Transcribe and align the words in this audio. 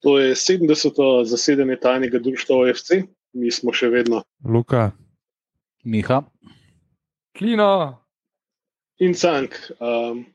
To 0.00 0.16
je 0.18 0.34
70. 0.34 1.00
zasedanje 1.28 1.76
tajnega 1.76 2.18
društva 2.18 2.56
OFC, 2.64 3.02
mi 3.36 3.50
smo 3.52 3.72
še 3.76 3.90
vedno. 3.92 4.22
Luka, 4.44 4.90
Miha, 5.84 6.22
Klino, 7.36 8.00
In 9.00 9.14
Cank. 9.14 9.54
Um, 9.80 10.26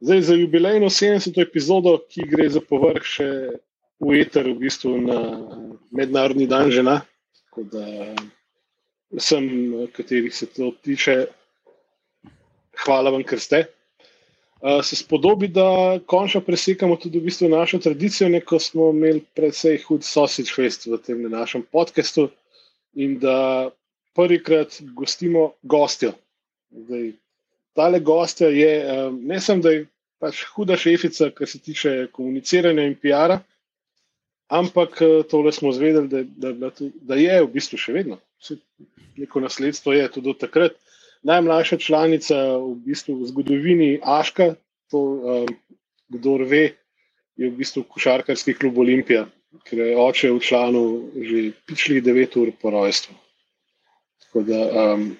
zdaj 0.00 0.20
za 0.20 0.34
jubilejno 0.34 0.86
70. 0.86 1.42
epizodo, 1.42 1.98
ki 2.10 2.26
gre 2.26 2.48
za 2.50 2.60
povrh 2.60 3.04
še 3.06 3.28
v 4.02 4.16
eter, 4.18 4.48
v 4.50 4.58
bistvu 4.58 4.96
na 5.06 5.18
Mednarodni 5.94 6.48
dan 6.50 6.70
žena. 6.74 7.00
Tako 7.46 7.66
da 7.70 7.84
vsem, 9.14 9.46
katerih 9.94 10.34
se 10.34 10.50
to 10.50 10.72
tiče, 10.82 11.26
hvala 12.82 13.14
vam, 13.14 13.22
ker 13.22 13.38
ste. 13.38 13.62
Uh, 14.62 14.78
se 14.84 14.96
spodobi, 14.96 15.48
da 15.48 15.98
končno 16.06 16.40
presekamo 16.40 16.96
tudi 16.96 17.18
v 17.18 17.26
bistvu 17.26 17.48
našo 17.50 17.80
tradicijo, 17.82 18.28
ko 18.46 18.60
smo 18.62 18.90
imeli 18.94 19.24
predvsej 19.34 19.80
hud 19.88 20.04
sausage 20.06 20.54
fest 20.54 20.86
v 20.86 20.98
tem 21.02 21.24
našem 21.30 21.64
podkastu 21.66 22.28
in 22.94 23.18
da 23.18 23.72
prvikrat 24.14 24.76
gostimo 24.94 25.52
gostjo. 25.62 26.12
Zdaj, 26.70 27.10
tale 27.74 28.00
gostja 28.00 28.48
je 28.48 29.08
um, 29.08 29.18
ne 29.26 29.40
samo, 29.40 29.62
da 29.62 29.70
je 29.70 29.86
pač 30.22 30.44
huda 30.54 30.76
šefica, 30.76 31.32
kar 31.34 31.48
se 31.48 31.58
tiče 31.58 32.06
komuniciranja 32.12 32.86
in 32.86 32.94
PR-a, 32.94 33.40
ampak 34.46 35.02
uh, 35.02 35.24
tole 35.26 35.52
smo 35.52 35.72
zvedeli, 35.72 36.08
da, 36.08 36.22
da, 36.22 36.52
da, 36.52 36.70
da 36.94 37.18
je 37.18 37.42
v 37.42 37.50
bistvu 37.50 37.82
še 37.82 37.98
vedno. 37.98 38.22
Vse, 38.38 38.60
neko 39.18 39.42
nasledstvo 39.42 39.98
je 39.98 40.08
tudi 40.20 40.30
od 40.30 40.38
takrat. 40.38 40.78
Najmlajša 41.22 41.78
članica 41.78 42.36
v, 42.58 42.74
bistvu 42.82 43.20
v 43.20 43.26
zgodovini 43.30 43.90
Aška, 44.02 44.54
to 44.92 45.00
um, 45.00 45.48
kdo 46.12 46.36
ve, 46.44 46.76
je 47.36 47.48
v 47.48 47.56
bistvu 47.56 47.84
košarkarski 47.88 48.54
klub 48.54 48.78
Olimpija, 48.78 49.24
ker 49.64 49.80
je 49.80 49.96
oče 49.96 50.30
v 50.32 50.40
članu 50.44 50.84
že 51.16 51.52
pičlih 51.66 52.02
9 52.04 52.36
ur 52.40 52.52
po 52.60 52.70
rojstvu. 52.70 53.16
Tako 54.26 54.42
da, 54.48 54.60
um, 54.94 55.16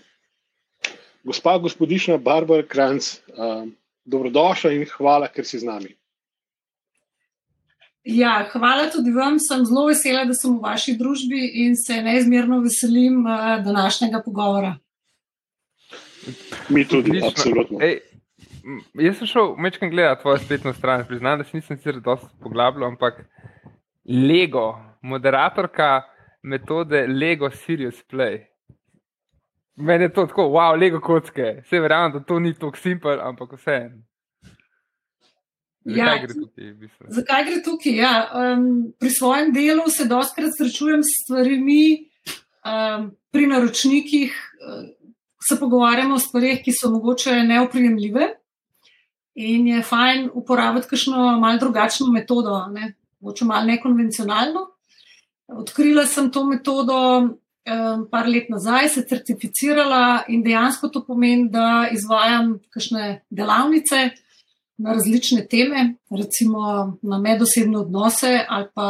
gospa 1.24 1.58
gospodična 1.58 2.19
Barbara 2.19 2.66
Kranc, 2.69 3.19
um, 3.33 3.72
dobrodošla 4.05 4.72
in 4.77 4.86
hvala, 4.96 5.28
ker 5.33 5.48
si 5.48 5.58
z 5.58 5.69
nami. 5.69 5.96
Ja, 8.05 8.48
hvala 8.50 8.89
tudi 8.91 9.12
vam. 9.14 9.39
Sem 9.39 9.62
zelo 9.64 9.86
vesela, 9.86 10.24
da 10.27 10.34
sem 10.34 10.56
v 10.56 10.62
vaši 10.64 10.96
družbi 10.98 11.39
in 11.64 11.77
se 11.78 12.00
neizmerno 12.02 12.58
veselim 12.64 13.20
uh, 13.22 13.61
današnjega 13.62 14.22
pogovora. 14.24 14.74
Mi 16.68 16.83
tudi, 16.89 17.11
Odlično. 17.11 17.28
absolutno. 17.28 17.78
Ej, 17.83 18.00
jaz 18.94 19.18
sem 19.18 19.27
šel 19.27 19.55
večkrat 19.64 19.91
gledati 19.91 20.22
tvojo 20.22 20.38
spletno 20.38 20.72
stran, 20.72 21.05
priznam, 21.08 21.38
da 21.38 21.44
se 21.44 21.56
nisem 21.56 21.77
sicer 21.77 22.00
dosti 22.00 22.28
poglabljal, 22.42 22.88
ampak 22.88 23.24
Lego, 24.05 24.78
moderatorka 25.02 26.02
metode 26.42 27.06
Lego 27.06 27.50
Serious 27.50 28.02
Play. 28.10 28.38
Meni 29.77 30.05
je 30.05 30.12
to 30.12 30.27
tako, 30.27 30.42
wow, 30.42 30.80
Lego 30.80 31.00
kocke. 31.00 31.62
Vse 31.64 31.80
verjamem, 31.80 32.12
da 32.12 32.20
to 32.20 32.38
ni 32.38 32.55
tako 32.55 32.77
simpel, 32.77 33.20
ampak 33.20 33.52
vse. 33.58 33.78
Ja. 35.84 36.18
Gre 36.22 36.34
tukaj? 36.34 36.66
v 36.70 36.74
bistvu? 36.78 37.06
Zakaj 37.10 37.44
gre 37.48 37.62
tukaj? 37.64 37.94
Ja, 37.98 38.14
um, 38.38 38.92
pri 39.00 39.10
svojem 39.10 39.52
delu 39.55 39.88
se 39.90 40.06
dostakrat 40.06 40.55
srečujem 40.58 41.02
s 41.02 41.16
stvarmi, 41.24 41.86
um, 42.62 43.08
pri 43.34 43.46
naročnikih 43.50 44.30
uh, 44.30 44.84
se 45.42 45.58
pogovarjamo 45.58 46.14
o 46.14 46.22
stvarih, 46.22 46.60
ki 46.62 46.74
so 46.77 46.90
mogoče 46.90 47.42
neoprijemljive. 47.48 48.28
In 49.34 49.66
je 49.69 49.83
fajn 49.83 50.30
uporabiti 50.34 50.91
kakšno 50.91 51.38
malo 51.41 51.58
drugačno 51.58 52.06
metodo, 52.12 52.66
ne? 52.72 52.94
mogoče 53.20 53.44
malo 53.44 53.66
nekonvencionalno. 53.66 54.66
Odkrila 55.48 56.06
sem 56.06 56.30
to 56.33 56.44
metodo 56.44 56.98
um, 57.22 58.08
par 58.11 58.28
let 58.28 58.50
nazaj, 58.50 58.89
se 58.89 59.05
certificirala 59.08 60.24
in 60.28 60.42
dejansko 60.42 60.89
to 60.89 61.05
pomeni, 61.06 61.48
da 61.50 61.89
izvajam 61.92 62.58
kakšne 62.70 63.23
delavnice 63.30 64.11
na 64.83 64.92
različne 64.92 65.46
teme, 65.46 65.95
recimo 66.11 66.98
na 67.02 67.18
medosebne 67.18 67.79
odnose 67.79 68.40
ali 68.48 68.68
pa 68.74 68.89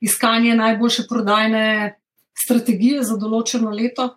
iskanje 0.00 0.54
najboljše 0.54 1.06
prodajne 1.08 1.96
strategije 2.44 3.02
za 3.04 3.16
določeno 3.16 3.70
leto. 3.70 4.16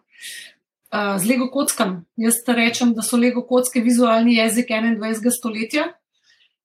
Uh, 0.93 1.17
z 1.17 1.25
Lego 1.25 1.47
kockam. 1.49 2.05
Jaz 2.17 2.35
rečem, 2.47 2.93
da 2.93 3.01
so 3.01 3.17
Lego 3.17 3.41
kocke 3.41 3.81
vizualni 3.81 4.35
jezik 4.35 4.69
21. 4.69 5.31
stoletja, 5.33 5.87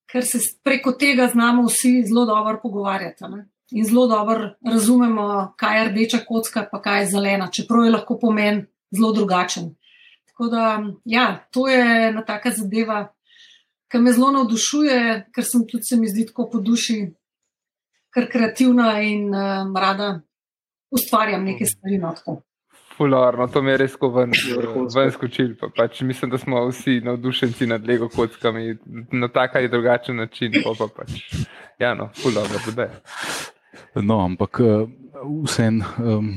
ker 0.05 0.25
se 0.25 0.39
preko 0.63 0.93
tega 0.93 1.31
znamo 1.33 1.63
vsi 1.65 2.03
zelo 2.07 2.27
dobro 2.27 2.59
pogovarjati. 2.63 3.25
Ne? 3.25 3.47
In 3.71 3.85
zelo 3.85 4.07
dobro 4.07 4.51
razumemo, 4.65 5.55
kaj 5.57 5.79
je 5.79 5.89
rdeča 5.89 6.19
kocka, 6.29 6.67
pa 6.73 6.81
kaj 6.83 7.01
je 7.01 7.07
zelena, 7.07 7.47
čeprav 7.49 7.85
je 7.85 7.91
lahko 7.91 8.19
pomen 8.21 8.67
zelo 8.91 9.13
drugačen. 9.13 9.71
Tako 10.29 10.49
da, 10.53 10.83
ja, 11.05 11.47
to 11.51 11.69
je 11.69 12.09
ena 12.09 12.25
taka 12.25 12.51
zadeva, 12.51 13.07
ki 13.89 13.99
me 13.99 14.13
zelo 14.13 14.29
navdušuje, 14.33 15.31
ker 15.33 15.45
sem 15.45 15.65
tudi 15.69 15.89
se 15.89 15.97
mi 15.97 16.09
zdi 16.09 16.27
tako 16.29 16.51
po 16.53 16.61
duši, 16.61 16.99
ker 18.13 18.29
kreativna 18.29 19.01
in 19.01 19.33
um, 19.33 19.73
rada 19.77 20.21
ustvarjam 20.91 21.45
neke 21.45 21.65
stvari. 21.67 21.99
No, 21.99 22.13
tako. 22.13 22.43
Fularno, 22.99 23.47
to 23.47 23.63
mi 23.63 23.71
je 23.71 23.77
res 23.79 23.93
ko 23.97 24.09
ven, 24.11 24.33
ven 24.95 25.11
skočil. 25.15 25.53
Pa 25.61 25.69
pač 25.71 26.01
mislim, 26.03 26.33
da 26.33 26.39
smo 26.39 26.65
vsi 26.67 26.99
navdušenci 27.07 27.69
nad 27.71 27.87
Lego 27.87 28.09
kockami 28.11 28.75
na 29.13 29.29
tak 29.29 29.55
ali 29.57 29.71
drugačen 29.71 30.17
način. 30.17 30.59
Pa 30.65 30.75
pa 30.79 30.89
pač, 30.97 31.21
ja, 31.79 31.95
no, 31.95 32.11
fularno, 32.23 32.59
bude. 32.67 32.91
No, 33.95 34.19
ampak 34.25 34.61
vseeno 35.45 35.85
um, 35.99 36.35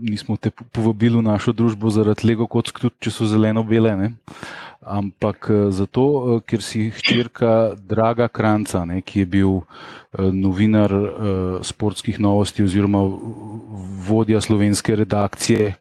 nismo 0.00 0.36
te 0.36 0.50
po- 0.50 0.64
povabili 0.72 1.16
v 1.16 1.22
našo 1.22 1.52
družbo 1.52 1.90
zaradi 1.90 2.28
Lego 2.28 2.46
kock, 2.46 2.76
tudi 2.76 2.94
če 3.00 3.10
so 3.10 3.28
zeleno-bele. 3.28 3.96
Ne? 3.96 4.12
Ampak 4.82 5.48
eh, 5.50 5.70
zato, 5.70 6.04
eh, 6.04 6.40
ker 6.44 6.62
si 6.62 6.90
hčerka 6.90 7.74
Draga 7.78 8.28
Kranca, 8.28 8.84
ne, 8.84 9.00
ki 9.00 9.22
je 9.22 9.26
bil 9.26 9.52
eh, 9.62 10.28
novinar 10.28 10.92
eh, 10.92 11.08
sportskih 11.64 12.18
novosti 12.20 12.64
oziroma 12.66 13.00
vodja 14.08 14.40
slovenske 14.40 14.96
redakcije 14.96 15.76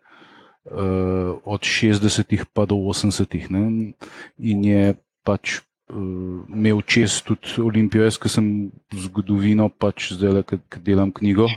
eh, 0.65 1.31
od 1.45 1.61
60-ih 1.61 2.45
pa 2.53 2.65
do 2.65 2.75
80-ih. 2.75 3.51
ne. 3.51 3.93
In 4.37 4.63
je 4.63 4.95
pač 5.23 5.59
eh, 5.59 5.93
imel 5.93 6.81
čez 6.81 7.21
tudi 7.21 7.61
Olimpijo, 7.61 8.03
jaz, 8.05 8.17
ki 8.17 8.29
sem 8.29 8.71
zgodovino, 8.93 9.69
pač 9.69 10.13
zdaj, 10.13 10.43
ki 10.45 10.83
delam 10.83 11.11
knjigo, 11.11 11.49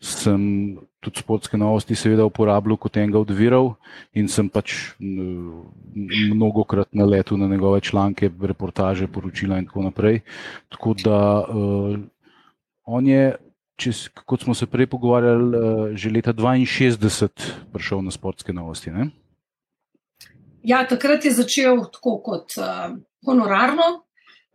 sem 0.00 0.76
tudi 1.04 1.20
sportske 1.20 1.58
novosti 1.60 1.96
seveda 1.96 2.24
uporabljal 2.24 2.78
kot 2.80 2.96
enega 2.96 3.20
od 3.20 3.30
virov 3.36 3.74
in 4.16 4.28
sem 4.32 4.48
pač 4.48 4.94
m, 5.00 5.68
mnogokrat 6.32 6.88
naletel 6.96 7.38
na 7.40 7.48
njegove 7.50 7.80
članke, 7.84 8.30
reportaže, 8.40 9.06
poročila 9.06 9.60
in 9.60 9.68
tako 9.68 9.84
naprej. 9.84 10.22
Tako 10.72 10.94
da 11.04 11.18
uh, 11.44 11.98
on 12.84 13.06
je, 13.06 13.34
če, 13.76 13.92
s- 13.92 14.08
kot 14.08 14.42
smo 14.42 14.54
se 14.54 14.66
prej 14.66 14.86
pogovarjali, 14.86 15.48
uh, 15.50 15.96
že 15.96 16.10
leta 16.10 16.32
62 16.32 17.68
prišel 17.72 18.02
na 18.02 18.10
sportske 18.10 18.52
novosti. 18.52 18.90
Ne? 18.90 19.10
Ja, 20.64 20.86
takrat 20.88 21.24
je 21.24 21.32
začel 21.34 21.82
tako 21.92 22.18
kot 22.24 22.56
uh, 22.56 22.96
honorarno, 23.26 24.04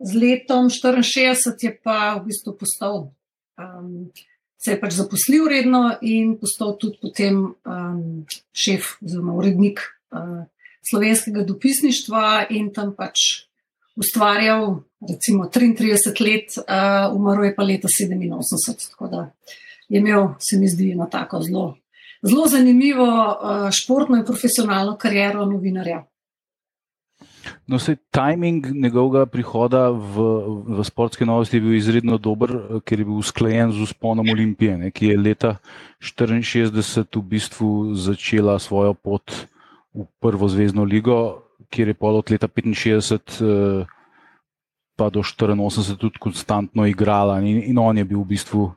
z 0.00 0.16
letom 0.16 0.70
64 0.72 1.54
je 1.60 1.72
pa 1.84 2.16
v 2.18 2.32
bistvu 2.32 2.56
postal, 2.56 3.12
um, 3.60 4.10
se 4.56 4.72
je 4.72 4.80
pač 4.80 4.96
zaposlil 4.96 5.48
redno 5.48 5.96
in 6.00 6.34
postal 6.40 6.76
tudi 6.80 6.98
potem 7.00 7.52
um, 7.64 8.24
šef 8.52 8.96
oziroma 9.04 9.36
urednik 9.36 9.80
uh, 10.12 10.48
slovenskega 10.90 11.44
dopisništva 11.44 12.48
in 12.50 12.72
tam 12.72 12.94
pač 12.96 13.46
ustvarjal 13.96 14.82
recimo 15.00 15.44
33 15.44 16.20
let, 16.20 16.56
uh, 16.58 17.16
umrl 17.16 17.44
je 17.44 17.54
pa 17.56 17.62
leta 17.62 17.88
87, 17.88 18.90
tako 18.90 19.08
da 19.08 19.30
je 19.88 20.00
imel, 20.00 20.28
se 20.38 20.58
mi 20.58 20.68
zdi, 20.68 20.92
eno 20.92 21.08
tako 21.10 21.42
zelo 21.42 21.76
zelo 22.22 22.46
zanimivo 22.46 23.06
uh, 23.06 23.70
športno 23.70 24.16
in 24.16 24.24
profesionalno 24.24 24.96
kariero 24.96 25.46
novinarja. 25.46 26.04
No, 27.66 27.78
se 27.78 27.96
timing 28.10 28.66
njegovega 28.66 29.26
prihoda 29.26 29.88
v, 29.88 30.24
v 30.76 30.84
sportske 30.84 31.24
novosti 31.26 31.56
je 31.56 31.60
bil 31.60 31.74
izredno 31.74 32.18
dober, 32.18 32.50
eh, 32.50 32.80
ker 32.84 33.00
je 33.00 33.04
bil 33.04 33.20
usklajen 33.22 33.72
z 33.72 33.82
usponom 33.86 34.28
Olimpije, 34.28 34.76
ne, 34.78 34.90
ki 34.90 35.06
je 35.06 35.18
leta 35.18 35.56
1964 36.02 37.16
v 37.16 37.22
bistvu 37.22 37.70
začela 37.94 38.58
svojo 38.58 38.94
pot 38.94 39.32
v 39.94 40.04
prvo 40.20 40.48
zvezdno 40.48 40.84
ligo, 40.84 41.42
kjer 41.68 41.92
je 41.92 41.94
pol 41.94 42.16
od 42.16 42.30
leta 42.30 42.48
65 42.48 43.20
eh, 43.44 43.86
pa 44.96 45.10
do 45.10 45.20
84 45.20 45.96
tudi 45.96 46.18
konstantno 46.20 46.86
igrala. 46.86 47.40
In, 47.40 47.62
in 47.62 47.78
on 47.78 47.98
je 47.98 48.04
bil 48.04 48.20
v 48.20 48.36
bistvu 48.36 48.70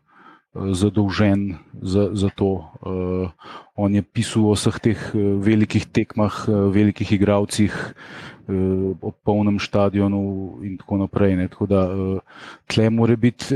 zadolžen 0.54 1.58
za, 1.82 2.14
za 2.14 2.30
to. 2.30 2.70
Uh, 2.86 3.30
on 3.76 3.96
je 3.96 4.06
pisal 4.06 4.46
o 4.46 4.54
vseh 4.54 4.78
teh 4.80 5.00
velikih 5.42 5.90
tekmah, 5.90 6.46
velikih 6.70 7.10
igravcih, 7.10 7.74
uh, 7.74 8.94
o 9.02 9.10
polnem 9.12 9.58
stadionu 9.58 10.62
in 10.62 10.78
tako 10.78 11.02
naprej. 11.02 11.36
Ne. 11.36 11.50
Tako 11.50 11.66
da 11.66 11.82
uh, 11.90 12.22
tle 12.70 12.90
mora 12.94 13.18
biti 13.18 13.50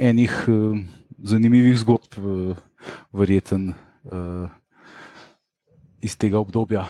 enih 0.00 0.32
uh, 0.48 0.80
zanimivih 1.20 1.76
zgodb, 1.76 2.16
uh, 2.16 2.56
verjeten 3.12 3.76
uh, 4.08 4.48
iz 6.00 6.16
tega 6.16 6.40
obdobja. 6.40 6.88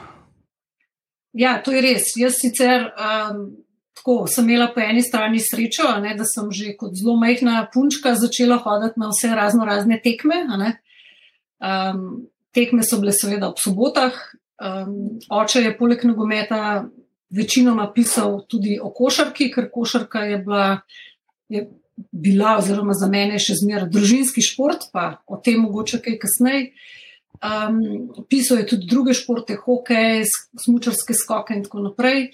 Ja, 1.32 1.58
to 1.62 1.72
je 1.72 1.82
res. 1.84 2.14
Jaz 2.16 2.40
sicer. 2.42 2.92
Um... 2.94 3.50
Tako 4.00 4.24
sem 4.32 4.46
imela 4.48 4.70
po 4.72 4.80
eni 4.80 5.02
strani 5.04 5.36
srečo, 5.44 5.84
ne, 6.00 6.14
da 6.16 6.24
sem 6.24 6.46
že 6.56 6.70
kot 6.80 6.94
zelo 6.96 7.18
majhna 7.20 7.66
punčka 7.68 8.14
začela 8.16 8.56
hoditi 8.56 8.96
na 8.96 9.10
vse 9.10 9.28
razno 9.36 9.66
razne 9.68 9.98
tekme. 10.00 10.38
Um, 11.60 12.22
tekme 12.56 12.80
so 12.80 12.96
bile 13.02 13.12
seveda 13.12 13.50
ob 13.50 13.60
sobotah. 13.60 14.16
Um, 14.56 15.20
oče 15.28 15.66
je 15.66 15.74
poleg 15.76 16.06
nogometa 16.08 16.86
večinoma 17.30 17.90
pisal 17.92 18.40
tudi 18.48 18.78
o 18.80 18.88
košarki, 18.88 19.50
ker 19.52 19.68
košarka 19.72 20.24
je 20.30 20.38
bila, 20.38 20.80
je 21.48 21.66
bila 22.10 22.56
oziroma 22.58 22.96
za 22.96 23.08
mene 23.08 23.38
še 23.38 23.58
zmeraj 23.60 23.90
družinski 23.92 24.40
šport, 24.44 24.88
pa 24.92 25.20
o 25.26 25.36
tem 25.44 25.60
mogoče 25.60 26.00
kaj 26.04 26.18
kasneje. 26.24 26.70
Um, 27.40 27.78
pisal 28.28 28.58
je 28.60 28.66
tudi 28.74 28.86
druge 28.86 29.14
športe, 29.16 29.56
hokej, 29.56 30.26
smučarske 30.60 31.14
skoke 31.16 31.56
in 31.56 31.62
tako 31.64 31.86
naprej 31.86 32.28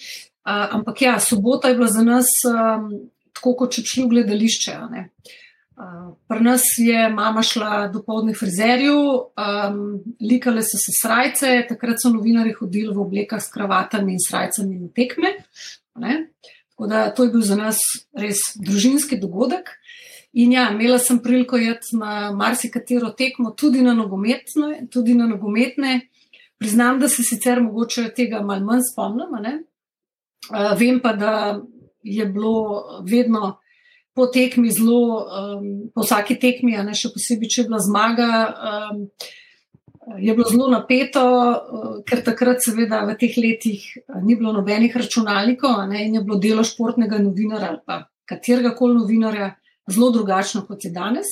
ampak 0.47 1.03
ja, 1.03 1.20
sobota 1.20 1.69
je 1.69 1.75
bila 1.75 1.88
za 1.88 2.03
nas 2.03 2.26
um, 2.47 2.91
tako, 3.32 3.55
kot 3.55 3.75
če 3.75 3.82
šli 3.85 4.05
v 4.05 4.11
gledališče. 4.14 4.75
Uh, 5.76 6.14
pri 6.31 6.41
nas 6.41 6.64
je 6.79 7.08
mama 7.12 7.43
šla 7.44 7.88
do 7.93 8.00
povdne 8.06 8.35
frizerju, 8.35 9.00
um, 9.37 9.81
likale 10.23 10.62
so 10.64 10.79
se 10.81 10.94
srajce, 11.03 11.50
takrat 11.69 12.00
so 12.00 12.12
novinari 12.14 12.55
hodili 12.56 12.94
v 12.94 13.03
oblekah 13.03 13.43
s 13.43 13.53
kravatami 13.53 14.14
in 14.17 14.23
srajcami 14.23 14.79
na 14.79 14.88
tekme. 14.94 15.35
Tako 15.97 16.88
da 16.88 17.11
to 17.11 17.26
je 17.26 17.32
bil 17.35 17.44
za 17.44 17.58
nas 17.58 17.82
res 18.17 18.41
družinski 18.56 19.19
dogodek. 19.20 19.75
In 20.36 20.52
ja, 20.52 20.66
imela 20.70 20.98
sem 21.00 21.18
priliko 21.24 21.56
jeti 21.56 21.96
na 21.96 22.30
marsikatero 22.36 23.08
tekmo, 23.16 23.54
tudi 23.56 23.80
na 23.82 23.94
nogometne. 23.96 24.86
Tudi 24.92 25.14
na 25.16 25.26
nogometne. 25.30 26.00
Priznam, 26.60 27.00
da 27.00 27.08
se 27.08 27.24
sicer 27.24 27.62
mogoče 27.64 28.10
tega 28.16 28.42
malo 28.44 28.64
manj 28.64 28.84
spomnim, 28.92 29.64
Uh, 30.46 30.78
vem 30.78 31.00
pa, 31.02 31.10
da 31.12 31.60
je 32.06 32.26
bilo 32.26 33.02
vedno 33.02 33.56
po 34.14 34.26
tekmi 34.26 34.70
zelo, 34.70 35.26
um, 35.26 35.64
po 35.94 36.04
vsaki 36.04 36.36
tekmi, 36.38 36.76
a 36.78 36.84
ne 36.86 36.94
še 36.94 37.10
posebej, 37.10 37.50
če 37.50 37.60
je 37.60 37.66
bila 37.66 37.80
zmaga, 37.82 38.28
um, 38.54 39.00
je 40.22 40.36
bilo 40.36 40.46
zelo 40.46 40.68
napeto, 40.70 41.24
uh, 41.26 41.98
ker 42.06 42.22
takrat, 42.22 42.62
seveda, 42.62 43.02
v 43.08 43.16
teh 43.18 43.34
letih 43.42 43.82
uh, 44.04 44.22
ni 44.22 44.38
bilo 44.38 44.54
nobenih 44.54 44.94
računalnikov 44.94 45.82
ne, 45.90 46.04
in 46.06 46.20
je 46.20 46.22
bilo 46.22 46.38
delo 46.38 46.62
športnega 46.62 47.18
novinarja 47.24 47.72
ali 47.74 47.82
pa 47.82 48.04
katerega 48.26 48.76
koli 48.78 49.00
novinarja 49.00 49.50
zelo 49.90 50.10
drugačno 50.10 50.64
kot 50.66 50.84
je 50.84 50.90
danes. 50.90 51.26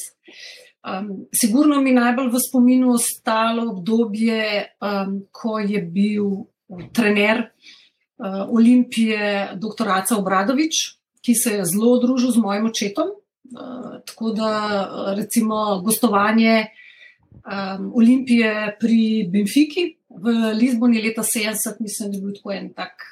Um, 0.85 1.25
sigurno 1.33 1.81
mi 1.81 1.95
najbolj 1.97 2.29
v 2.29 2.41
spominu 2.49 2.93
ostalo 2.93 3.71
obdobje, 3.73 4.67
um, 4.85 5.23
ko 5.33 5.59
je 5.59 5.81
bil 5.83 6.45
trener. 6.93 7.49
Eh, 8.15 8.45
Olimpije, 8.49 9.51
dr. 9.59 9.89
Aca 9.89 10.17
Obradovič, 10.17 10.77
ki 11.25 11.35
se 11.35 11.57
je 11.57 11.65
zelo 11.67 11.99
družil 11.99 12.31
z 12.31 12.39
mojim 12.39 12.69
očetom. 12.71 13.11
Uh, 13.55 13.99
tako 14.07 14.31
da, 14.33 14.51
recimo, 15.17 15.81
gostovanje 15.85 16.67
um, 17.45 17.91
Olimpije 17.95 18.77
pri 18.81 19.29
Benfiki 19.33 19.85
v 20.09 20.55
Lizboni 20.57 21.03
leta 21.03 21.23
70, 21.23 21.81
mislim, 21.81 22.11
da 22.11 22.17
je 22.17 22.23
bil 22.23 22.33
tako 22.39 22.53
en 22.53 22.71
tak 22.73 23.05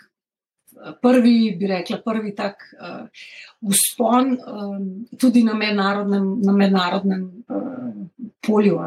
prvi, 1.03 1.57
bi 1.59 1.67
rekla, 1.67 1.99
prvi 2.05 2.35
tak 2.35 2.65
uh, 2.75 3.07
uspon 3.61 4.33
um, 4.33 4.87
tudi 5.21 5.43
na 5.45 5.55
mednarodnem, 5.55 6.39
na 6.43 6.53
mednarodnem 6.53 7.45
uh, 7.49 8.07
polju. 8.47 8.79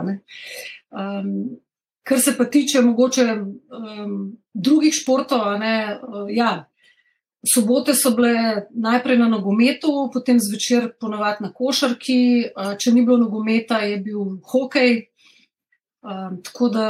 Um, 0.92 1.59
Kar 2.06 2.19
se 2.21 2.36
pa 2.38 2.45
tiče 2.45 2.81
mogoče 2.86 3.24
um, 3.33 4.38
drugih 4.53 4.94
športov, 4.94 5.59
ne, 5.59 6.00
uh, 6.01 6.27
ja, 6.30 6.65
sobote 7.53 7.94
so 7.94 8.12
bile 8.15 8.68
najprej 8.69 9.18
na 9.18 9.30
nogometu, 9.30 10.09
potem 10.13 10.39
zvečer 10.39 10.91
ponovadi 11.01 11.45
na 11.45 11.51
košarki, 11.53 12.19
če 12.81 12.94
ni 12.94 13.06
bilo 13.06 13.18
nogometa, 13.21 13.83
je 13.86 14.00
bil 14.01 14.38
hokej. 14.51 14.95
Tako 16.45 16.69
da 16.69 16.88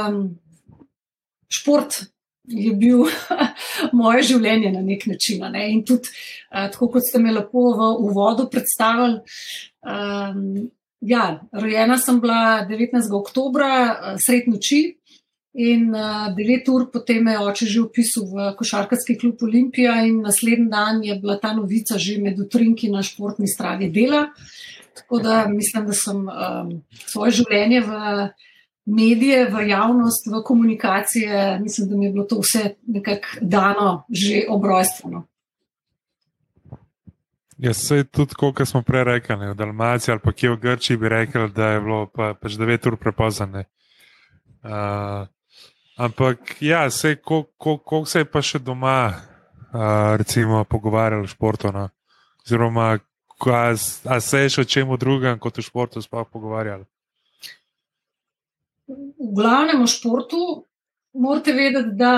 šport 1.48 2.00
je 2.48 2.72
bil 2.74 3.04
moje 4.00 4.22
življenje 4.32 4.72
na 4.72 4.82
nek 4.84 5.06
način. 5.06 5.44
Ne. 5.52 5.68
In 5.72 5.84
tudi, 5.84 6.12
uh, 6.52 6.68
tako 6.72 6.90
kot 6.96 7.06
ste 7.08 7.22
me 7.22 7.34
lepo 7.34 7.70
v 7.76 7.92
uvodu 8.08 8.50
predstavili. 8.50 9.20
Um, 9.82 10.70
Ja, 11.06 11.42
rojena 11.52 11.98
sem 12.00 12.16
bila 12.22 12.64
19. 12.66 13.12
oktober, 13.14 13.62
sred 14.16 14.46
noči, 14.48 14.96
In 15.56 15.88
uh, 15.94 16.34
devet 16.36 16.68
ur 16.68 16.90
potem 16.92 17.30
je 17.32 17.36
oče 17.40 17.66
že 17.66 17.80
upisal 17.80 18.26
v 18.28 18.50
košarkarski 18.58 19.14
klub 19.16 19.40
Olimpija, 19.40 20.02
in 20.04 20.20
naslednji 20.20 20.68
dan 20.68 21.00
je 21.00 21.14
bila 21.16 21.38
ta 21.40 21.54
novica 21.56 21.96
že 21.96 22.18
med 22.20 22.36
utrinki 22.38 22.90
na 22.92 23.00
športni 23.02 23.48
strani 23.48 23.88
dela. 23.88 24.26
Tako 24.92 25.18
da 25.18 25.46
mislim, 25.48 25.86
da 25.86 25.96
sem 25.96 26.20
um, 26.28 26.82
svoje 27.08 27.40
življenje 27.40 27.80
v 27.88 27.92
medije, 28.86 29.50
v 29.50 29.68
javnost, 29.68 30.26
v 30.32 30.42
komunikacije, 30.44 31.58
mislim, 31.62 31.88
da 31.88 31.96
mi 31.96 32.04
je 32.04 32.12
bilo 32.12 32.24
to 32.24 32.40
vse 32.40 32.74
nekako 32.86 33.26
dano 33.40 34.04
že 34.10 34.44
obrojstveno. 34.48 35.26
Jaz 37.58 37.76
se 37.76 38.04
tudi, 38.04 38.34
kot 38.34 38.68
smo 38.68 38.82
prej 38.82 39.04
rekli, 39.04 39.36
v 39.36 39.54
Dalmaciji 39.54 40.12
ali 40.12 40.20
pa 40.24 40.32
kje 40.32 40.50
v 40.50 40.56
Grčiji 40.56 40.96
bi 40.96 41.08
rekel, 41.08 41.48
da 41.48 41.68
je 41.68 41.80
bilo 41.80 42.06
pa, 42.06 42.34
pač 42.34 42.52
9 42.52 42.88
ur 42.88 42.96
prepozane. 42.96 43.64
Uh, 44.62 45.26
Ampak, 45.96 46.38
ja, 46.60 46.90
se, 46.90 47.16
koliko 47.16 47.50
kol, 47.56 47.78
kol 47.78 48.02
se 48.04 48.20
je 48.20 48.26
pa 48.28 48.42
še 48.44 48.58
doma, 48.60 49.08
uh, 49.08 50.16
recimo, 50.20 50.60
pogovarjal 50.68 51.24
o 51.24 51.30
športu? 51.30 51.70
No? 51.72 51.88
Oziroma, 52.44 52.90
a, 53.48 53.62
a 54.12 54.18
se 54.20 54.42
je 54.42 54.50
še 54.52 54.60
o 54.60 54.68
čem 54.68 54.92
drugem 55.00 55.40
kot 55.40 55.56
o 55.56 55.64
športu 55.64 56.04
sploh 56.04 56.28
pogovarjal? 56.28 56.84
V 58.86 59.34
glavnem 59.34 59.82
o 59.82 59.86
športu 59.90 60.40
morate 61.16 61.52
vedeti, 61.52 61.96
da 61.98 62.12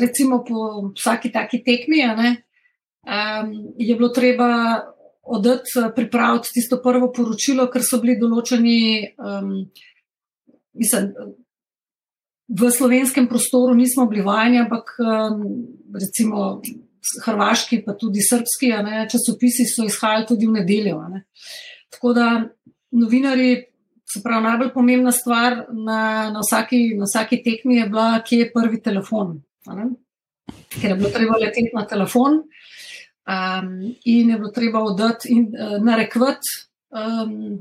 recimo 0.00 0.42
po 0.44 0.90
vsaki 0.96 1.30
taki 1.32 1.62
tekmi 1.64 2.02
ne, 2.18 2.30
um, 3.04 3.52
je 3.78 3.96
bilo 3.96 4.08
treba 4.08 4.80
odeti 5.22 5.84
pripraviti 5.94 6.54
tisto 6.54 6.80
prvo 6.82 7.12
poročilo, 7.12 7.68
ker 7.70 7.84
so 7.84 8.00
bili 8.02 8.18
določeni. 8.20 8.80
Um, 9.18 9.70
Mislim, 10.78 11.08
v 12.48 12.68
slovenskem 12.70 13.26
prostoru 13.26 13.74
nismo 13.74 14.04
bili 14.06 14.22
vajeni, 14.22 14.60
ampak 14.62 14.92
um, 15.02 15.40
recimo 15.90 16.60
hrvaški, 17.24 17.82
pa 17.82 17.96
tudi 17.98 18.22
srpski 18.22 18.70
ne, 18.84 19.06
časopisi 19.10 19.66
so 19.68 19.86
izhajali 19.88 20.26
tudi 20.28 20.46
v 20.46 20.60
nedeljo. 20.60 21.00
Ne. 21.12 21.24
Tako 21.92 22.12
da 22.14 22.28
novinari, 22.90 23.67
se 24.12 24.22
pravi, 24.22 24.44
najbolj 24.44 24.72
pomembna 24.74 25.12
stvar 25.12 25.66
na, 25.72 26.30
na, 26.32 26.40
vsaki, 26.40 26.94
na 26.96 27.08
vsaki 27.08 27.42
tekmi 27.44 27.76
je 27.76 27.88
bila, 27.88 28.22
kje 28.24 28.38
je 28.38 28.52
prvi 28.52 28.80
telefon. 28.82 29.40
Ker 30.72 30.90
je 30.90 30.96
bilo 30.96 31.10
treba 31.12 31.36
leteti 31.40 31.74
na 31.74 31.84
telefon 31.86 32.40
um, 32.40 33.74
in 34.04 34.30
je 34.30 34.38
bilo 34.38 34.52
treba 34.54 34.80
oddati 34.84 35.28
in 35.32 35.50
uh, 35.52 35.76
narekvati. 35.84 36.56
Um, 36.88 37.60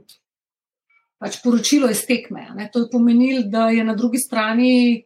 pač 1.18 1.40
poročilo 1.44 1.90
iz 1.90 2.06
tekme. 2.06 2.48
Ne. 2.56 2.70
To 2.74 2.86
je 2.86 2.92
pomenilo, 2.92 3.48
da 3.50 3.70
je 3.74 3.84
na 3.84 3.96
drugi 3.98 4.22
strani 4.22 5.04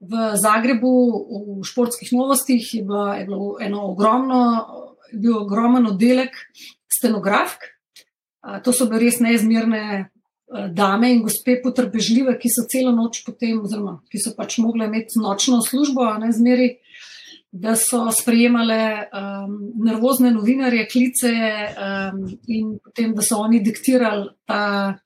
v 0.00 0.30
Zagrebu, 0.40 0.94
v 1.60 1.64
športskih 1.64 2.12
novostih, 2.12 2.64
je, 2.74 2.82
bila, 2.84 3.14
je 3.20 3.26
bilo 3.28 3.56
eno 3.60 3.84
ogromno, 3.92 4.40
bil 5.12 5.38
ogromen 5.44 5.86
oddelek 5.86 6.36
stenografk. 6.92 7.70
To 8.64 8.72
so 8.72 8.88
bile 8.88 9.06
res 9.06 9.20
neizmerne 9.24 10.10
dame 10.74 11.10
in 11.12 11.22
gospe, 11.24 11.56
potrpežljive, 11.62 12.36
ki 12.38 12.50
so 12.52 12.64
celo 12.70 12.92
noč 12.94 13.22
potem, 13.26 13.58
oziroma 13.64 13.98
ki 14.12 14.20
so 14.22 14.34
pač 14.36 14.58
mogle 14.62 14.86
imeti 14.88 15.20
nočno 15.22 15.60
službo, 15.64 16.06
ne 16.22 16.30
zmeri, 16.34 16.68
da 17.54 17.76
so 17.78 18.08
sprejemale 18.10 18.80
um, 19.14 19.54
nervozne 19.86 20.32
novinarje, 20.34 20.88
klice 20.90 21.30
um, 21.30 22.24
in 22.50 22.74
potem, 22.82 23.12
da 23.14 23.22
so 23.22 23.38
oni 23.44 23.60
diktirali 23.62 24.32
ta 24.46 24.96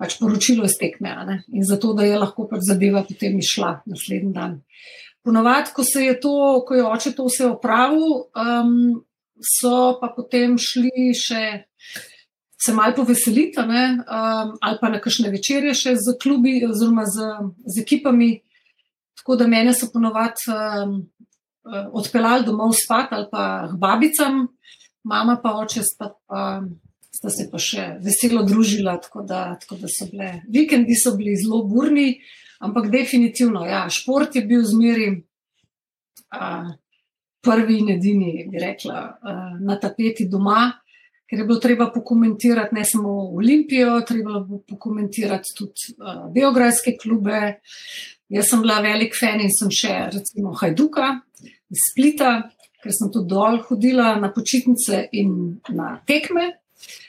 pač 0.00 0.16
poročilo 0.18 0.64
iz 0.66 0.78
tekme 0.80 1.12
in 1.52 1.64
zato, 1.68 1.92
da 1.94 2.06
je 2.08 2.18
lahko 2.18 2.48
pač 2.50 2.64
zadeva 2.66 3.04
potem 3.06 3.36
išla 3.38 3.82
naslednji 3.86 4.32
dan. 4.34 4.60
Ponovadi, 5.22 5.70
ko 5.76 5.84
se 5.86 6.06
je 6.08 6.16
to, 6.20 6.64
ko 6.66 6.74
je 6.74 6.86
oče 6.88 7.12
to 7.14 7.28
vse 7.28 7.50
opravil, 7.52 8.24
um, 8.34 9.04
so 9.38 9.98
pa 10.00 10.08
potem 10.16 10.56
šli 10.58 11.12
še 11.14 11.44
se 12.64 12.72
malo 12.72 12.94
poveseliti, 12.96 13.60
ne, 13.66 13.84
um, 13.98 14.54
ali 14.60 14.78
pa 14.80 14.88
na 14.88 15.00
kakšne 15.02 15.32
večerje 15.32 15.74
še 15.74 15.96
z 15.98 16.16
klubi 16.22 16.60
oziroma 16.66 17.04
z, 17.10 17.32
z 17.66 17.82
ekipami. 17.82 18.36
Tako 19.18 19.36
da 19.38 19.46
mene 19.50 19.74
so 19.74 19.90
ponovadi 19.92 20.50
um, 20.50 20.94
odpeljali 21.92 22.46
domov 22.46 22.74
spat 22.78 23.12
ali 23.14 23.26
pa 23.30 23.68
k 23.70 23.78
babicam, 23.78 24.46
mama 25.04 25.36
pa 25.42 25.56
oče 25.62 25.82
spat. 25.86 26.16
Pa, 26.26 26.62
sta 27.12 27.30
se 27.30 27.48
pa 27.52 27.60
še 27.60 27.86
veselo 28.02 28.42
družila, 28.48 28.96
tako 29.02 29.22
da, 29.28 29.44
tako 29.60 29.76
da 29.82 29.90
so 29.92 30.08
bile. 30.10 30.40
Vikendi 30.50 30.96
so 30.98 31.14
bili 31.16 31.36
zelo 31.36 31.62
burni, 31.68 32.16
ampak 32.64 32.88
definitivno, 32.92 33.66
ja, 33.68 33.84
šport 33.92 34.36
je 34.38 34.44
bil 34.48 34.64
zmeri 34.66 35.10
a, 36.32 36.72
prvi 37.44 37.80
in 37.82 37.92
edini, 37.96 38.46
bi 38.48 38.62
rekla, 38.62 39.02
a, 39.12 39.36
na 39.60 39.76
tapeti 39.82 40.28
doma, 40.30 40.70
ker 41.32 41.38
je 41.38 41.44
bilo 41.48 41.58
treba 41.58 41.86
pokomentirati 41.94 42.74
ne 42.74 42.84
samo 42.84 43.08
Olimpijo, 43.36 44.00
treba 44.00 44.40
bilo 44.40 44.58
pokomentirati 44.68 45.54
tudi 45.56 45.94
a, 45.98 46.28
beograjske 46.34 46.92
klube. 47.02 47.54
Jaz 48.28 48.50
sem 48.50 48.60
bila 48.60 48.82
velik 48.84 49.16
fan 49.16 49.40
in 49.40 49.48
sem 49.48 49.70
še 49.72 49.94
recimo 50.12 50.52
Hajduka 50.60 51.06
iz 51.72 51.86
Splita, 51.86 52.34
ker 52.84 52.92
sem 52.92 53.08
tudi 53.14 53.32
dol 53.32 53.62
hodila 53.64 54.10
na 54.20 54.28
počitnice 54.28 55.06
in 55.16 55.56
na 55.72 55.94
tekme. 56.04 56.50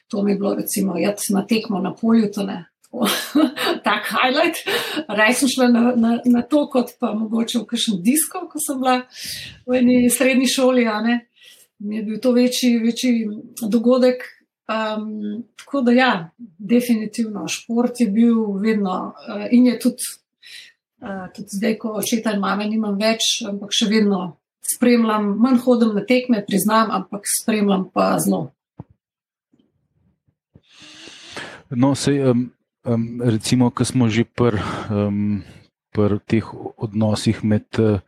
To 0.07 0.23
mi 0.23 0.31
je 0.31 0.39
bilo, 0.39 0.53
recimo, 0.55 0.95
jaz 0.95 1.27
na 1.35 1.43
tekmo 1.43 1.83
na 1.83 1.91
polju, 1.91 2.31
to 2.31 2.47
ne. 2.47 2.61
Tak 3.83 4.07
highlight. 4.07 4.63
Raj 5.09 5.35
sem 5.41 5.51
šla 5.51 5.67
na, 5.67 5.83
na, 5.99 6.15
na 6.23 6.47
to, 6.47 6.63
kot 6.71 6.95
pa 6.95 7.11
mogoče 7.11 7.59
v 7.59 7.67
kakšen 7.75 7.99
disko, 8.05 8.45
ko 8.47 8.63
sem 8.63 8.79
bila 8.79 9.01
v 9.67 9.81
eni 9.81 9.97
srednji 10.07 10.47
šoli. 10.47 10.87
Mi 10.87 11.19
je 11.83 12.03
bil 12.03 12.19
to 12.19 12.31
večji, 12.31 12.77
večji 12.79 13.27
dogodek. 13.61 14.23
Um, 14.63 15.43
tako 15.59 15.81
da, 15.81 15.91
ja, 15.91 16.11
definitivno, 16.57 17.47
šport 17.47 17.99
je 17.99 18.07
bil 18.07 18.53
vedno 18.63 18.93
uh, 19.11 19.45
in 19.51 19.67
je 19.67 19.79
tudi, 19.79 20.07
uh, 21.03 21.27
tudi 21.35 21.57
zdaj, 21.59 21.77
ko 21.77 21.97
očeta 21.99 22.31
in 22.31 22.39
mame 22.39 22.65
nimam 22.71 22.95
več, 22.95 23.41
ampak 23.47 23.75
še 23.75 23.89
vedno 23.91 24.21
spremljam, 24.63 25.33
manj 25.43 25.59
hodim 25.65 25.91
na 25.97 26.05
tekme, 26.07 26.45
priznam, 26.47 26.91
ampak 26.91 27.27
spremljam 27.27 27.89
pa 27.93 28.13
zelo. 28.23 28.53
No, 31.69 31.95
sej, 31.95 32.21
um, 32.31 32.45
um, 32.85 33.21
recimo, 33.25 33.71
ko 33.73 33.85
smo 33.85 34.07
že 34.07 34.23
pri 34.23 34.61
um, 34.93 35.41
pr 35.93 36.19
teh 36.25 36.45
odnosih 36.77 37.43
med 37.43 37.67
uh, 37.81 37.99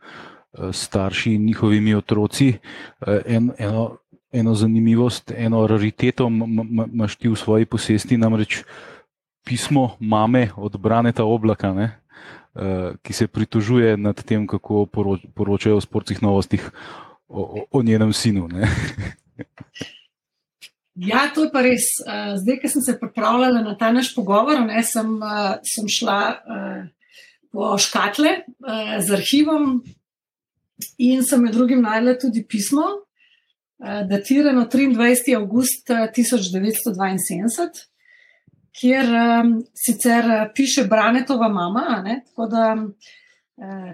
starši 0.72 1.34
in 1.34 1.44
njihovimi 1.46 1.94
otroci, 1.94 2.52
uh, 2.52 3.18
en, 3.26 3.50
eno, 3.58 3.98
eno 4.32 4.54
zanimivost, 4.54 5.32
eno 5.36 5.66
rariteto 5.66 6.28
imaš 6.92 7.16
ti 7.16 7.28
v 7.28 7.36
svoji 7.36 7.66
posesti, 7.66 8.16
namreč 8.16 8.62
pismo 9.44 9.96
mame 10.00 10.50
od 10.56 10.76
Braneta 10.76 11.24
Oblaka. 11.24 11.72
Ne? 11.72 12.00
Ki 13.02 13.12
se 13.12 13.26
pritožuje 13.26 13.96
nad 13.96 14.22
tem, 14.24 14.46
kako 14.46 14.86
poročajo 15.34 15.76
o 15.76 15.80
sportskih 15.80 16.22
novostih 16.22 16.70
o, 17.28 17.42
o, 17.42 17.64
o 17.70 17.82
njenem 17.82 18.12
sinu. 18.12 18.48
Ja, 20.96 21.26
to 21.28 21.44
je 21.44 21.50
pa 21.52 21.60
res. 21.60 21.84
Eh, 22.00 22.36
zdaj, 22.40 22.56
ki 22.62 22.68
sem 22.72 22.82
se 22.82 22.94
pripravljala 22.96 23.60
na 23.60 23.74
ta 23.76 23.90
naš 23.92 24.14
pogovor, 24.16 24.62
ne, 24.64 24.80
sem, 24.80 25.10
eh, 25.20 25.58
sem 25.60 25.90
šla 25.92 26.20
po 27.52 27.76
škatle 27.80 28.30
z 29.00 29.12
arhivom 29.12 29.82
in 30.98 31.24
sem 31.24 31.42
med 31.42 31.54
drugim 31.54 31.82
najdela 31.82 32.16
tudi 32.20 32.44
pismo, 32.48 32.86
uh, 33.78 34.02
datirano 34.08 34.66
23. 34.72 35.34
august 35.36 35.90
1972, 36.16 37.86
kjer 38.76 39.12
um, 39.42 39.52
sicer 39.74 40.50
piše 40.54 40.84
Branetova 40.84 41.48
mama. 41.48 42.02
Ne, 42.04 42.22
tako 42.26 42.46
da 42.46 42.76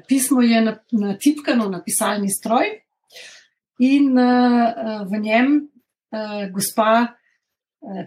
pismo 0.09 0.43
je 0.43 0.61
natipkano 0.91 1.69
na, 1.71 1.79
pisalni 1.87 2.27
stroj 2.31 2.67
in 3.79 4.09
v 5.07 5.21
njem 5.23 5.53
gospa 6.51 7.15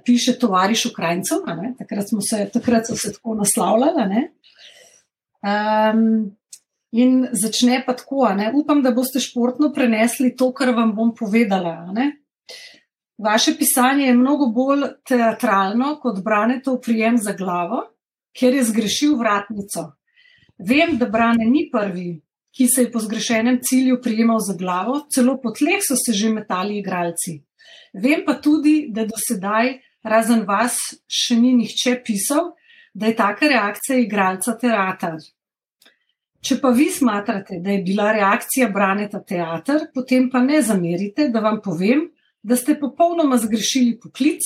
piše 0.05 0.39
tovariš 0.39 0.85
Ukrajincem, 0.85 1.37
takrat, 1.77 2.05
takrat 2.53 2.87
so 2.87 2.95
se 2.95 3.13
tako 3.13 3.35
naslavljali. 3.35 4.27
Um, 5.45 6.35
in 6.95 7.27
začne 7.31 7.81
pa 7.85 7.93
tako, 7.97 8.29
ne? 8.37 8.51
upam, 8.55 8.81
da 8.83 8.93
boste 8.95 9.19
športno 9.19 9.71
prenesli 9.75 10.35
to, 10.35 10.51
kar 10.55 10.71
vam 10.75 10.93
bom 10.95 11.11
povedala. 11.15 11.91
Vaše 13.17 13.55
pisanje 13.59 14.07
je 14.07 14.15
mnogo 14.15 14.47
bolj 14.51 14.87
teatralno 15.07 15.95
kot 16.01 16.23
Branetov 16.23 16.79
prijem 16.83 17.17
za 17.17 17.35
glavo, 17.35 17.81
ker 18.35 18.55
je 18.55 18.63
zgrešil 18.71 19.15
vratnico. 19.19 19.91
Vem, 20.59 20.95
da 20.97 21.07
Brane 21.11 21.47
ni 21.47 21.67
prvi, 21.71 22.21
ki 22.55 22.67
se 22.67 22.85
je 22.85 22.91
po 22.91 22.99
zgrešenem 23.03 23.59
cilju 23.63 23.99
prijemal 24.03 24.39
za 24.39 24.55
glavo, 24.55 25.01
celo 25.11 25.35
po 25.43 25.51
tleh 25.51 25.83
so 25.83 25.95
se 25.99 26.13
že 26.13 26.31
metali 26.31 26.79
igralci. 26.79 27.41
Vem 27.93 28.23
pa 28.25 28.35
tudi, 28.39 28.87
da 28.91 29.03
do 29.05 29.19
sedaj, 29.19 29.79
razen 30.03 30.45
vas, 30.47 30.77
še 31.07 31.35
ni 31.39 31.53
nihče 31.55 31.99
pisal, 32.05 32.53
da 32.93 33.07
je 33.11 33.15
taka 33.15 33.47
reakcija 33.51 33.99
igralca 33.99 34.55
teater. 34.59 35.19
Če 36.45 36.59
pa 36.61 36.69
vi 36.69 36.85
smatrate, 36.93 37.57
da 37.63 37.73
je 37.73 37.81
bila 37.85 38.11
reakcija 38.13 38.69
Braneta 38.69 39.21
teater, 39.25 39.87
potem 39.93 40.29
pa 40.29 40.43
ne 40.45 40.61
zamerite, 40.61 41.29
da 41.33 41.41
vam 41.41 41.57
povem, 41.65 42.05
da 42.45 42.55
ste 42.55 42.77
popolnoma 42.77 43.39
zgrešili 43.41 43.95
poklic, 44.01 44.45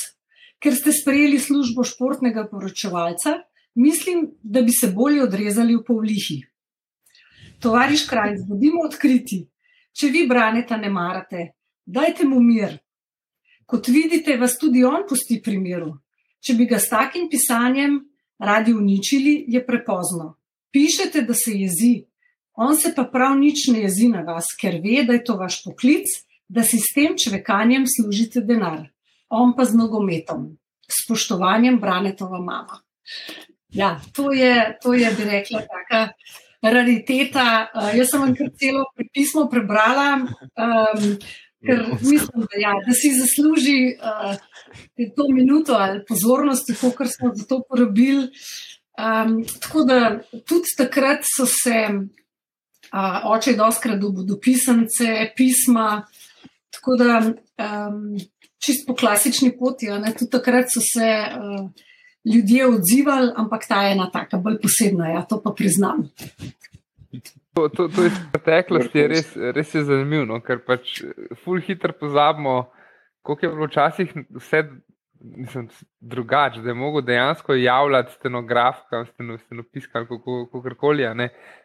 ker 0.63 0.75
ste 0.75 0.93
sprejeli 0.95 1.39
službo 1.39 1.83
športnega 1.83 2.45
poročevalca, 2.47 3.35
mislim, 3.75 4.29
da 4.41 4.63
bi 4.63 4.71
se 4.71 4.93
bolje 4.95 5.23
odrezali 5.23 5.75
v 5.75 5.83
povlihi. 5.87 6.39
Tovariš 7.59 8.05
kraj, 8.07 8.37
bodimo 8.47 8.85
odkriti. 8.87 9.43
Če 9.91 10.07
vi 10.13 10.23
Braneta 10.27 10.77
ne 10.79 10.87
marate, 10.93 11.49
dajte 11.83 12.23
mu 12.23 12.39
mir, 12.39 12.77
Kot 13.69 13.87
vidite, 13.87 14.33
vas 14.41 14.57
tudi 14.57 14.81
on 14.83 15.03
pusti 15.05 15.37
pri 15.45 15.59
miru. 15.61 15.91
Če 16.41 16.55
bi 16.57 16.65
ga 16.65 16.79
s 16.81 16.89
takim 16.89 17.27
pisanjem 17.29 17.99
radi 18.41 18.73
uničili, 18.73 19.43
je 19.45 19.61
prepozno. 19.65 20.38
Pišete, 20.71 21.21
da 21.21 21.33
se 21.33 21.53
jezi, 21.57 22.05
on 22.53 22.77
se 22.77 22.93
pa 22.95 23.03
prav 23.03 23.37
nič 23.39 23.67
ne 23.73 23.85
jezi 23.87 24.09
na 24.11 24.21
vas, 24.27 24.51
ker 24.59 24.79
ve, 24.83 25.03
da 25.07 25.15
je 25.17 25.23
to 25.23 25.37
vaš 25.39 25.63
poklic, 25.63 26.09
da 26.49 26.63
si 26.63 26.79
s 26.81 26.93
tem 26.95 27.15
čvekanjem 27.17 27.85
služite 27.87 28.41
denar. 28.41 28.87
On 29.29 29.53
pa 29.55 29.65
z 29.65 29.77
nogometom, 29.77 30.57
spoštovanjem 30.89 31.79
Branetova 31.79 32.41
mama. 32.41 32.81
Ja, 33.69 33.99
to 34.13 34.31
je, 34.33 34.77
to 34.81 34.93
je 34.93 35.11
bi 35.17 35.25
rekla, 35.29 35.61
taka 35.61 36.13
rariteta. 36.61 37.69
Uh, 37.73 37.91
jaz 37.97 38.09
sem 38.11 38.23
vam 38.23 38.33
kar 38.35 38.49
celo 38.57 38.85
pismo 39.13 39.45
prebrala. 39.51 40.09
Um, 40.57 41.13
Ker 41.59 41.81
mislim, 41.91 42.45
da, 42.47 42.55
ja, 42.55 42.71
da 42.85 42.93
si 42.95 43.09
zasluži 43.11 43.97
uh, 43.99 44.37
to 45.15 45.25
minuto 45.27 45.75
ali 45.75 45.99
pozornost, 46.07 46.71
kot 46.79 47.09
smo 47.11 47.33
za 47.35 47.43
to 47.49 47.57
porabili. 47.67 48.29
Um, 48.99 49.45
tako 49.61 49.83
da 49.87 50.19
tudi 50.45 50.75
takrat 50.77 51.23
so 51.23 51.45
se 51.45 51.77
uh, 51.89 53.31
oče 53.31 53.53
doskrat 53.55 53.99
dobil 53.99 54.35
pisance, 54.41 55.31
pisma. 55.35 56.05
Tako 56.69 56.95
da 56.99 57.21
um, 57.23 58.17
čist 58.59 58.87
po 58.87 58.95
klasični 58.95 59.53
poti, 59.57 59.87
ne, 59.87 60.11
tudi 60.17 60.31
takrat 60.31 60.67
so 60.73 60.83
se 60.83 61.07
uh, 61.07 61.69
ljudje 62.33 62.67
odzivali, 62.67 63.31
ampak 63.35 63.67
ta 63.67 63.83
je 63.83 63.93
ena 63.95 64.09
taka 64.11 64.37
bolj 64.37 64.59
posebna, 64.61 65.13
ja, 65.13 65.21
to 65.29 65.39
pa 65.43 65.53
priznam. 65.55 66.09
To, 67.53 67.69
to, 67.69 67.87
to 67.87 68.05
iz 68.05 68.19
preteklosti 68.33 68.99
je 68.99 69.07
res, 69.07 69.31
res 69.55 69.73
je 69.75 69.83
zanimivo, 69.83 70.25
no? 70.25 70.41
ker 70.43 70.59
pač 70.65 70.99
ful 71.43 71.61
hitro 71.63 71.95
pozabimo, 71.99 72.69
koliko 73.21 73.45
je 73.45 73.53
bilo 73.55 73.67
včasih 73.71 74.13
vse 74.37 74.63
drugače, 75.99 76.61
da 76.61 76.69
je 76.69 76.73
mogel 76.73 77.01
dejansko 77.01 77.53
javljati 77.53 78.13
stenografka, 78.13 79.05
stenopiska, 79.45 80.05
kako 80.05 80.75
koli, 80.79 81.03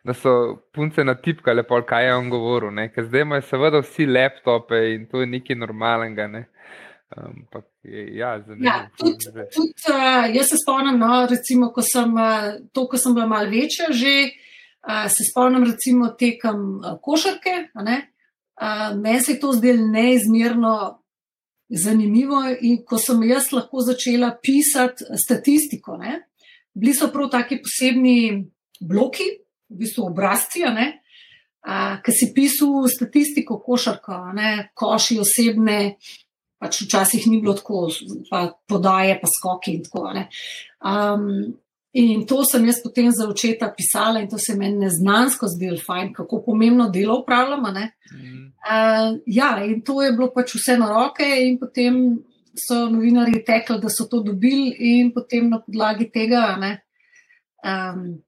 da 0.05 0.15
so 0.15 0.57
punce 0.75 1.05
natipkale, 1.05 1.63
pol, 1.63 1.83
kaj 1.87 2.07
je 2.07 2.15
on 2.15 2.31
govoril, 2.31 2.73
ne? 2.75 2.89
ker 2.93 3.05
zdaj 3.05 3.23
imajo 3.23 3.43
seveda 3.43 3.83
vsi 3.85 4.07
laptope 4.07 4.81
in 4.95 5.07
to 5.07 5.21
je 5.21 5.27
nekaj 5.27 5.57
normalnega. 5.57 6.27
Ne? 6.27 6.49
Ampak, 7.17 7.65
ja, 7.85 8.33
ja, 8.59 8.91
tudi, 8.99 9.15
tudi, 9.55 9.75
uh, 9.89 10.25
jaz 10.35 10.49
se 10.51 10.59
spomnim, 10.59 10.99
no, 10.99 11.27
recimo, 11.31 11.71
ko 11.73 11.83
sem, 11.83 12.11
uh, 12.11 12.57
to, 12.73 12.89
ko 12.91 12.99
sem 12.99 13.15
bila 13.15 13.29
malo 13.31 13.51
večja, 13.51 13.93
že 13.95 14.15
uh, 14.25 15.07
se 15.07 15.29
spomnim, 15.31 15.63
recimo, 15.71 16.11
tekem 16.19 16.81
košarke. 17.03 17.69
Meni 18.99 19.21
se 19.21 19.33
je 19.33 19.41
to 19.41 19.53
zdelo 19.53 19.87
neizmerno 19.87 21.04
zanimivo, 21.68 22.42
in 22.61 22.83
ko 22.85 22.99
sem 22.99 23.23
jaz 23.28 23.50
lahko 23.52 23.83
začela 23.85 24.35
pisati 24.42 25.04
statistiko, 25.25 25.97
ne? 25.97 26.21
bili 26.75 26.94
so 26.94 27.09
prav 27.12 27.30
taki 27.30 27.61
posebni 27.62 28.44
bloki, 28.80 29.28
v 29.71 29.78
bistvu 29.78 30.09
obrazci, 30.11 30.64
ki 32.04 32.12
si 32.12 32.33
pisal 32.35 32.88
statistiko 32.90 33.61
košarka, 33.64 34.21
ne? 34.37 34.71
koši 34.75 35.18
osebne. 35.23 35.97
pač 36.64 36.78
včasih 36.80 37.26
ni 37.28 37.42
bilo 37.42 37.52
tako, 37.52 37.90
pa 38.30 38.47
podaje, 38.68 39.18
pa 39.21 39.28
skoki 39.28 39.75
in 39.75 39.83
tako. 39.85 40.14
Um, 40.80 41.59
in 41.95 42.27
to 42.27 42.43
sem 42.45 42.65
jaz 42.67 42.81
potem 42.83 43.11
za 43.15 43.29
očeta 43.29 43.71
pisala 43.77 44.21
in 44.21 44.29
to 44.29 44.39
se 44.39 44.57
meni 44.59 44.83
neznansko 44.83 45.47
zdelo 45.49 45.79
fajn, 45.87 46.13
kako 46.13 46.43
pomembno 46.47 46.89
delo 46.91 47.21
upravljamo. 47.21 47.71
Mm. 47.71 48.47
Uh, 48.65 49.19
ja, 49.27 49.65
in 49.65 49.81
to 49.81 50.03
je 50.03 50.13
bilo 50.13 50.33
pač 50.35 50.57
vse 50.59 50.79
na 50.79 50.91
roke 50.91 51.25
in 51.25 51.59
potem 51.59 52.19
so 52.67 52.89
novinari 52.91 53.45
tekli, 53.47 53.79
da 53.81 53.89
so 53.91 54.09
to 54.11 54.23
dobili 54.23 54.75
in 54.79 55.13
potem 55.15 55.51
na 55.51 55.61
podlagi 55.63 56.11
tega. 56.11 56.57
Ne, 56.59 56.73
um, 57.63 58.19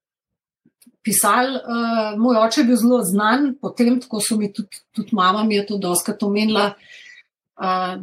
pisali. 1.03 1.59
Uh, 1.63 2.19
moj 2.19 2.39
oče 2.45 2.61
je 2.61 2.67
bil 2.67 2.79
zelo 2.79 3.01
znan, 3.03 3.53
potem, 3.61 3.99
ko 4.07 4.19
so 4.23 4.37
mi 4.39 4.51
tudi, 4.53 4.83
tudi 4.95 5.15
mama 5.15 5.43
mi 5.43 5.55
je 5.55 5.65
to 5.67 5.77
doskrat 5.81 6.23
omenila. 6.23 6.71
Uh, 7.57 7.99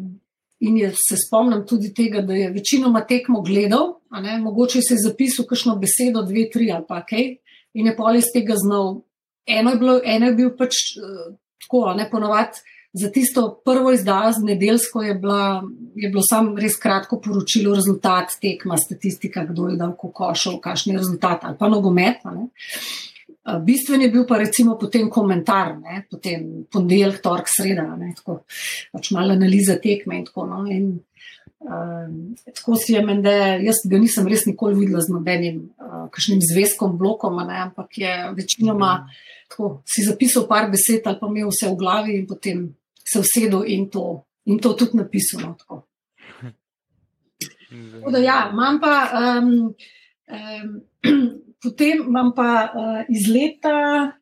in 0.66 0.76
je, 0.78 0.90
se 0.96 1.18
spomnim 1.26 1.64
tudi 1.68 1.92
tega, 1.94 2.22
da 2.24 2.34
je 2.34 2.50
večinoma 2.50 3.04
tekmo 3.06 3.42
gledal, 3.42 3.98
mogoče 4.40 4.80
se 4.82 4.94
je 4.94 5.02
zapisal 5.04 5.46
kakšno 5.48 5.76
besedo, 5.76 6.22
dve, 6.22 6.48
tri 6.50 6.70
ali 6.72 6.84
pa 6.88 7.02
kaj, 7.06 7.36
in 7.74 7.90
je 7.90 7.96
pol 7.96 8.16
iz 8.16 8.30
tega 8.34 8.56
znal. 8.56 9.02
Eno 9.46 9.74
je, 9.74 9.76
bilo, 9.76 9.98
eno 10.04 10.30
je 10.30 10.34
bil 10.34 10.54
pač 10.56 10.78
uh, 10.96 11.34
tako, 11.60 11.92
ne 11.98 12.08
ponovadi. 12.10 12.62
Za 12.94 13.10
tisto 13.10 13.60
prvo 13.64 13.90
izdajo 13.92 14.32
z 14.32 14.44
nedeljsko 14.46 15.02
je, 15.02 15.14
bila, 15.18 15.64
je 15.98 16.08
bilo 16.08 16.22
samo 16.22 16.54
res 16.56 16.76
kratko 16.78 17.18
poročilo, 17.20 17.74
rezultat 17.74 18.36
tekma, 18.40 18.78
statistika, 18.78 19.42
kdo 19.48 19.66
je 19.72 19.80
dal 19.80 19.96
kokošov, 19.98 20.60
kakšen 20.62 20.94
je 20.94 21.00
rezultat 21.00 21.42
ali 21.42 21.58
pa 21.58 21.68
nogomet. 21.68 22.22
Bistven 23.44 24.00
je 24.02 24.08
bil 24.08 24.24
pa 24.26 24.38
recimo 24.40 24.78
potem 24.80 25.10
komentar, 25.12 25.74
ne, 25.76 26.04
potem 26.10 26.64
ponedeljek, 26.72 27.20
torek, 27.24 27.50
sreda, 27.52 27.84
ne, 28.00 28.14
tako 28.16 28.38
pač 28.92 29.10
malo 29.12 29.36
analiza 29.36 29.76
tekme 29.82 30.22
in 30.22 30.24
tako. 30.24 30.46
No, 30.48 30.62
in, 30.72 30.86
um, 31.60 32.14
tako 32.48 32.78
si 32.80 32.94
je 32.96 33.02
meni, 33.04 33.20
da 33.26 33.34
jaz 33.60 33.82
ga 33.90 34.00
nisem 34.00 34.30
res 34.32 34.46
nikoli 34.48 34.78
videla 34.80 35.04
z 35.04 35.12
nobenim 35.12 35.60
uh, 35.76 36.06
kakšnim 36.14 36.40
zvezkom, 36.40 36.96
blokom, 37.00 37.36
ne, 37.44 37.60
ampak 37.66 38.00
je 38.00 38.14
večinoma 38.40 38.94
tako, 39.52 39.74
si 39.84 40.06
zapisal 40.08 40.48
par 40.48 40.70
besed 40.72 41.04
ali 41.04 41.20
pa 41.20 41.28
imel 41.28 41.52
vse 41.52 41.68
v 41.68 41.78
glavi 41.84 42.18
in 42.22 42.26
potem 42.26 42.64
se 43.04 43.20
usedel 43.20 43.68
in 43.68 43.90
to, 43.92 44.24
in 44.48 44.58
to 44.58 44.72
tudi 44.72 45.04
napisal. 45.04 45.44
No, 45.44 45.54
tako. 45.60 45.84
Tako 47.74 48.10
da, 48.14 48.18
ja, 48.22 48.50
imam 48.52 48.76
pa, 48.80 48.92
um, 49.18 49.74
um, 50.30 50.68
potem 51.64 52.04
imam 52.04 52.32
pa 52.36 52.50
uh, 52.68 53.00
iz 53.08 53.26
leta, 53.32 54.12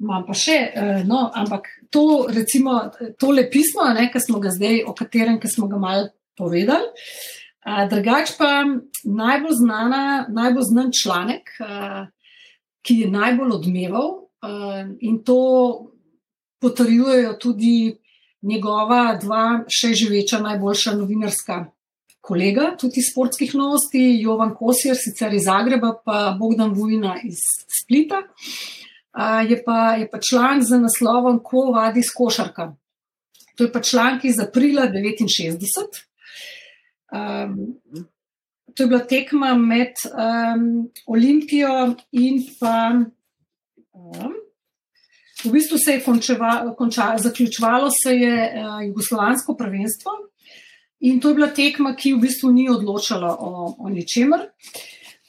imam 0.00 0.24
pa 0.26 0.36
še, 0.36 0.58
uh, 0.70 1.02
no, 1.08 1.26
ampak 1.34 1.68
to, 1.90 2.28
recimo, 2.30 2.78
tole 3.18 3.48
pismo, 3.50 3.88
ne, 3.96 4.06
smo 4.14 4.40
zdaj, 4.54 4.84
o 4.86 4.94
katerem 4.94 5.40
smo 5.44 5.68
ga 5.68 5.82
mal 5.82 6.08
povedali. 6.38 6.88
Uh, 7.60 7.84
drugač 7.90 8.36
pa 8.38 8.64
najbolj, 9.04 9.58
znana, 9.60 10.02
najbolj 10.32 10.68
znan 10.70 10.94
članek, 10.96 11.52
uh, 11.60 12.06
ki 12.86 13.02
je 13.02 13.10
najbolj 13.12 13.58
odmeval 13.58 14.08
uh, 14.40 14.86
in 15.04 15.20
to 15.24 15.40
potrjujejo 16.60 17.34
tudi 17.40 17.96
njegova 18.42 19.18
dva 19.20 19.64
še 19.68 19.92
živeča 19.96 20.40
najboljša 20.40 20.94
novinarska 20.96 21.58
kolega, 22.30 22.70
tudi 22.78 23.02
iz 23.02 23.10
sportskih 23.10 23.54
novosti, 23.58 24.02
Jovan 24.22 24.54
Kosir, 24.54 24.94
sicer 24.98 25.34
iz 25.34 25.48
Zagreba, 25.48 25.96
pa 26.04 26.36
Bogdan 26.38 26.74
Vujna 26.76 27.16
iz 27.26 27.42
Splita. 27.80 28.22
Je 29.48 29.58
pa, 29.64 29.96
je 29.98 30.06
pa 30.10 30.20
članek 30.22 30.62
z 30.68 30.78
naslovom 30.78 31.40
Ko 31.42 31.72
vadi 31.74 32.02
skošarka. 32.06 32.70
To 33.58 33.66
je 33.66 33.72
pa 33.72 33.82
članek 33.82 34.24
iz 34.30 34.38
aprila 34.38 34.86
1969. 34.86 36.04
Um, 37.10 37.56
to 38.76 38.84
je 38.84 38.86
bila 38.86 39.00
tekma 39.02 39.56
med 39.58 39.98
um, 40.14 40.86
Olimpijo 41.06 41.96
in 42.12 42.44
pa. 42.60 42.76
Um, 43.92 44.38
V 45.40 45.48
bistvu 45.48 45.78
se 45.80 45.94
je 45.94 46.00
končeva, 46.04 46.74
konča, 46.76 47.14
zaključovalo 47.18 47.88
se 48.02 48.12
je 48.12 48.34
uh, 48.44 48.82
jugoslovansko 48.86 49.54
prvenstvo 49.56 50.29
in 51.00 51.20
to 51.20 51.28
je 51.28 51.34
bila 51.34 51.48
tekma, 51.48 51.94
ki 51.96 52.14
v 52.14 52.22
bistvu 52.26 52.52
ni 52.52 52.68
odločala 52.70 53.34
o, 53.40 53.74
o 53.78 53.88
ničemer. 53.88 54.50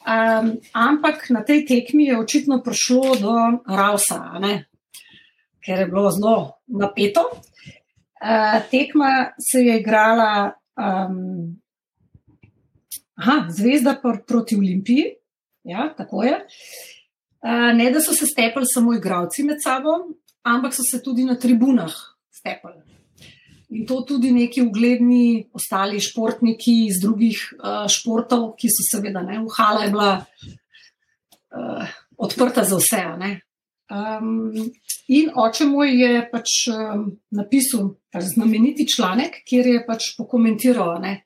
Um, 0.02 0.58
ampak 0.74 1.30
na 1.30 1.44
tej 1.46 1.66
tekmi 1.66 2.10
je 2.10 2.18
očitno 2.18 2.62
prišlo 2.66 3.16
do 3.22 3.34
Rausa, 3.70 4.34
ker 5.62 5.80
je 5.80 5.86
bilo 5.86 6.10
zelo 6.10 6.38
napeto. 6.68 7.30
Uh, 8.22 8.62
tekma 8.72 9.34
se 9.38 9.62
je 9.62 9.80
igrala 9.80 10.54
um, 10.74 11.62
aha, 13.16 13.46
Zvezda 13.50 13.96
pr 14.02 14.26
proti 14.28 14.58
Olimpiji, 14.58 15.06
ja, 15.64 15.94
tako 15.98 16.24
je. 16.24 16.36
Uh, 17.42 17.70
ne, 17.78 17.92
da 17.92 18.02
so 18.02 18.14
se 18.14 18.26
stepali 18.26 18.66
samo 18.66 18.94
igravci 18.94 19.44
med 19.44 19.62
sabo, 19.62 19.90
ampak 20.42 20.74
so 20.74 20.82
se 20.92 21.02
tudi 21.04 21.26
na 21.26 21.38
tribunah 21.38 21.94
stepali. 22.30 22.91
In 23.72 23.86
to 23.88 24.02
tudi 24.04 24.34
neki 24.36 24.66
ugledni 24.68 25.48
ostali 25.56 26.00
športniki 26.04 26.74
iz 26.90 27.00
drugih 27.02 27.40
uh, 27.56 27.86
športov, 27.88 28.50
ki 28.60 28.68
so 28.68 28.84
seveda, 28.90 29.24
ne, 29.24 29.40
uhala 29.40 29.86
je 29.86 29.92
bila 29.94 30.12
uh, 30.20 31.94
odprta 32.20 32.66
za 32.68 32.80
vse. 32.82 33.04
Um, 33.92 34.52
in 35.08 35.32
oče 35.36 35.70
moj 35.72 35.96
je 35.96 36.22
pač 36.32 36.58
um, 36.72 37.06
napisal 37.32 37.94
pač 38.12 38.34
znameniti 38.36 38.88
članek, 38.88 39.40
kjer 39.48 39.68
je 39.68 39.86
pač 39.88 40.12
pokomentiral, 40.18 40.98
ne, 41.00 41.22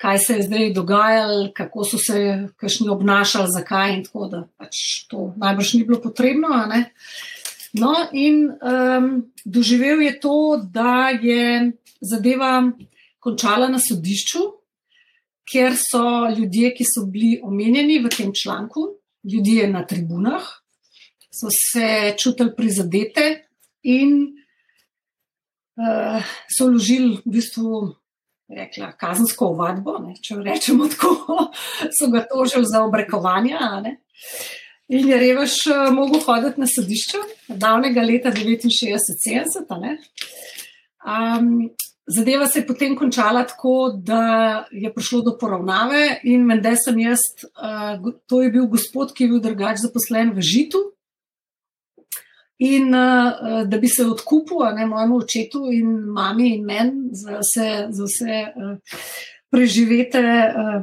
kaj 0.00 0.18
se 0.18 0.38
je 0.38 0.46
zdaj 0.48 0.72
dogajalo, 0.72 1.50
kako 1.56 1.84
so 1.84 2.00
se 2.00 2.48
kašni 2.56 2.88
obnašali, 2.88 3.52
zakaj 3.52 3.94
in 3.98 4.04
tako 4.04 4.28
da 4.32 4.42
pač 4.56 5.04
to 5.12 5.34
najbrž 5.36 5.74
ni 5.76 5.84
bilo 5.84 6.00
potrebno. 6.00 6.48
No, 7.72 7.94
in 8.12 8.50
um, 8.50 9.32
doživel 9.44 10.00
je 10.02 10.20
to, 10.20 10.60
da 10.72 11.10
je 11.14 11.72
zadeva 12.00 12.64
končala 13.22 13.68
na 13.70 13.78
sodišču, 13.78 14.42
ker 15.50 15.76
so 15.78 16.02
ljudje, 16.34 16.72
ki 16.74 16.86
so 16.86 17.06
bili 17.10 17.38
omenjeni 17.42 18.00
v 18.02 18.10
tem 18.10 18.32
članku, 18.34 18.88
ljudje 19.22 19.68
na 19.70 19.84
tribunah, 19.86 20.42
so 21.30 21.50
se 21.54 22.14
čutili 22.18 22.54
prizadete 22.56 23.46
in 23.82 24.16
uh, 25.78 26.22
so 26.50 26.66
vložili 26.70 27.20
v 27.24 27.38
bistvu 27.38 27.94
rekla, 28.50 28.92
kazensko 28.98 29.52
ovadbo, 29.54 29.98
ne, 30.02 30.16
če 30.18 30.40
rečemo 30.42 30.88
tako, 30.90 31.36
so 31.96 32.10
ga 32.10 32.24
tožili 32.26 32.66
za 32.66 32.82
obrekovanje. 32.82 33.54
In 33.54 33.94
je 34.90 35.18
revež 35.18 35.54
uh, 35.70 35.92
mogel 35.94 36.20
hoditi 36.24 36.60
na 36.60 36.66
sodišče, 36.66 37.18
davnega 37.48 38.02
leta 38.02 38.32
69-70. 38.34 40.02
Um, 41.00 41.70
zadeva 42.06 42.46
se 42.46 42.58
je 42.58 42.66
potem 42.66 42.96
končala 42.98 43.44
tako, 43.46 43.92
da 43.94 44.66
je 44.72 44.92
prišlo 44.94 45.22
do 45.22 45.36
poravnave, 45.40 46.20
in 46.24 46.44
mende 46.46 46.74
sem 46.76 46.98
jaz, 46.98 47.22
uh, 47.54 48.12
to 48.26 48.42
je 48.42 48.50
bil 48.50 48.66
gospod, 48.66 49.14
ki 49.14 49.24
je 49.24 49.34
bil 49.34 49.44
drugač 49.44 49.84
zaposlen 49.84 50.34
v 50.34 50.46
Žitu, 50.52 50.86
In 52.60 52.92
uh, 52.92 53.62
da 53.64 53.78
bi 53.80 53.88
se 53.88 54.04
odkupil, 54.04 54.58
ne 54.76 54.84
mojemu 54.86 55.16
očetu 55.16 55.62
in 55.72 55.94
mami 56.12 56.50
in 56.58 56.66
meni 56.68 57.08
za 57.16 57.38
vse, 57.38 57.68
za 57.88 58.04
vse 58.04 58.40
uh, 58.52 58.74
preživete, 59.50 60.22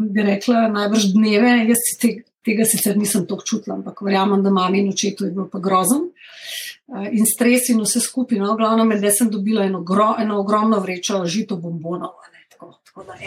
bi 0.09 0.23
rekla, 0.25 0.67
najbrž 0.73 1.05
dneve. 1.13 1.51
Jaz 1.69 1.83
te, 2.01 2.09
tega 2.47 2.65
sicer 2.65 2.95
nisem 2.97 3.27
tako 3.27 3.45
čutila, 3.45 3.75
ampak 3.77 4.01
verjamem, 4.05 4.41
da 4.43 4.53
mami 4.53 4.81
in 4.81 4.89
očetu 4.93 5.27
je 5.27 5.35
bilo 5.35 5.49
pa 5.51 5.59
grozen. 5.63 6.07
Uh, 6.87 7.03
in 7.11 7.27
stres 7.27 7.67
in 7.73 7.83
vse 7.83 7.99
skupaj. 7.99 8.39
No, 8.39 8.55
glavno 8.55 8.87
med 8.87 9.03
da 9.03 9.11
sem 9.11 9.29
dobila 9.31 9.67
eno, 9.67 9.83
gro, 9.83 10.13
eno 10.19 10.39
ogromno 10.39 10.79
vrečo 10.79 11.25
žito 11.27 11.59
bombonov. 11.59 12.15
Tako, 12.53 12.71
tako 12.87 13.03
da, 13.03 13.17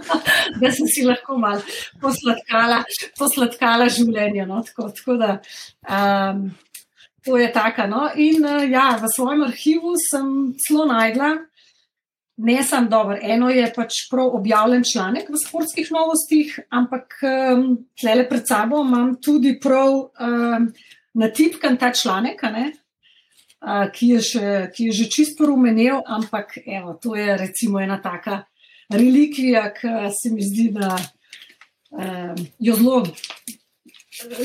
da 0.60 0.72
sem 0.74 0.90
si 0.90 1.06
lahko 1.06 1.38
malo 1.38 1.62
posladkala, 2.02 2.82
posladkala 3.18 3.88
življenje. 3.88 4.46
No, 4.50 4.60
tako, 4.66 4.90
tako 4.98 5.20
da, 5.22 5.38
um, 5.88 6.48
To 7.26 7.36
je 7.36 7.52
tako. 7.52 7.86
No? 7.90 8.10
In 8.14 8.44
uh, 8.46 8.62
ja, 8.70 8.98
v 9.02 9.08
svojem 9.10 9.42
arhivu 9.42 9.96
sem 9.98 10.54
zelo 10.62 10.86
najdla, 10.86 11.30
ne 12.36 12.62
samo 12.62 12.88
dobro. 12.88 13.18
Eno 13.22 13.50
je 13.50 13.72
pač 13.74 13.92
prav 14.10 14.34
objavljen 14.36 14.82
članek 14.92 15.28
v 15.28 15.40
sportskih 15.46 15.88
novostih, 15.92 16.58
ampak 16.70 17.16
um, 17.22 17.86
tle 18.00 18.28
pred 18.28 18.44
sabo 18.48 18.82
imam 18.84 19.16
tudi 19.22 19.56
prav 19.60 19.94
um, 19.94 20.68
natipkan 21.14 21.76
ta 21.76 21.92
članek, 21.92 22.42
uh, 22.44 23.88
ki, 23.92 24.08
je 24.16 24.20
še, 24.20 24.52
ki 24.74 24.90
je 24.90 24.98
že 25.00 25.08
čisto 25.10 25.46
rumenel, 25.46 26.02
ampak 26.06 26.58
evo, 26.66 26.98
to 27.02 27.16
je 27.16 27.36
recimo 27.36 27.80
ena 27.80 28.00
taka 28.02 28.44
relikvija, 28.92 29.70
ki 29.74 29.88
se 30.12 30.30
mi 30.30 30.44
zdi, 30.44 30.70
da 30.76 30.96
um, 31.90 32.46
jo 32.58 32.76
zelo 32.76 33.02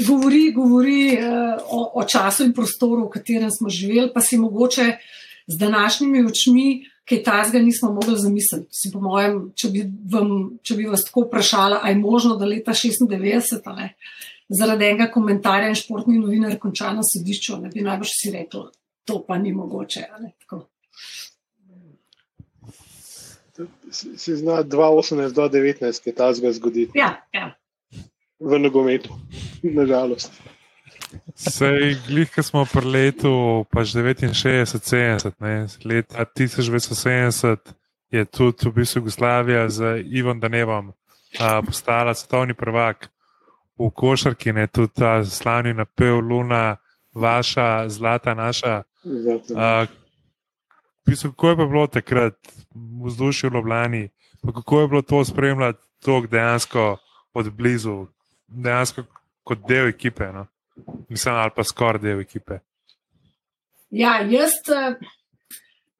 govori, 0.08 0.52
govori 0.56 1.18
uh, 1.18 1.60
o, 1.68 1.92
o 2.00 2.08
času 2.08 2.48
in 2.48 2.56
prostoru, 2.56 3.10
v 3.10 3.20
katerem 3.20 3.52
smo 3.52 3.70
živeli, 3.70 4.14
pa 4.14 4.24
si 4.24 4.40
mogoče 4.40 4.88
z 5.48 5.58
današnjimi 5.60 6.24
očmi 6.26 6.91
kaj 7.10 7.24
tazga 7.24 7.60
nismo 7.60 7.92
mogli 7.94 8.18
zamisliti. 8.20 8.68
Si, 8.76 8.92
po 8.94 9.02
mojem, 9.04 9.40
če 9.58 9.70
bi, 9.74 9.86
vam, 10.12 10.34
če 10.64 10.78
bi 10.80 10.90
vas 10.90 11.06
tako 11.08 11.26
vprašala, 11.28 11.82
ali 11.84 11.96
je 11.96 12.02
možno, 12.02 12.36
da 12.40 12.50
leta 12.50 12.76
96 12.78 13.72
ne, 13.78 13.94
zaradi 14.50 14.90
enega 14.90 15.10
komentarja 15.14 15.72
in 15.72 15.80
športni 15.80 16.20
novinar 16.20 16.58
konča 16.60 16.94
na 16.96 17.06
sodišču, 17.08 17.58
ne 17.64 17.72
bi 17.74 17.86
najbrž 17.86 18.14
si 18.16 18.34
rekel, 18.36 18.70
to 19.08 19.24
pa 19.28 19.40
ni 19.42 19.54
mogoče. 19.56 20.08
Ne, 20.22 20.36
Si 23.92 24.36
zna 24.36 24.64
2018, 24.64 25.36
2019, 25.36 26.04
kaj 26.04 26.14
ta 26.16 26.30
zgodi. 26.34 26.88
Ja, 26.96 27.12
ja. 27.36 27.52
V 28.40 28.58
nogometu, 28.58 29.14
nažalost. 29.62 30.32
Sej, 31.36 31.96
glih, 32.08 32.30
ki 32.32 32.44
smo 32.44 32.66
pri 32.70 32.88
letu 32.88 33.34
pač 33.72 33.94
69, 33.96 34.76
70, 35.28 35.86
leta 35.86 36.26
1970 36.26 37.74
je 38.12 38.26
tudi 38.26 38.70
v 38.70 38.74
bistvu 38.76 39.00
Jugoslavija 39.00 39.70
z 39.70 40.04
Ivom 40.12 40.40
Danevom 40.40 40.92
a, 41.40 41.62
postala 41.62 42.14
svetovni 42.14 42.54
prvak 42.54 43.10
v 43.80 43.90
košarki, 43.96 44.54
ne 44.54 44.68
tudi 44.68 44.94
ta 44.96 45.24
slavni 45.26 45.74
napev 45.74 46.20
Luna, 46.20 46.78
vaša, 47.14 47.90
zlata 47.90 48.34
naša. 48.34 48.84
A, 49.56 49.86
v 51.04 51.08
bistvu, 51.08 51.32
kako 51.32 51.50
je 51.50 51.58
pa 51.58 51.66
bilo 51.66 51.88
takrat 51.88 52.38
v 52.76 53.08
vzdušju 53.08 53.50
v 53.50 53.54
Ljubljani, 53.54 54.10
pa 54.44 54.52
kako 54.52 54.82
je 54.82 54.88
bilo 54.88 55.02
to 55.02 55.26
spremljati 55.26 55.80
to 56.00 56.22
dejansko 56.22 56.98
od 57.34 57.52
blizu, 57.54 58.08
dejansko 58.48 59.04
kot 59.44 59.60
del 59.68 59.88
ekipe. 59.88 60.32
No? 60.34 60.48
Mislim, 61.10 61.36
ali 61.36 61.52
pa 61.56 61.64
skoraj 61.64 62.02
del 62.02 62.22
ekipe. 62.24 62.60
Ja, 63.92 64.22
jaz, 64.24 64.54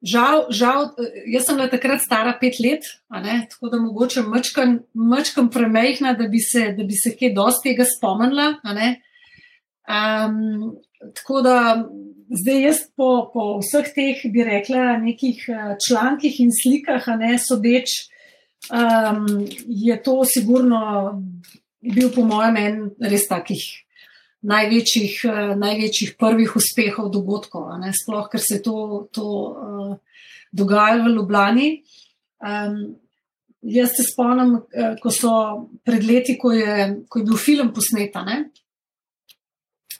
žal, 0.00 0.46
žal, 0.50 0.86
jaz 1.28 1.44
sem 1.46 1.58
bila 1.58 1.68
takrat 1.70 2.00
stara 2.00 2.32
pet 2.40 2.56
let, 2.64 2.86
tako 3.52 3.68
da 3.72 3.80
mogoče 3.82 4.24
mačkam 4.94 5.50
premehna, 5.52 6.14
da 6.16 6.28
bi 6.28 6.40
se, 6.40 6.70
da 6.76 6.86
bi 6.88 6.96
se 6.96 7.12
kaj 7.18 7.34
dosti 7.36 7.70
tega 7.70 7.84
spomnila. 7.88 8.54
Um, 9.82 10.72
tako 11.18 11.42
da 11.44 11.56
zdaj 12.32 12.62
jaz 12.62 12.80
po, 12.96 13.10
po 13.34 13.58
vseh 13.60 13.92
teh, 13.94 14.24
bi 14.32 14.44
rekla, 14.48 14.96
nekih 15.02 15.44
člankih 15.88 16.40
in 16.40 16.52
slikah, 16.62 17.08
a 17.12 17.16
ne 17.20 17.36
sodeč, 17.38 17.92
um, 18.72 19.26
je 19.66 20.02
to 20.02 20.22
sigurno 20.24 20.82
bil 21.82 22.12
po 22.14 22.24
mojem 22.24 22.56
en 22.56 22.84
res 23.02 23.26
takih 23.28 23.60
največjih, 24.42 25.14
uh, 25.28 25.52
največjih 25.58 26.16
prvih 26.18 26.56
uspehov 26.58 27.10
dogodkov, 27.14 27.70
sploh 28.02 28.26
ker 28.30 28.42
se 28.42 28.58
je 28.58 28.62
to, 28.62 29.08
to 29.14 29.26
uh, 29.26 29.94
dogajalo 30.52 31.06
v 31.06 31.14
Ljubljani. 31.16 31.68
Um, 32.42 32.96
jaz 33.62 33.94
se 33.94 34.06
spomnim, 34.10 34.56
uh, 34.58 34.94
ko 35.02 35.10
so 35.14 35.32
pred 35.86 36.04
leti, 36.04 36.36
ko 36.38 36.52
je, 36.52 37.04
ko 37.08 37.22
je 37.22 37.24
bil 37.24 37.38
film 37.38 37.72
posnet. 37.74 38.16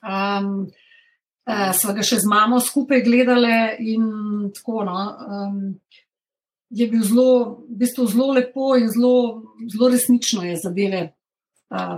Um, 0.02 0.66
uh, 1.46 1.70
sva 1.78 1.94
ga 1.94 2.02
še 2.02 2.18
z 2.18 2.30
mamo 2.30 2.58
skupaj 2.60 3.04
gledali 3.06 3.54
in 3.94 4.50
tako. 4.54 4.82
No, 4.88 4.98
um, 5.28 5.62
Je 6.72 6.86
bil 6.88 7.02
zelo, 7.04 7.60
v 7.68 7.82
bistvu 7.82 8.06
zelo 8.08 8.32
lepo 8.32 8.70
in 8.80 8.86
zelo, 8.88 9.44
zelo 9.68 9.90
resnično 9.92 10.40
je 10.46 10.54
zadeve 10.56 11.02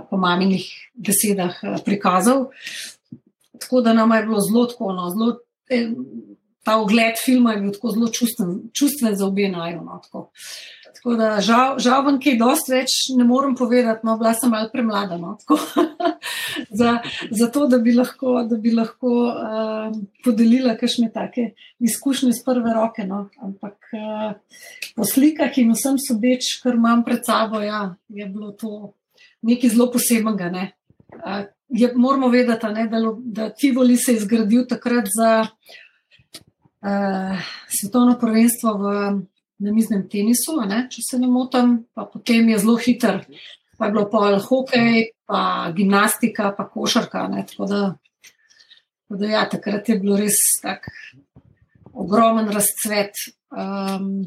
po 0.09 0.17
maminih 0.17 0.65
besedah 0.95 1.57
prikazal. 1.85 2.49
Tako 3.59 3.81
da 3.81 3.93
nam 3.93 4.11
je 4.11 4.23
bilo 4.23 4.41
zelo 4.41 4.65
tako. 4.65 4.93
No, 4.93 5.09
zelo, 5.09 5.37
eh, 5.69 5.89
ta 6.63 6.77
ogled 6.77 7.15
filma 7.25 7.53
je 7.53 7.61
bil 7.61 7.71
tako 7.71 7.91
zelo 7.91 8.07
čustven, 8.07 8.55
čustven 8.73 9.15
za 9.15 9.25
obe 9.25 9.49
najo. 9.49 9.81
No, 9.81 9.99
tako. 10.03 10.29
tako 10.95 11.15
da 11.15 11.41
žal, 11.41 11.79
žal 11.79 12.01
vam 12.05 12.15
kaj 12.21 12.37
dosti 12.39 12.71
več 12.73 12.93
ne 13.17 13.23
morem 13.27 13.55
povedati, 13.55 14.05
no, 14.07 14.17
bila 14.17 14.33
sem 14.33 14.49
malo 14.49 14.69
premlada. 14.73 15.17
No, 15.21 15.37
za, 16.79 16.97
za 17.31 17.49
to, 17.53 17.67
da 17.67 17.77
bi 17.77 17.93
lahko, 17.93 18.39
da 18.49 18.57
bi 18.57 18.73
lahko 18.73 19.11
uh, 19.29 19.93
podelila 20.25 20.73
kakšne 20.79 21.11
take 21.13 21.51
izkušnje 21.79 22.33
iz 22.33 22.41
prve 22.45 22.73
roke. 22.73 23.05
No. 23.05 23.27
Ampak 23.41 23.93
uh, 23.93 24.61
po 24.95 25.05
slikah 25.05 25.57
in 25.61 25.75
vsem 25.75 26.01
sodeč, 26.01 26.55
kar 26.63 26.79
imam 26.79 27.05
pred 27.05 27.21
sabo, 27.25 27.61
ja, 27.61 27.91
je 28.09 28.25
bilo 28.25 28.55
to 28.57 28.93
nekaj 29.45 29.69
zelo 29.73 29.89
posebnega. 29.93 30.49
Ne. 30.53 30.65
Je, 31.69 31.91
moramo 31.95 32.29
vedeti, 32.33 32.71
ne, 32.73 32.87
da, 32.89 33.01
da 33.17 33.49
Tivoli 33.53 33.97
se 33.97 34.13
je 34.13 34.23
zgradil 34.25 34.65
takrat 34.69 35.05
za 35.09 35.31
uh, 36.85 37.45
svetovno 37.79 38.17
prvenstvo 38.21 38.73
v 38.77 38.85
namiznem 39.65 40.05
tenisu, 40.11 40.59
ne, 40.67 40.85
če 40.91 41.03
se 41.09 41.19
ne 41.19 41.29
motim, 41.31 41.77
pa 41.95 42.05
potem 42.11 42.49
je 42.51 42.61
zelo 42.63 42.77
hiter. 42.81 43.21
Pa 43.75 43.87
je 43.87 43.91
bilo 43.91 44.05
pol 44.11 44.37
hokej, 44.39 45.09
pa 45.27 45.71
gimnastika, 45.75 46.53
pa 46.55 46.67
košarka. 46.69 47.27
Ne, 47.31 47.45
tako 47.49 47.67
da, 47.71 47.81
tako 49.03 49.19
da 49.19 49.31
ja, 49.31 49.43
takrat 49.51 49.89
je 49.89 49.99
bilo 49.99 50.19
res 50.19 50.37
tak 50.63 50.87
ogromen 51.95 52.47
razcvet 52.51 53.15
um, 53.51 54.25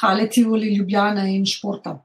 hale 0.00 0.28
Tivoli, 0.32 0.74
Ljubljana 0.76 1.28
in 1.28 1.44
športa. 1.48 1.98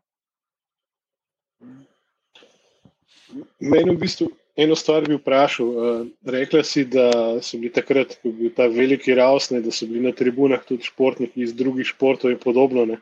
Meni 3.59 3.95
v 3.95 3.99
bistvu 3.99 4.29
eno 4.55 4.75
stvar 4.75 5.07
bi 5.07 5.17
vprašal. 5.17 5.67
Uh, 5.67 6.07
rekla 6.25 6.63
si, 6.63 6.85
da 6.85 7.09
so 7.41 7.57
bili 7.57 7.71
takrat, 7.73 8.17
ko 8.21 8.29
je 8.29 8.33
bil 8.37 8.51
ta 8.55 8.67
veliki 8.67 9.15
rausne, 9.17 9.61
da 9.61 9.71
so 9.71 9.87
bili 9.89 10.03
na 10.05 10.13
tribunah 10.15 10.63
tudi 10.67 10.85
športniki 10.89 11.41
iz 11.41 11.53
drugih 11.53 11.87
športov 11.87 12.31
in 12.31 12.41
podobno. 12.41 12.85
Ne. 12.85 12.99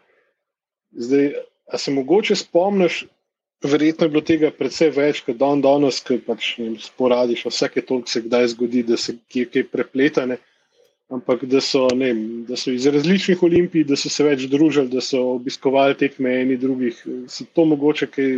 Zdaj, 0.91 1.34
a 1.72 1.78
se 1.78 1.91
mogoče 1.91 2.36
spomniš, 2.36 3.06
verjetno 3.63 4.06
je 4.06 4.12
bilo 4.13 4.24
tega 4.26 4.52
predvsej 4.52 4.94
več, 4.96 5.22
kot 5.26 5.38
dan 5.39 5.62
danes, 5.62 6.02
ki 6.04 6.22
pač 6.26 6.56
vem, 6.60 6.78
sporadiš, 6.82 7.46
vsake 7.52 7.84
toliko 7.86 8.10
se 8.10 8.24
kdaj 8.26 8.48
zgodi, 8.56 8.86
da 8.88 8.98
se 8.98 9.17
kje 9.30 9.46
kaj 9.52 9.70
prepletane. 9.72 10.39
Ampak 11.12 11.44
da 11.52 11.60
so, 11.60 11.89
vem, 11.91 12.46
da 12.48 12.56
so 12.56 12.72
iz 12.72 12.86
različnih 12.88 13.41
olimpij, 13.44 13.84
da 13.84 13.98
so 14.00 14.08
se 14.08 14.24
več 14.24 14.46
družili, 14.48 14.88
da 14.94 15.02
so 15.04 15.34
obiskovali 15.34 15.98
tekme 16.00 16.38
eni 16.39 16.56
drugih. 16.58 17.02
Si 17.28 17.44
to 17.52 17.65
mogoče 17.67 18.08
kaj 18.08 18.30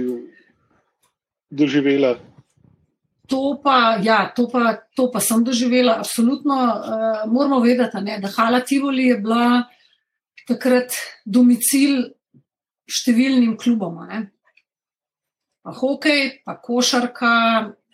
doživela? 1.54 2.18
To 3.32 3.56
pa, 3.64 3.98
ja, 4.04 4.28
to, 4.36 4.50
pa, 4.52 4.84
to 4.98 5.08
pa 5.14 5.22
sem 5.24 5.44
doživela, 5.46 6.02
absolutno. 6.04 6.58
Uh, 6.58 7.24
moramo 7.32 7.62
vedeti, 7.64 8.02
ne, 8.04 8.20
da 8.20 8.32
Hala 8.36 8.60
Tivoli 8.60 9.08
je 9.14 9.18
bila 9.24 9.64
takrat 10.50 10.98
domicil 11.26 12.12
številnim 12.84 13.56
klubom. 13.56 14.04
Ne. 14.10 14.28
Pa 15.64 15.72
hokej, 15.72 16.44
pa 16.44 16.60
košarka. 16.60 17.34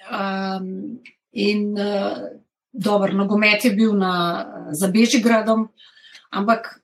Um, 0.10 0.98
in 1.36 1.76
uh, 1.78 2.39
dober 2.74 3.13
nogomet 3.13 3.65
je 3.65 3.72
bil 3.76 3.93
na, 3.93 4.45
za 4.74 4.89
Bežigradom, 4.89 5.67
ampak 6.32 6.80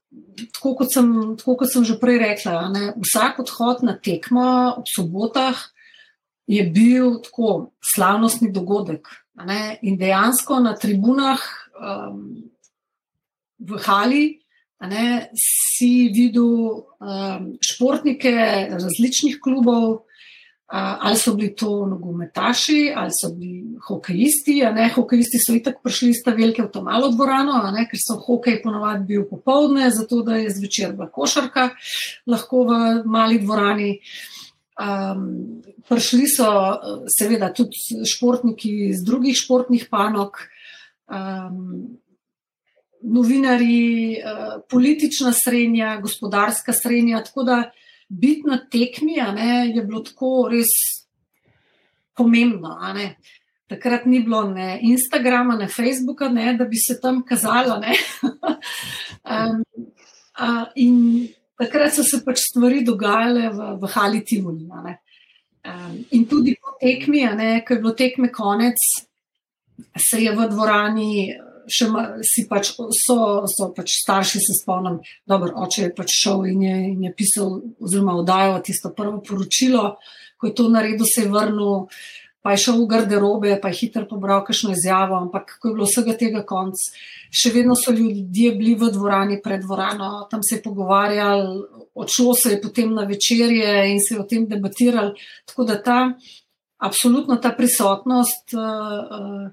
tako 0.54 0.76
kot, 0.82 0.92
sem, 0.94 1.08
tako 1.40 1.56
kot 1.62 1.72
sem 1.72 1.86
že 1.88 1.98
prej 2.02 2.20
rekla, 2.22 2.68
ne, 2.74 2.84
vsak 3.00 3.42
odhod 3.46 3.84
na 3.88 3.96
tekmo 3.98 4.76
ob 4.82 4.90
sobotah 4.90 5.58
je 6.48 6.64
bil 6.64 7.20
tako 7.24 7.72
slavnostni 7.96 8.52
dogodek. 8.52 9.08
In 9.82 9.98
dejansko 9.98 10.60
na 10.64 10.76
tribunah 10.80 11.42
um, 11.76 12.52
v 13.60 13.80
Hali 13.84 14.26
ne, 14.86 15.30
si 15.36 16.10
videl 16.14 16.86
um, 17.02 17.56
športnike 17.64 18.32
različnih 18.72 19.40
klubov, 19.44 19.90
uh, 19.92 21.08
ali 21.08 21.18
so 21.18 21.34
bili 21.36 21.56
to 21.56 21.86
nogometaši, 21.90 22.94
ali 22.96 23.12
so 23.12 23.34
bili 23.34 23.76
hokejisti. 23.88 24.62
Hokejisti 24.96 25.42
so 25.42 25.56
itak 25.58 25.82
prišli 25.84 26.10
iz 26.14 26.22
te 26.24 26.32
velike 26.32 26.64
v 26.64 26.72
to 26.72 26.84
malo 26.84 27.10
dvorano, 27.12 27.60
ne, 27.76 27.88
ker 27.90 28.00
so 28.00 28.20
hokej 28.22 28.62
ponovadi 28.64 29.04
bil 29.10 29.26
popovdne, 29.30 29.90
zato 29.92 30.22
da 30.22 30.38
je 30.40 30.54
zvečer 30.54 30.94
bila 30.94 31.10
košarka 31.10 31.70
lahko 32.28 32.68
v 32.70 32.80
mali 33.06 33.42
dvorani. 33.42 33.92
Um, 34.76 35.62
prišli 35.88 36.26
so, 36.28 36.48
seveda, 37.08 37.54
tudi 37.56 38.04
športniki 38.12 38.90
iz 38.90 39.04
drugih 39.08 39.38
športnih 39.40 39.86
panog, 39.92 40.42
um, 41.08 41.96
novinari, 43.02 44.18
uh, 44.20 44.58
politična 44.70 45.32
srednja, 45.32 46.00
gospodarska 46.04 46.74
srednja. 46.74 47.24
Tako 47.24 47.44
da 47.44 47.62
biti 48.10 48.44
na 48.50 48.60
tekmi 48.72 49.16
ne, 49.36 49.72
je 49.76 49.84
bilo 49.84 50.04
tako 50.04 50.50
res 50.52 50.76
pomembno. 52.14 52.76
Takrat 53.68 54.06
ni 54.06 54.20
bilo 54.20 54.44
ne 54.50 54.80
Instagrama, 54.82 55.56
ne 55.56 55.68
Facebooka, 55.68 56.30
ne, 56.30 56.54
da 56.54 56.66
bi 56.66 56.78
se 56.78 57.00
tam 57.02 57.24
kazalo. 57.26 57.80
um, 59.24 59.64
uh, 60.40 60.68
in 60.76 61.28
takrat 61.60 61.96
so 61.96 62.04
se 62.04 62.22
pač 62.26 62.44
stvari 62.50 62.84
dogajale 62.86 63.50
v, 63.50 63.72
v 63.82 63.92
Hali 63.96 64.22
Tivoli. 64.26 64.68
Um, 65.66 65.98
in 66.12 66.26
tudi 66.30 66.56
po 66.62 66.76
tekmi, 66.82 67.26
ko 67.66 67.74
je 67.74 67.82
bilo 67.82 67.94
tekme 67.98 68.30
konec, 68.30 68.78
se 69.98 70.22
je 70.22 70.32
v 70.32 70.48
dvorani 70.52 71.12
še 71.66 71.88
si 72.26 72.46
pač, 72.50 72.74
so, 72.78 73.18
so 73.50 73.70
pač 73.76 73.98
starši, 74.02 74.42
se 74.42 74.56
spomnim, 74.60 75.00
dobro, 75.28 75.54
oče 75.66 75.88
je 75.88 75.94
pač 75.98 76.14
šel 76.22 76.46
in 76.52 76.62
je, 76.66 76.76
in 76.92 77.08
je 77.08 77.14
pisal, 77.18 77.58
oziroma 77.82 78.18
oddajal 78.22 78.62
tisto 78.66 78.94
prvo 78.96 79.22
poročilo, 79.26 79.96
ko 80.38 80.50
je 80.50 80.56
to 80.58 80.68
naredil, 80.70 81.08
se 81.10 81.26
je 81.26 81.32
vrnil, 81.32 81.88
pa 82.46 82.54
je 82.54 82.62
šel 82.62 82.76
v 82.78 82.86
garderobe, 82.86 83.56
pa 83.58 83.72
je 83.72 83.80
hitro 83.80 84.04
pobral 84.06 84.44
kakšno 84.46 84.70
izjavo, 84.76 85.18
ampak 85.18 85.56
ko 85.58 85.72
je 85.72 85.74
bilo 85.74 85.88
vsega 85.90 86.14
tega 86.14 86.44
konc, 86.46 86.78
še 87.34 87.50
vedno 87.56 87.74
so 87.74 87.90
ljudje 87.90 88.52
bili 88.54 88.76
v 88.78 88.92
dvorani 88.94 89.40
pred 89.42 89.64
dvorano, 89.66 90.28
tam 90.30 90.44
se 90.46 90.60
je 90.60 90.62
pogovarjali, 90.62 91.56
odšlo 91.98 92.36
se 92.38 92.52
je 92.54 92.60
potem 92.62 92.94
na 92.94 93.08
večerje 93.10 93.72
in 93.90 93.98
se 93.98 94.14
je 94.14 94.20
o 94.22 94.28
tem 94.30 94.46
debatirali. 94.46 95.18
Tako 95.50 95.66
da 95.66 95.80
ta, 95.82 95.98
absolutno 96.86 97.40
ta 97.42 97.50
prisotnost 97.58 98.54
uh, 98.54 99.50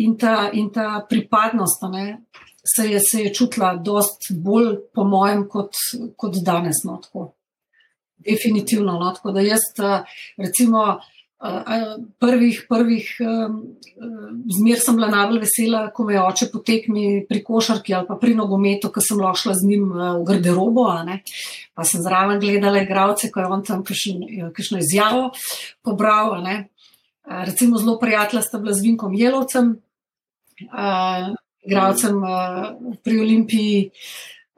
in, 0.00 0.16
ta, 0.16 0.48
in 0.56 0.72
ta 0.72 1.04
pripadnost 1.04 1.84
ne, 1.92 2.06
se, 2.64 2.88
je, 2.88 3.04
se 3.04 3.22
je 3.26 3.34
čutila 3.36 3.74
dost 3.76 4.32
bolj, 4.32 4.78
po 4.96 5.04
mojem, 5.04 5.44
kot, 5.44 5.76
kot 6.16 6.40
danes. 6.40 6.86
No, 6.88 7.02
Definitivno. 8.16 8.96
No, 8.96 9.12
tako 9.12 9.36
da 9.36 9.44
jaz, 9.44 9.68
recimo, 10.40 11.00
prvih, 12.20 12.66
prvih 12.68 13.06
zmer 14.58 14.78
sem 14.80 14.96
bila 14.98 15.08
najbolj 15.08 15.40
vesela, 15.40 15.90
ko 15.94 16.04
me 16.04 16.18
oče 16.20 16.50
potekmi 16.52 17.24
pri 17.28 17.40
košarki 17.44 17.94
ali 17.96 18.06
pa 18.08 18.18
pri 18.20 18.34
nogometu, 18.36 18.90
ko 18.92 19.00
sem 19.00 19.16
lahko 19.16 19.40
šla 19.44 19.54
z 19.56 19.68
njim 19.70 19.86
v 19.92 20.24
garderobo. 20.28 20.84
Pa 21.72 21.84
sem 21.88 22.02
zraven 22.04 22.40
gledala 22.42 22.82
igralce, 22.84 23.30
ko 23.32 23.40
je 23.40 23.46
on 23.46 23.64
tam 23.64 23.84
kakšno 23.84 24.78
izjavo 24.84 25.30
pobral. 25.82 26.36
Recimo 27.24 27.78
zelo 27.78 27.98
prijatelja 27.98 28.42
sta 28.42 28.58
bila 28.58 28.74
z 28.74 28.84
Vinkom 28.84 29.14
Jelovcem, 29.14 29.78
igralcem 31.64 32.20
pri 33.00 33.20
Olimpiji. 33.20 33.90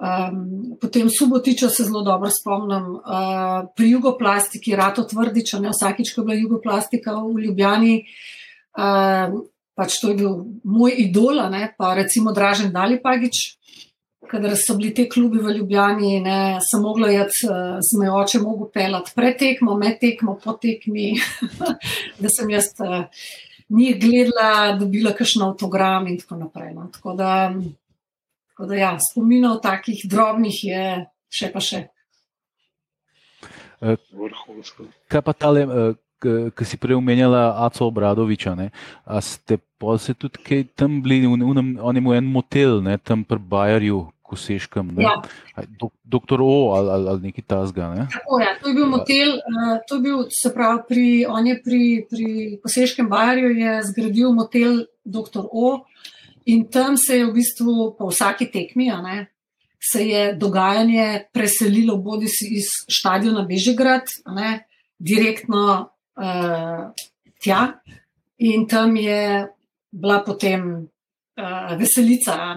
Um, 0.03 0.77
potem 0.81 1.11
Subotiča 1.11 1.69
se 1.69 1.85
zelo 1.85 2.03
dobro 2.03 2.31
spomnim, 2.31 2.95
uh, 2.97 3.69
pri 3.77 3.91
jugoplastiki, 3.91 4.77
Rato 4.77 5.05
Tvrdiča, 5.07 5.61
ne 5.63 5.71
vsakič, 5.71 6.15
ko 6.15 6.21
je 6.21 6.27
bila 6.27 6.39
jugoplastika 6.41 7.15
v 7.21 7.45
Ljubljani, 7.45 7.95
uh, 8.79 9.37
pač 9.79 10.01
to 10.01 10.11
je 10.11 10.17
bil 10.25 10.41
moj 10.65 10.97
idol, 11.05 11.45
ne, 11.53 11.69
pa 11.79 11.93
recimo 11.95 12.33
Dražen 12.35 12.73
Dalipagič, 12.75 13.45
kadar 14.27 14.57
so 14.59 14.75
bili 14.81 14.91
te 14.97 15.07
klubi 15.13 15.39
v 15.39 15.55
Ljubljani, 15.61 16.19
ne, 16.25 16.41
sem 16.67 16.83
mogla 16.83 17.13
uh, 17.23 17.79
sem 17.79 18.03
jo 18.03 18.19
oče 18.25 18.43
mogel 18.43 18.73
pelati 18.75 19.15
pred 19.15 19.39
tekmo, 19.39 19.79
med 19.79 20.01
tekmo, 20.03 20.35
po 20.43 20.57
tekmi, 20.59 21.13
da 22.23 22.33
sem 22.33 22.51
jaz 22.51 22.73
uh, 22.83 23.05
njih 23.73 24.01
gledala, 24.01 24.77
dobila 24.81 25.13
kakšen 25.17 25.47
avtogram 25.47 26.07
in 26.11 26.19
tako 26.19 26.37
naprej. 26.37 26.75
No. 26.75 26.89
Tako 26.93 27.15
da, 27.15 27.55
Tako 28.63 28.71
da, 28.71 28.77
ja, 28.79 28.95
spominov 29.03 29.57
takih 29.59 30.05
drobnih 30.07 30.55
je 30.63 30.83
še 31.35 31.49
pa 31.51 31.59
še. 31.59 31.81
Vrhunsko. 33.83 34.87
Kaj 35.11 35.23
pa 35.27 35.33
tale, 35.35 35.65
ki 36.23 36.63
si 36.63 36.79
prej 36.79 36.95
omenjala 36.95 37.41
Aco 37.67 37.89
Obradoviča, 37.91 38.55
ne? 38.55 38.69
a 39.03 39.19
ste 39.19 39.59
pa 39.59 39.97
se 39.99 40.15
tudi 40.15 40.39
kaj 40.39 40.63
tam 40.79 41.01
bili, 41.03 41.27
on 41.27 41.91
je 41.91 41.99
imel 41.99 42.21
en 42.21 42.31
motel, 42.31 42.79
ne, 42.87 42.95
tam 43.03 43.27
pri 43.27 43.43
Bajarju, 43.43 43.99
Koseškem, 44.23 44.95
ne? 44.95 45.11
Ja. 45.11 45.19
doktor 46.07 46.39
O 46.47 46.73
ali, 46.79 46.89
ali, 46.95 47.09
ali 47.11 47.21
neki 47.27 47.43
tasga. 47.43 47.91
Ne? 47.99 48.07
Tako 48.15 48.39
ja, 48.47 48.55
to 48.63 48.71
je 48.71 48.75
bil 48.79 48.87
motel, 48.87 49.35
to 49.91 49.99
je 49.99 50.05
bil, 50.07 50.23
se 50.31 50.55
pravi, 50.55 50.87
pri, 50.87 51.09
on 51.27 51.51
je 51.51 51.59
pri, 51.67 51.83
pri 52.07 52.29
Koseškem 52.63 53.11
Bajarju 53.11 53.51
je 53.59 53.75
zgradil 53.91 54.31
motel 54.39 54.87
doktor 55.03 55.51
O, 55.51 55.83
In 56.47 56.67
tam 56.71 56.97
se 56.97 57.17
je 57.17 57.27
v 57.27 57.33
bistvu 57.33 57.95
po 57.99 58.09
vsaki 58.11 58.51
tekmi, 58.51 58.91
ne, 59.03 59.27
se 59.83 60.03
je 60.07 60.35
dogajanje 60.35 61.25
preselilo 61.33 61.97
bodi 61.97 62.29
si 62.29 62.49
iz 62.59 62.71
stadiona 62.89 63.43
Bežigrad, 63.43 64.07
ne, 64.35 64.65
direktno 64.99 65.91
uh, 66.15 66.93
tja. 67.43 67.63
In 68.39 68.67
tam 68.69 68.97
je 68.97 69.47
bila 69.91 70.23
potem 70.27 70.63
uh, 70.79 71.75
veselica. 71.79 72.55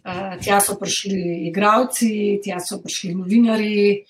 Uh, 0.00 0.36
tja 0.40 0.60
so 0.64 0.78
prišli 0.80 1.48
igravci, 1.52 2.40
tja 2.44 2.60
so 2.64 2.80
prišli 2.80 3.14
novinari. 3.14 4.04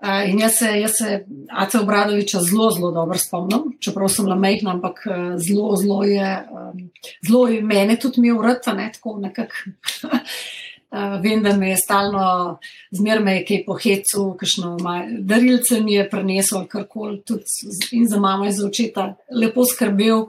Uh, 0.00 0.30
in 0.30 0.38
jaz 0.40 0.54
se, 0.58 0.68
jaz 0.80 0.92
se 0.98 1.26
Ace 1.50 1.78
Obradoviča 1.78 2.40
zelo, 2.40 2.70
zelo 2.70 2.90
dobro 2.90 3.18
spomnim, 3.18 3.76
čeprav 3.80 4.08
sem 4.08 4.24
bila 4.24 4.36
mehna, 4.36 4.70
ampak 4.70 5.02
zelo, 5.36 5.76
zelo 5.76 6.04
je. 6.04 6.30
Um, 6.50 6.86
zelo 7.28 7.48
je 7.48 7.62
mene 7.62 7.98
tudi 8.00 8.22
imel 8.24 8.40
rad, 8.42 8.64
ne 8.76 8.90
tako 8.94 9.18
nekako. 9.20 9.54
Vem, 11.22 11.42
da 11.42 11.52
me 11.56 11.68
je 11.70 11.76
stalno, 11.76 12.58
zmeraj 12.90 13.36
je 13.36 13.44
kaj 13.46 13.60
po 13.66 13.76
hecu, 13.78 14.24
kakšno 14.40 14.76
darilce 15.20 15.78
mi 15.80 15.92
je 15.94 16.08
prenesel, 16.10 16.64
kar 16.66 16.88
koli, 16.88 17.20
tudi 17.22 17.44
in 17.92 18.08
za 18.08 18.18
mamo 18.18 18.48
in 18.48 18.52
za 18.52 18.66
očeta, 18.66 19.04
lepo 19.30 19.62
skrbel. 19.64 20.24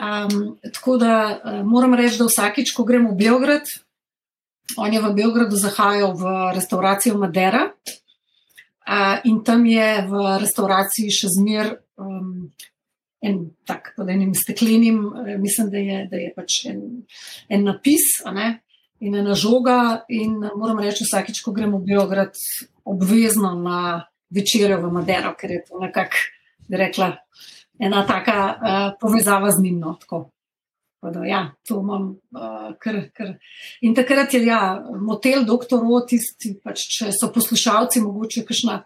Um, 0.00 0.56
tako 0.72 0.96
da 0.96 1.40
moram 1.64 1.94
reči, 1.94 2.22
da 2.22 2.30
vsakič, 2.30 2.72
ko 2.72 2.86
gremo 2.88 3.12
v 3.12 3.18
Beograd, 3.26 3.68
on 4.78 4.94
je 4.94 5.02
v 5.02 5.12
Beogradu 5.12 5.60
zahajal 5.60 6.14
v 6.16 6.36
restauracijo 6.54 7.18
Madera 7.18 7.66
uh, 8.88 9.18
in 9.24 9.42
tam 9.44 9.66
je 9.66 9.90
v 10.08 10.24
restauraciji 10.42 11.12
še 11.12 11.32
zmeraj. 11.36 11.76
Um, 11.96 12.52
en 13.26 13.38
tak, 13.66 13.92
pod 13.96 14.10
enim 14.12 14.34
steklenim, 14.34 14.98
eh, 15.26 15.38
mislim, 15.38 15.70
da 15.70 15.78
je, 15.78 15.98
da 16.10 16.16
je 16.16 16.32
pač 16.36 16.58
en, 16.70 16.80
en 17.48 17.64
napis 17.64 18.04
in 19.00 19.14
ena 19.14 19.34
žoga. 19.34 20.04
In 20.08 20.38
moram 20.56 20.78
reči, 20.78 21.04
vsakič, 21.04 21.40
ko 21.42 21.52
gremo 21.52 21.80
v 21.80 21.92
Beograd, 21.92 22.36
obvezno 22.84 23.54
na 23.58 24.06
večerjo 24.30 24.80
v 24.84 24.92
Madero, 24.92 25.34
ker 25.38 25.50
je 25.50 25.64
to 25.64 25.80
nekako, 25.80 26.22
da 26.68 26.76
rekla, 26.76 27.10
ena 27.78 28.06
taka 28.06 28.38
uh, 28.38 28.88
povezava 29.00 29.50
z 29.50 29.62
njim. 29.62 29.80
No, 29.80 29.96
Da, 31.12 31.24
ja, 31.28 31.42
to 31.68 31.80
imam 31.80 32.08
uh, 32.34 32.72
kar, 32.82 33.00
kar. 33.14 33.34
In 33.86 33.94
takrat 33.94 34.34
je 34.34 34.42
ja, 34.46 34.60
motel, 35.00 35.44
doktor 35.46 35.84
Otis, 35.84 36.32
pač, 36.64 36.86
če 36.96 37.12
so 37.14 37.30
poslušalci, 37.34 38.02
mogoče 38.04 38.44
kakšna 38.48 38.80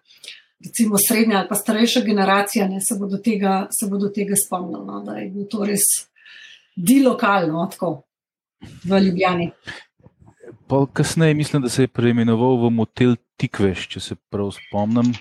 recimo 0.61 0.99
srednja 1.01 1.39
ali 1.39 1.49
pa 1.49 1.55
starejša 1.55 2.01
generacija, 2.05 2.69
ne, 2.69 2.81
se 2.81 2.97
bodo 3.01 3.19
tega, 3.19 3.69
tega 4.15 4.35
spomnili, 4.47 4.85
no, 4.87 5.03
da 5.05 5.17
je 5.17 5.31
bil 5.33 5.47
to 5.49 5.65
res 5.65 5.87
di 6.77 7.01
lokalno, 7.05 7.67
tako 7.73 8.03
v 8.85 9.01
Ljubljani. 9.07 9.51
Pa 10.67 10.87
kasneje 10.93 11.35
mislim, 11.35 11.63
da 11.63 11.69
se 11.69 11.83
je 11.83 11.89
preimenoval 11.89 12.61
v 12.67 12.71
motel 12.71 13.17
Tikveš, 13.41 13.87
če 13.89 14.01
se 14.01 14.17
prav 14.31 14.53
spomnim. 14.55 15.15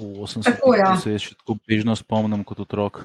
V 0.00 0.24
80-ih 0.24 0.78
ja. 0.80 0.94
se 1.00 1.14
še 1.20 1.36
tako 1.38 1.58
bežno 1.68 1.94
spomnim 1.96 2.42
kot 2.44 2.64
otrok. 2.64 3.04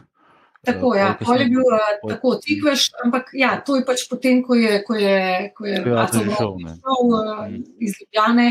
Tako 0.66 0.96
je, 0.96 1.02
ja. 1.02 1.36
je 1.40 1.46
bil 1.48 1.64
uh, 1.64 1.94
tako 2.10 2.34
tikveš, 2.44 2.90
ampak 3.06 3.32
ja, 3.34 3.54
to 3.66 3.78
je 3.80 3.86
pač 3.88 4.04
potem, 4.10 4.42
ko 4.44 4.58
je, 4.60 4.82
ko 4.84 4.98
je, 5.00 5.20
ko 5.56 5.66
je 5.66 5.78
ja, 5.86 6.08
šel, 6.12 6.34
šel 6.36 7.14
uh, 7.16 7.46
iz 7.80 7.96
Ljubljane, 8.02 8.50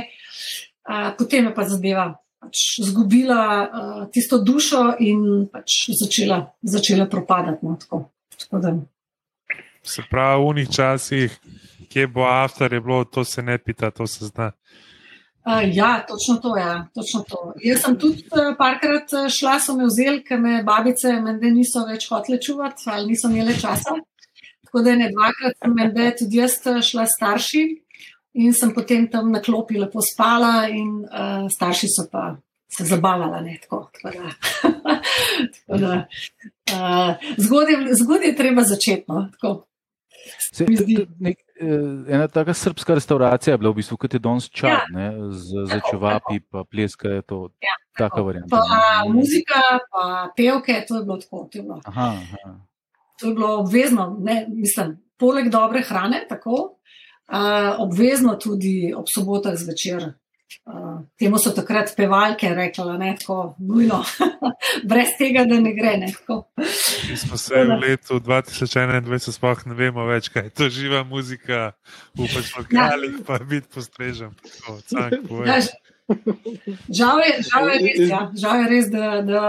uh, 0.89 1.11
potem 1.19 1.51
je 1.51 1.55
pa 1.55 1.69
zadeva 1.69 2.07
pač 2.41 2.79
izgubila 2.81 3.43
uh, 3.61 4.05
tisto 4.15 4.39
dušo 4.41 4.95
in 5.05 5.51
pač 5.53 5.91
začela, 6.01 6.47
začela 6.63 7.09
propadati. 7.11 7.67
No, 7.67 7.77
tako. 7.77 8.07
Tako 8.39 8.63
se 9.83 10.03
pravi, 10.11 10.43
v 10.43 10.47
unih 10.47 10.69
časih, 10.71 11.39
kje 11.89 12.07
bo 12.07 12.27
avtor, 12.29 12.73
je 12.73 12.81
bilo 12.81 13.05
to 13.05 13.25
se 13.25 13.43
ne 13.43 13.59
pita, 13.59 13.91
to 13.91 14.07
se 14.07 14.27
zna. 14.27 14.53
Uh, 15.49 15.63
ja, 15.73 16.05
točno 16.09 16.37
to, 16.43 16.57
ja, 16.57 16.89
točno 16.95 17.23
to. 17.29 17.53
Jaz 17.65 17.81
sem 17.81 17.95
tudi 17.99 18.25
uh, 18.37 18.53
parkrat 18.59 19.15
šla, 19.33 19.55
so 19.65 19.77
me 19.77 19.87
vzeli, 19.89 20.21
ker 20.25 20.41
me 20.41 20.59
babice 20.63 21.15
mende 21.25 21.49
niso 21.55 21.87
več 21.89 22.05
hotele 22.11 22.37
čuvati 22.43 22.91
ali 22.93 23.15
niso 23.15 23.31
imele 23.33 23.55
časa. 23.57 23.97
Tako 24.67 24.83
da 24.85 24.97
ne 25.01 25.09
dvakrat 25.15 25.57
sem 25.57 25.73
mende 25.73 26.11
tudi 26.19 26.43
jaz 26.43 26.59
šla 26.91 27.07
starši 27.09 27.65
in 28.45 28.53
sem 28.53 28.75
potem 28.77 29.09
tam 29.09 29.33
na 29.33 29.41
klopi 29.41 29.81
lepo 29.81 30.05
spala, 30.05 30.69
in 30.69 31.01
uh, 31.07 31.49
starši 31.49 31.89
so 31.97 32.05
pa 32.13 32.35
se 32.69 32.85
zabavali. 32.85 33.41
Ne, 33.47 33.57
tako, 33.63 33.89
tako 33.95 34.19
da, 34.19 34.31
tako 35.57 35.79
da, 35.79 35.95
uh, 36.77 37.33
zgodaj, 37.39 37.89
zgodaj 38.03 38.29
je 38.29 38.37
treba 38.37 38.69
začeti. 38.69 39.05
No, 39.09 39.31
Se, 40.53 40.67
nek, 41.19 41.39
eh, 41.39 41.48
ena 42.09 42.29
taka 42.29 42.55
srpska 42.55 42.95
restauracija 42.95 43.55
je 43.55 43.59
bila, 43.59 43.71
v 43.71 43.81
bistvu, 43.81 43.97
kot 43.97 44.15
je 44.15 44.21
danes 44.23 44.49
čar, 44.51 44.71
ja. 44.71 45.11
z 45.31 45.67
začevapi, 45.73 46.41
pa 46.51 46.65
pleska 46.65 47.09
je 47.09 47.23
to. 47.23 47.41
Ja, 47.63 47.75
taka 47.99 48.23
varianta. 48.23 48.57
Pa 48.57 49.09
muzika, 49.09 49.63
pa 49.91 50.31
pevke, 50.37 50.85
to 50.89 50.97
je 50.97 51.05
bilo 51.05 51.17
tako. 51.17 51.49
To 51.53 51.59
je 51.59 51.63
bilo, 51.63 51.81
aha, 51.85 52.09
aha. 52.23 52.55
To 53.21 53.29
je 53.29 53.35
bilo 53.35 53.57
obvezno, 53.61 54.17
ne, 54.21 54.47
mislim, 54.49 54.97
poleg 55.19 55.51
dobre 55.51 55.83
hrane, 55.83 56.25
tako, 56.29 56.79
obvezno 57.79 58.35
tudi 58.41 58.95
ob 58.97 59.11
sobotah 59.15 59.57
zvečer 59.57 60.13
Uh, 60.69 61.01
temu 61.21 61.39
so 61.39 61.51
takrat 61.53 61.91
pevalke 61.97 62.49
rekli, 62.55 62.85
da 62.99 63.05
je 63.05 63.17
tako 63.21 63.55
nujno, 63.59 63.99
brez 64.91 65.11
tega, 65.19 65.45
da 65.49 65.59
ne 65.61 65.75
gre. 65.77 65.97
Ne, 66.01 66.09
Mi 67.11 67.17
smo 67.17 67.37
se 67.37 67.65
v 67.65 67.77
letu 67.83 68.21
2021 68.21 69.33
sploh 69.33 69.67
ne 69.67 69.77
vemo 69.77 70.07
več, 70.09 70.31
kaj 70.33 70.49
je 70.49 70.55
to 70.57 70.69
živa 70.73 71.03
muzika, 71.09 71.73
v 72.17 72.29
lokalih, 72.29 73.19
ja. 73.21 73.25
pa 73.27 73.39
biti 73.45 73.69
postrežen. 73.75 74.33
Ja, 75.45 75.61
žal, 76.89 77.19
je, 77.21 77.33
žal, 77.45 77.67
je 77.69 77.79
res, 77.83 77.99
ja. 78.09 78.21
žal 78.33 78.63
je 78.63 78.69
res, 78.71 78.87
da, 78.89 79.09
da 79.21 79.43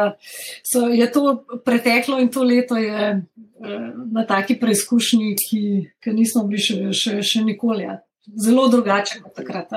so, 0.67 0.89
je 0.91 1.05
to 1.07 1.37
preteklo 1.63 2.19
in 2.19 2.27
to 2.27 2.43
leto 2.43 2.75
je 2.75 3.13
uh, 3.15 3.85
na 4.11 4.25
taki 4.27 4.57
preizkušnji, 4.59 5.29
ki, 5.39 5.63
ki 6.03 6.15
nismo 6.17 6.43
bili 6.51 6.59
še, 6.59 6.77
še, 6.91 7.15
še 7.23 7.45
nikoli. 7.47 7.87
Ja. 7.87 8.01
Zelo 8.35 8.67
drugače 8.67 9.23
kot 9.23 9.39
takrat. 9.39 9.71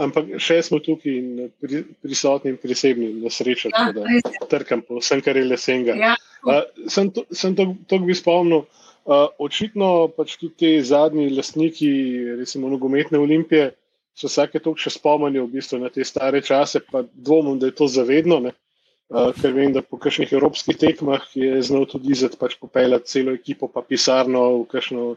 Ampak 0.00 0.30
še 0.40 0.56
smo 0.64 0.78
tukaj 0.80 1.12
in 1.12 1.48
pri, 1.60 1.82
prisotni 2.00 2.54
in 2.54 2.56
prisebni, 2.60 3.10
na 3.20 3.28
srečo, 3.28 3.68
ja, 3.68 3.90
da 3.92 4.46
trkam 4.48 4.80
po 4.86 5.02
vsem, 5.02 5.20
kar 5.20 5.36
je 5.36 5.44
lesenga. 5.44 5.96
Ja. 6.00 6.14
Uh, 6.48 6.62
sem 6.88 7.10
to, 7.12 7.26
sem 7.28 7.52
to, 7.58 7.74
to 7.90 8.00
bi 8.00 8.16
spomnil. 8.16 8.64
Uh, 9.02 9.26
očitno 9.42 10.08
pač 10.16 10.38
tudi 10.40 10.54
ti 10.62 10.70
zadnji 10.86 11.28
lastniki, 11.34 11.90
recimo 12.38 12.70
nogometne 12.72 13.20
olimpije, 13.20 13.72
so 14.16 14.30
vsake 14.30 14.62
toliko 14.62 14.80
še 14.80 14.94
spomnili 14.96 15.42
v 15.42 15.50
bistvu 15.58 15.82
na 15.82 15.90
te 15.92 16.06
stare 16.08 16.40
čase, 16.40 16.80
pa 16.88 17.02
dvomim, 17.04 17.58
da 17.60 17.68
je 17.68 17.76
to 17.76 17.90
zavedno, 17.90 18.38
uh, 18.48 19.28
ker 19.42 19.52
vem, 19.52 19.74
da 19.76 19.84
po 19.84 20.00
kakšnih 20.00 20.32
evropskih 20.32 20.78
tekmah 20.80 21.26
je 21.36 21.60
znal 21.68 21.84
tudi 21.90 22.14
izet 22.16 22.38
pač 22.40 22.56
popeljati 22.62 23.12
celo 23.12 23.36
ekipo, 23.36 23.68
pa 23.68 23.84
pisarno 23.84 24.62
v 24.62 24.68
kakšno 24.72 25.10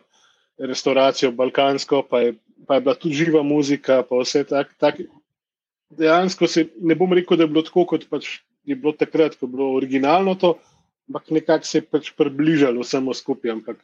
restauracijo 0.59 1.31
balkansko, 1.31 2.03
pa 2.09 2.25
je 2.25 2.35
pa 2.67 2.75
je 2.75 2.81
bila 2.81 2.95
tudi 2.95 3.15
živa 3.15 3.43
muzika, 3.43 4.03
pa 4.09 4.21
vse 4.21 4.43
tako. 4.49 4.73
Tak. 4.79 5.01
Dejansko 5.95 6.47
se 6.47 6.67
ne 6.81 6.95
bom 6.95 7.13
rekel, 7.13 7.37
da 7.37 7.45
je 7.45 7.51
bilo 7.53 7.63
tako, 7.63 7.85
kot 7.85 8.07
pač 8.09 8.39
je 8.65 8.75
bilo 8.75 8.93
takrat, 8.97 9.35
ko 9.37 9.45
je 9.45 9.51
bilo 9.53 9.73
originalno 9.77 10.33
to, 10.35 10.55
ampak 11.09 11.29
nekako 11.29 11.69
se 11.69 11.77
je 11.77 11.85
pač 11.85 12.09
približalo 12.17 12.81
vsemu 12.81 13.13
skupaj. 13.13 13.51
Ampak 13.51 13.83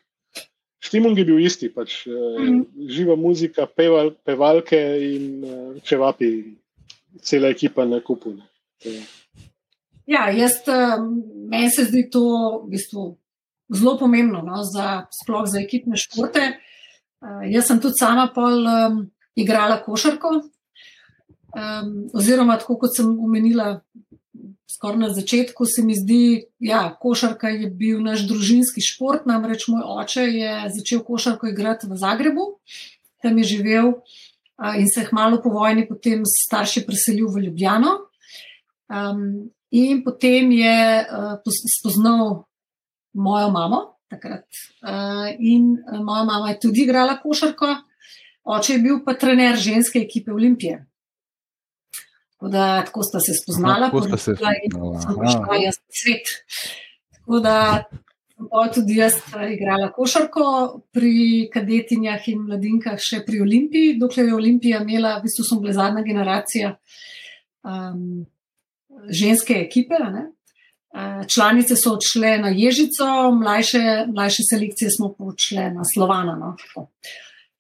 Štimung 0.81 1.17
je 1.17 1.25
bil 1.25 1.37
isti, 1.45 1.69
pač, 1.69 2.07
mm. 2.09 2.89
živa 2.89 3.13
muzika, 3.15 3.67
peval, 3.69 4.15
pevalke 4.25 4.79
in 5.05 5.45
uh, 5.45 5.77
čevapi, 5.85 6.31
cela 7.21 7.51
ekipa 7.53 7.85
na 7.85 7.99
kupu. 8.01 8.33
Ja, 10.09 10.31
jaz, 10.33 10.57
meni 11.51 11.69
se 11.69 11.85
zdi 11.85 12.07
to 12.09 12.23
v 12.65 12.71
bistvu 12.73 13.03
zelo 13.71 13.93
pomembno 13.99 14.41
no, 14.41 14.63
za, 14.65 15.05
sploh 15.21 15.45
za 15.45 15.61
ekipne 15.61 15.99
športe. 16.01 16.49
Uh, 17.21 17.43
jaz 17.53 17.67
sem 17.69 17.79
tudi 17.81 17.99
sama 17.99 18.31
pol 18.33 18.65
um, 18.65 19.01
igrala 19.37 19.77
košarko. 19.83 20.39
Um, 21.51 21.91
oziroma, 22.17 22.55
tako 22.57 22.79
kot 22.81 22.95
sem 22.97 23.11
omenila, 23.21 23.81
skoraj 24.71 24.97
na 24.97 25.09
začetku 25.13 25.67
se 25.67 25.83
mi 25.85 25.93
zdi, 25.93 26.23
da 26.57 26.65
ja, 26.65 26.81
košarka 27.01 27.51
je 27.53 27.69
bil 27.69 27.99
naš 28.01 28.25
družinski 28.29 28.81
šport. 28.81 29.27
Namreč 29.29 29.67
moj 29.69 29.85
oče 29.99 30.25
je 30.31 30.55
začel 30.77 31.03
košarko 31.05 31.51
igrati 31.51 31.89
v 31.91 31.99
Zagrebu, 32.01 32.47
tam 33.21 33.37
je 33.37 33.49
živel 33.53 33.93
uh, 33.93 34.73
in 34.79 34.89
se 34.89 35.05
je 35.05 35.13
malo 35.13 35.41
po 35.43 35.53
vojni 35.53 35.85
potem 35.87 36.23
starši 36.25 36.87
preselil 36.87 37.29
v 37.29 37.45
Ljubljano. 37.45 37.97
Um, 38.89 39.51
potem 40.03 40.51
je 40.51 41.05
uh, 41.05 41.59
spoznal 41.77 42.43
mojo 43.13 43.51
mamo, 43.51 44.00
takrat. 44.11 44.45
Uh, 44.83 45.31
in 45.39 45.73
uh, 45.79 45.99
moja 46.03 46.27
mama 46.27 46.51
je 46.51 46.59
tudi 46.67 46.85
igrala 46.85 47.17
košarko, 47.21 47.73
oče 48.43 48.77
je 48.77 48.83
bil 48.83 49.01
pa 49.05 49.15
trener 49.17 49.57
ženske 49.57 49.99
ekipe 50.03 50.33
Olimpije. 50.35 50.85
Tako, 52.31 52.49
da, 52.49 52.83
tako 52.85 53.03
sta 53.03 53.19
se 53.19 53.37
spoznala, 53.37 53.89
tako 53.89 54.01
sta 54.07 54.17
se 54.17 54.35
spoznala, 54.35 55.59
jaz 55.61 55.77
svet. 56.03 56.31
Tako 57.19 57.39
da 57.39 57.83
tudi 58.73 58.95
jaz 58.95 59.13
eh, 59.13 59.53
igrala 59.53 59.91
košarko 59.91 60.81
pri 60.91 61.49
kadetinjah 61.53 62.27
in 62.27 62.45
mladinkah, 62.47 62.99
še 62.99 63.21
pri 63.25 63.41
Olimpiji, 63.41 63.97
dokler 63.99 64.31
je 64.31 64.35
Olimpija 64.35 64.81
imela, 64.81 65.17
v 65.19 65.27
bistvu 65.27 65.45
sem 65.45 65.61
bila 65.61 65.73
zadnja 65.77 66.03
generacija 66.05 66.75
um, 67.63 68.25
ženske 69.09 69.59
ekipe. 69.61 69.99
Ne? 70.11 70.31
Eh, 70.93 71.23
članice 71.33 71.75
so 71.75 71.93
odšle 71.93 72.37
na 72.37 72.49
Ježico, 72.49 73.31
mlajše, 73.31 74.05
mlajše 74.13 74.43
selekcije 74.49 74.89
smo 74.97 75.13
pa 75.17 75.23
odšle 75.23 75.69
na 75.71 75.83
Slovana. 75.93 76.35
No? 76.35 76.55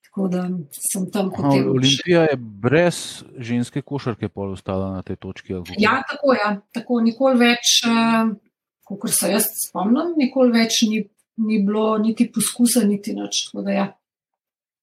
Tako 0.03 0.27
da 0.27 0.49
sem 0.91 1.11
tam 1.11 1.29
potem. 1.31 1.69
Olimpija 1.69 2.21
je 2.21 2.35
brez 2.35 3.23
ženske 3.37 3.81
košarke 3.81 4.27
pol 4.27 4.51
ostala 4.51 4.91
na 4.91 5.01
tej 5.01 5.15
točki. 5.15 5.53
Ja, 5.77 6.01
tako 6.09 6.33
je. 6.33 6.39
Ja. 6.43 6.51
Tako 6.75 6.99
nikoli 7.01 7.39
več, 7.39 7.77
uh, 7.87 8.35
kot 8.83 9.07
se 9.15 9.31
jaz 9.31 9.47
spomnim, 9.69 10.11
nikoli 10.19 10.51
več 10.51 10.81
ni, 10.91 11.05
ni 11.37 11.63
bilo 11.63 11.95
niti 12.03 12.27
poskusa, 12.27 12.83
niti 12.83 13.15
nič. 13.15 13.47
Ja. 13.71 13.93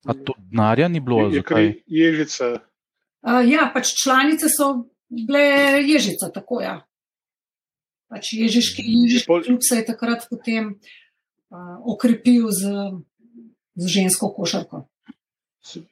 A 0.09 0.17
to 0.25 0.33
denarja 0.39 0.89
ni 0.89 1.05
bilo? 1.05 1.29
Je, 1.29 1.45
je 1.45 1.71
ježica. 1.85 2.55
Uh, 3.21 3.45
ja, 3.45 3.69
pač 3.75 3.93
članice 3.93 4.49
so 4.49 4.73
bile 5.13 5.85
ježica, 5.85 6.33
tako 6.33 6.65
je. 6.65 6.73
Ja 6.73 6.88
pač 8.09 8.33
Ježiški 8.33 8.85
klub 9.25 9.61
se 9.63 9.81
je 9.81 9.87
takrat 9.87 10.27
potem 10.31 10.75
uh, 10.75 11.77
okrepil 11.85 12.49
z, 12.53 12.73
z 13.77 13.85
žensko 13.87 14.33
košarko. 14.37 14.87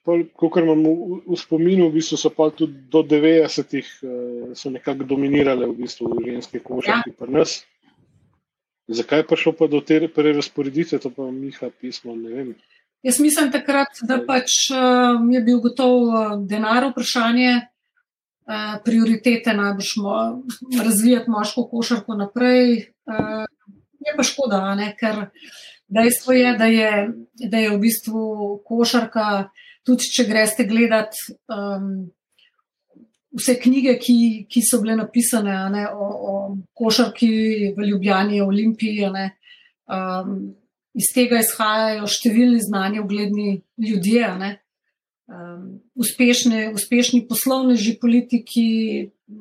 Kot 0.07 0.57
imam 0.63 0.81
v, 0.81 1.21
v 1.27 1.37
spominu, 1.37 1.91
v 1.91 2.01
bistvu 2.01 2.17
so 2.17 2.33
pa 2.33 2.49
tudi 2.49 2.89
do 2.89 3.05
90-ih 3.05 3.89
uh, 4.03 4.69
nekako 4.73 5.05
dominirale 5.05 5.69
v 5.69 5.85
bistvu 5.85 6.17
ženske 6.25 6.65
košarke 6.65 7.13
ja. 7.13 7.17
pri 7.19 7.33
nas. 7.33 7.61
Zakaj 8.87 9.27
pa 9.27 9.37
šlo 9.37 9.53
pa 9.53 9.67
do 9.67 9.83
te 9.83 9.99
prerasporeditve, 10.09 11.03
to 11.03 11.11
pa 11.11 11.27
Miha 11.35 11.69
pismo, 11.75 12.15
ne 12.15 12.31
vem. 12.31 12.49
Jaz 13.03 13.19
mislim 13.21 13.51
takrat, 13.53 13.99
da 14.07 14.23
pač 14.25 14.71
uh, 14.73 15.19
je 15.31 15.41
bil 15.45 15.61
gotov 15.61 15.95
uh, 16.07 16.21
denar 16.49 16.89
vprašanje, 16.93 17.67
Eh, 18.47 18.79
prioritete 18.85 19.55
najbrž 19.55 19.97
mo 19.97 20.43
razvijati 20.85 21.31
moško 21.31 21.69
košarko 21.69 22.15
naprej. 22.15 22.77
Uh, 23.07 23.45
je 24.07 24.13
pa 24.17 24.23
škoda, 24.23 24.75
ne? 24.75 24.93
ker 24.99 25.17
dejstvo 25.89 26.33
je, 26.33 26.53
da 26.59 26.65
je, 26.65 27.09
da 27.51 27.59
je 27.59 27.71
v 27.71 27.79
bistvu 27.83 28.21
košarka, 28.67 29.49
tudi 29.83 30.07
če 30.15 30.29
greste 30.29 30.67
gledat 30.67 31.19
um, 31.51 32.07
vse 33.35 33.57
knjige, 33.63 33.97
ki, 33.99 34.19
ki 34.51 34.63
so 34.63 34.79
bile 34.83 34.95
napisane 35.01 35.57
ne, 35.75 35.89
o, 35.91 36.07
o 36.07 36.37
košarki 36.75 37.31
v 37.75 37.89
Ljubljani, 37.91 38.41
o 38.43 38.47
Olimpiji. 38.47 39.11
Ne, 39.11 39.27
um, 39.91 40.39
iz 40.95 41.11
tega 41.15 41.43
izhajajo 41.43 42.07
številni 42.07 42.63
znani, 42.63 43.03
ugledni 43.03 43.57
ljudje. 43.83 44.31
Ne, 44.39 44.53
um, 45.35 45.67
uspešne, 45.97 46.71
uspešni 46.75 47.27
poslovneži, 47.29 47.97
politiki, 48.01 48.67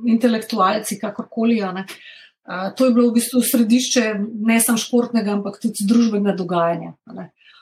intelektualci, 0.07 0.99
kakorkoli. 1.01 1.61
Uh, 1.61 2.71
to 2.77 2.87
je 2.87 2.93
bilo 2.95 3.09
v 3.09 3.17
bistvu 3.19 3.41
središče 3.43 4.03
ne 4.47 4.59
samo 4.63 4.79
športnega, 4.79 5.35
ampak 5.35 5.59
tudi 5.61 5.87
družbenega 5.87 6.37
dogajanja. 6.37 6.93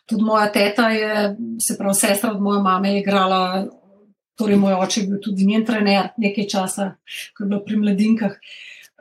Tudi 0.09 0.25
moja 0.27 0.49
teta 0.53 0.89
je, 0.91 1.33
se 1.63 1.77
pravi, 1.79 1.95
sestra 1.97 2.33
od 2.35 2.43
moje 2.43 2.61
mame, 2.61 2.97
igrala, 2.99 3.65
torej 4.37 4.59
moj 4.59 4.77
oče 4.83 5.01
je 5.01 5.07
bil 5.07 5.19
tudi 5.23 5.47
njen 5.47 5.65
trener 5.65 6.11
nekaj 6.17 6.47
časa, 6.51 6.93
ko 7.33 7.45
je 7.45 7.49
bila 7.49 7.63
pri 7.65 7.81
mladinkah. 7.81 8.37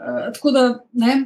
Uh, 0.03 0.33
tako 0.33 0.55
da, 0.57 0.65
ne, 1.05 1.19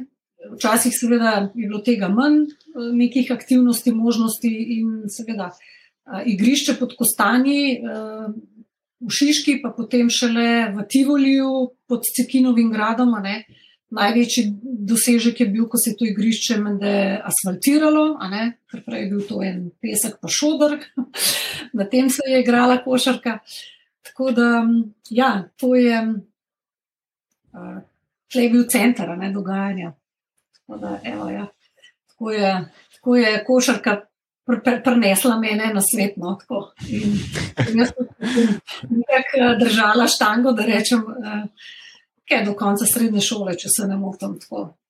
včasih 0.57 0.93
seveda 0.95 1.37
je 1.55 1.67
bilo 1.69 1.79
tega 1.85 2.11
manj, 2.11 2.45
nekih 2.75 3.31
aktivnosti, 3.31 3.95
možnosti 3.95 4.51
in 4.77 5.07
seveda. 5.11 5.53
Uh, 5.53 5.73
igrišče 6.25 6.77
pod 6.79 6.95
Kostanji, 6.97 7.81
v 8.97 9.13
Šiški, 9.13 9.59
pa 9.61 9.71
potem 9.75 10.09
šele 10.09 10.73
v 10.73 10.85
Tivoliju 10.89 11.51
pod 11.89 12.05
Cekinovim 12.15 12.71
gradom. 12.73 13.13
Največji 13.87 14.43
dosežek 14.87 15.39
je 15.39 15.47
bil, 15.47 15.67
ko 15.69 15.79
se 15.79 15.93
je 15.93 15.97
to 15.99 16.07
igrišče 16.09 16.57
asfaltiralo, 17.23 18.17
ker 18.71 18.83
prej 18.83 19.03
je 19.03 19.09
bil 19.11 19.21
to 19.29 19.41
en 19.45 19.69
pesek, 19.79 20.17
pa 20.19 20.27
šodr, 20.27 20.79
na 21.77 21.87
tem 21.87 22.09
se 22.09 22.25
je 22.27 22.41
igrala 22.41 22.81
košarka. 22.83 23.39
Tako 24.07 24.31
da, 24.31 24.49
ja, 25.11 25.47
to 25.59 25.75
je, 25.75 26.01
tle 28.31 28.43
je 28.43 28.49
bil 28.49 28.67
center 28.71 29.13
ne, 29.17 29.31
dogajanja. 29.31 29.93
Tako 30.57 30.79
da, 30.81 30.99
evo, 31.03 31.29
ja. 31.29 31.47
tako, 32.09 32.31
je, 32.31 32.51
tako 32.97 33.15
je 33.15 33.43
košarka 33.47 33.97
prinesla 34.83 35.37
mene 35.39 35.71
na 35.73 35.81
svet. 35.81 36.17
No, 36.17 36.37
in, 36.87 37.17
in 37.67 37.81
jaz 37.81 37.91
sem 37.93 38.07
nekako 38.89 39.41
eh, 39.41 39.55
držala 39.59 40.07
štango, 40.07 40.53
da 40.55 40.65
rečem, 40.65 41.03
eh, 41.03 41.43
je 42.29 42.43
do 42.45 42.53
konca 42.59 42.85
srednje 42.85 43.21
šole, 43.21 43.55
če 43.59 43.71
se 43.71 43.87
ne 43.87 43.97
motim. 43.99 44.37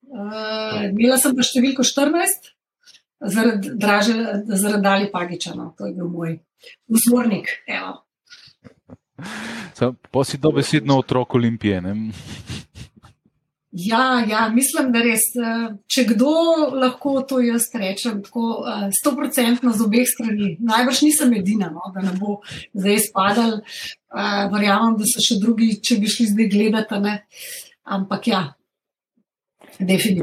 Uh, 0.08 0.88
imela 0.88 1.18
sem 1.20 1.34
pa 1.36 1.44
številko 1.44 1.84
14, 1.86 2.48
zaradi, 3.34 3.74
draže, 3.78 4.14
zaradi 4.48 4.88
Ali 4.90 5.10
Pagiča. 5.12 5.54
No, 5.54 5.70
to 5.78 5.86
je 5.86 5.94
bil 5.94 6.08
moj 6.10 6.38
vzornik. 6.88 7.52
Evo. 7.68 7.98
Pa 10.10 10.24
si 10.24 10.38
dobesedno 10.38 10.98
otrok 10.98 11.34
olimpije. 11.38 11.80
Ne? 11.84 11.94
Ja, 13.70 14.24
ja, 14.28 14.48
mislim, 14.48 14.92
da 14.92 15.02
res. 15.04 15.26
Če 15.92 16.06
kdo 16.08 16.32
lahko 16.72 17.18
to 17.28 17.42
jaz 17.44 17.66
rečem, 17.76 18.22
tako 18.24 18.64
stoprocentno 18.96 19.74
z 19.76 19.84
obeh 19.84 20.08
strani, 20.08 20.54
najbrž 20.64 21.02
nisem 21.04 21.34
edina, 21.36 21.68
no, 21.74 21.90
da 21.92 22.06
ne 22.06 22.14
bo 22.16 22.38
zdaj 22.72 23.02
spadal. 23.10 23.58
Verjamem, 24.54 24.96
da 24.96 25.08
so 25.10 25.20
še 25.20 25.36
drugi, 25.42 25.74
če 25.84 25.98
bi 26.00 26.08
šli 26.08 26.30
zdaj 26.30 26.48
gledati. 26.54 27.02
Ne. 27.04 27.18
Ampak 27.98 28.30
ja. 28.32 28.42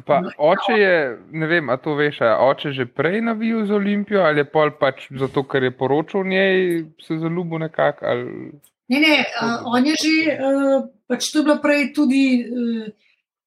Pa, 0.06 0.18
oče 0.41 0.74
je, 0.76 0.96
ne 1.32 1.48
vem, 1.48 1.70
a 1.72 1.78
to 1.80 1.93
veš, 1.96 2.18
a 2.28 2.34
oče 2.43 2.74
že 2.76 2.89
prej 2.91 3.22
navijal 3.24 3.64
za 3.70 3.78
Olimpijo 3.78 4.26
ali 4.26 4.41
je 4.43 4.50
pol 4.52 4.74
pač 4.80 5.06
zato, 5.16 5.46
ker 5.48 5.64
je 5.64 5.72
poročal 5.72 6.26
v 6.26 6.34
njej, 6.34 6.58
se 7.00 7.16
zaljubil 7.22 7.64
nekako? 7.64 8.06
Ali... 8.06 8.52
Ne, 8.91 9.00
ne, 9.00 9.16
uh, 9.24 9.64
on 9.72 9.86
je 9.88 9.96
že, 10.02 10.36
uh, 10.36 10.89
pač 11.08 11.32
to 11.32 11.39
je 11.39 11.46
bilo 11.48 11.56
prej 11.64 11.93
tudi. 11.96 12.26
Uh, 12.43 13.05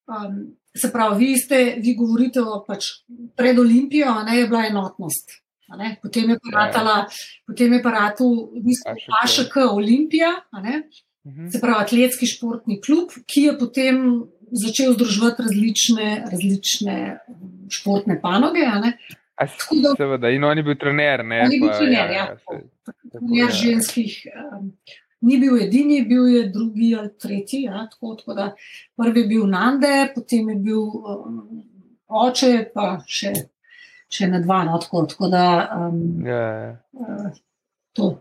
Um, 0.09 0.57
se 0.77 0.93
pravi, 0.93 1.27
vi, 1.27 1.37
ste, 1.37 1.59
vi 1.83 1.95
govorite 1.95 2.41
o 2.41 2.63
pač 2.67 2.87
pred 3.37 3.59
Olimpijo, 3.59 4.09
a 4.09 4.25
ne 4.25 4.39
je 4.39 4.47
bila 4.49 4.65
enotnost. 4.67 5.37
Potem 6.03 6.31
je 6.31 6.39
paratala, 6.41 7.03
potem 7.47 7.73
je 7.77 7.83
paratul, 7.85 8.37
v 8.57 8.63
bistvu, 8.71 8.95
AŠK 9.23 9.57
Olimpija, 9.69 10.33
mhm. 10.55 11.51
se 11.53 11.61
pravi, 11.61 11.85
atletski 11.85 12.27
športni 12.27 12.81
klub, 12.81 13.13
ki 13.29 13.51
je 13.51 13.59
potem 13.59 14.01
začel 14.53 14.95
združevati 14.97 15.45
različne, 15.45 16.09
različne 16.31 16.97
športne 17.69 18.17
panoge. 18.21 18.65
Da, 18.65 19.93
seveda, 19.97 20.31
in 20.33 20.45
on 20.45 20.59
je 20.59 20.65
bil 20.65 20.79
trener. 20.81 21.25
Ne, 21.25 21.43
on 21.45 21.53
je 21.53 21.61
bil 21.61 21.75
trener, 21.77 22.15
ja. 22.17 22.25
ja, 22.33 22.63
trener 23.13 23.53
ženskih. 23.55 24.17
Um, 24.33 24.73
ni 25.21 25.39
bil 25.41 25.57
edini, 25.63 26.03
bil 26.07 26.29
je 26.29 26.49
drugi 26.49 26.95
ali 26.99 27.11
tretji. 27.19 27.63
Ja, 27.63 27.89
tako, 27.91 28.15
tako 28.15 28.35
da, 28.35 28.55
prvi 28.97 29.21
je 29.21 29.27
bil 29.27 29.47
Nande, 29.47 30.13
potem 30.15 30.49
je 30.49 30.57
bil 30.57 30.81
um, 30.81 31.41
oče, 32.09 32.53
pa 32.75 32.99
še, 33.07 33.33
še 34.11 34.29
na 34.31 34.43
dva. 34.45 34.63
No, 34.69 34.79
tako, 34.83 35.07
tako 35.11 35.31
da, 35.33 35.47
um, 35.79 36.03
yeah. 36.27 36.77
Ja, 36.93 37.17
uh, 37.17 37.41
to. 37.97 38.13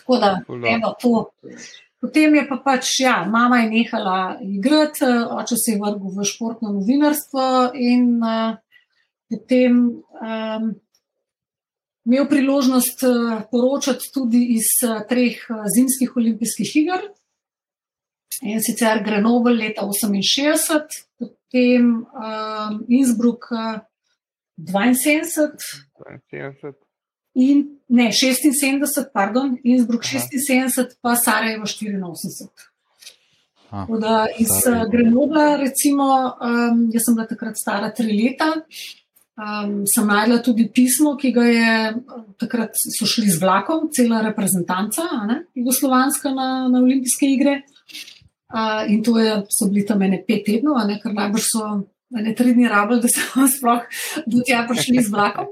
Tako 0.00 0.18
da, 0.18 0.34
evo, 0.48 0.94
to. 1.00 1.14
Potem 2.00 2.34
je 2.34 2.46
pa 2.48 2.56
pač, 2.64 2.94
ja, 3.04 3.18
mama 3.28 3.58
je 3.60 3.66
nehala 3.74 4.20
igrati, 4.40 5.04
oče 5.36 5.58
se 5.60 5.74
je 5.74 5.80
vrgel 5.82 6.14
v 6.16 6.24
športno 6.24 6.72
novinarstvo 6.78 7.48
in 7.76 8.14
uh, 8.24 8.54
potem. 9.28 9.82
Um, 10.20 10.72
imel 12.10 12.28
priložnost 12.28 13.02
eh, 13.02 13.42
poročati 13.50 14.10
tudi 14.14 14.42
iz 14.58 14.68
eh, 14.82 15.00
treh 15.08 15.36
eh, 15.38 15.64
zimskih 15.74 16.16
olimpijskih 16.16 16.76
iger. 16.82 17.06
In 18.42 18.60
sicer 18.64 19.02
Grenoble 19.04 19.52
leta 19.54 19.82
68, 19.84 20.86
potem 21.18 21.84
um, 22.00 22.78
Innsbruck 22.88 23.44
72, 24.56 25.50
72. 26.32 26.72
In, 27.34 27.66
ne 27.88 28.08
76, 28.12 29.10
pardon, 29.12 29.58
Innsbruck 29.64 30.04
Aha. 30.04 30.22
76, 30.24 30.96
pa 31.02 31.16
Sarajevo 31.16 31.68
84. 31.68 32.48
Da, 34.00 34.26
iz 34.38 34.48
Grenoble, 34.90 35.56
recimo, 35.60 36.08
um, 36.40 36.88
jaz 36.94 37.04
sem 37.04 37.14
bila 37.18 37.28
takrat 37.28 37.60
stara 37.60 37.92
tri 37.92 38.16
leta, 38.16 38.54
Um, 39.40 39.86
sem 39.88 40.04
najdla 40.04 40.40
tudi 40.44 40.66
pismo, 40.74 41.14
ki 41.16 41.30
ga 41.32 41.44
je 41.48 41.74
takrat 42.40 42.74
so 42.76 43.06
šli 43.08 43.30
z 43.30 43.38
vlakom, 43.40 43.86
cela 43.94 44.20
reprezentanca, 44.26 45.06
ne, 45.30 45.36
jugoslovanska 45.56 46.32
na, 46.34 46.48
na 46.68 46.82
olimpijske 46.82 47.30
igre. 47.30 47.54
Uh, 48.50 48.82
in 48.92 49.00
to 49.06 49.16
je, 49.16 49.38
so 49.48 49.70
bili 49.70 49.86
tam 49.88 50.02
ene 50.04 50.18
pet 50.26 50.42
tednov, 50.44 50.82
ne, 50.84 50.98
ker 51.00 51.14
najbrž 51.16 51.46
so 51.46 51.70
ene 52.18 52.34
tri 52.36 52.52
dni 52.52 52.68
rabili, 52.68 53.00
da 53.00 53.12
so 53.14 53.46
sploh 53.54 54.04
do 54.26 54.44
tja 54.44 54.66
prišli 54.68 55.06
z 55.06 55.14
vlakom. 55.14 55.48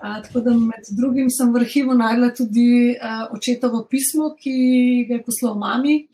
Uh, 0.00 0.20
tako 0.28 0.44
da 0.46 0.54
med 0.60 0.94
drugim 1.00 1.32
sem 1.34 1.50
v 1.50 1.64
arhivu 1.64 1.96
najdla 1.98 2.30
tudi 2.36 2.68
uh, 2.94 3.24
očetovo 3.34 3.86
pismo, 3.90 4.36
ki 4.38 4.54
ga 5.08 5.18
je 5.18 5.24
poslal 5.26 5.58
mami, 5.58 6.04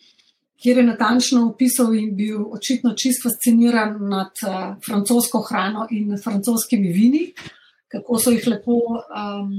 kjer 0.62 0.78
je 0.78 0.84
natančno 0.84 1.46
opisal 1.50 1.94
in 1.94 2.14
bil 2.16 2.44
očitno 2.52 2.94
čist 2.96 3.22
fasciniran 3.22 3.96
nad 4.08 4.44
uh, 4.46 4.76
francosko 4.86 5.42
hrano 5.48 5.86
in 5.90 6.16
francoskimi 6.22 6.92
vini, 6.92 7.24
kako 7.92 8.18
so 8.18 8.32
jih 8.34 8.46
lepo, 8.48 8.78
um, 8.96 9.52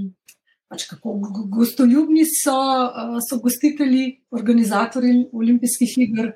pač 0.67 0.87
kako 0.89 1.17
gostoljubni 1.53 2.25
so, 2.31 2.57
uh, 2.57 3.19
so 3.29 3.39
gostitelji, 3.43 4.17
organizatori 4.31 5.13
olimpijskih 5.33 5.97
iger. 6.07 6.33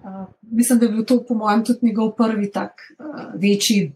Uh, 0.00 0.26
mislim, 0.42 0.78
da 0.78 0.86
je 0.86 0.92
bil 0.92 1.04
to, 1.04 1.22
po 1.28 1.34
mojem, 1.34 1.64
tudi 1.64 1.90
njegov 1.90 2.14
prvi 2.16 2.50
tak 2.52 2.84
uh, 2.98 3.32
večji. 3.34 3.92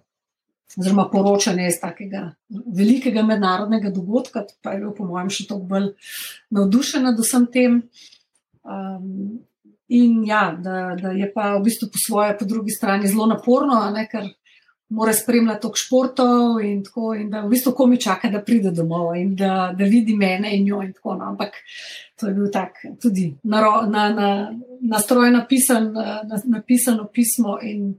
Oziroma, 0.74 1.05
poročanje 1.07 1.68
iz 1.70 1.76
takega 1.78 2.32
velikega 2.51 3.22
mednarodnega 3.22 3.93
dogodka, 3.95 4.43
pa 4.62 4.72
je 4.72 4.80
bil, 4.82 4.91
po 4.97 5.05
mojem, 5.07 5.30
še 5.30 5.45
toliko 5.47 5.68
bolj 5.70 5.91
navdušen 6.51 7.05
nad 7.07 7.20
vsem 7.20 7.47
tem. 7.53 7.76
Um, 8.64 9.45
In 9.95 10.24
ja, 10.26 10.47
da, 10.59 10.95
da 10.99 11.12
je 11.14 11.28
pa 11.32 11.53
v 11.59 11.64
bistvu 11.68 11.90
po 11.92 12.01
svoje, 12.07 12.38
po 12.38 12.47
drugi 12.49 12.74
strani 12.74 13.09
zelo 13.09 13.26
naporno, 13.30 13.78
ne, 13.95 14.07
ker 14.11 14.26
mora 14.95 15.12
spremljati 15.12 15.62
tok 15.62 15.78
športov 15.78 16.61
in 16.62 16.82
tako, 16.84 17.14
in 17.14 17.30
da 17.30 17.42
v 17.45 17.51
bistvu 17.55 17.72
komi 17.76 17.99
čaka, 18.01 18.28
da 18.30 18.42
pride 18.45 18.70
domov 18.74 19.14
in 19.16 19.34
da, 19.36 19.72
da 19.78 19.84
vidi 19.88 20.16
mene 20.16 20.53
in 20.57 20.66
jo 20.68 20.82
in 20.82 20.92
tako. 20.92 21.16
No. 21.18 21.30
Ampak 21.32 21.57
to 22.20 22.28
je 22.28 22.34
bil 22.34 22.51
tak 22.53 22.82
tudi 23.03 23.32
na, 23.42 23.62
na, 23.88 24.09
na, 24.14 24.28
na 24.80 25.01
stroj 25.01 25.30
napisan, 25.34 25.92
na, 25.92 26.40
napisano 26.45 27.09
pismo 27.12 27.59
in, 27.62 27.95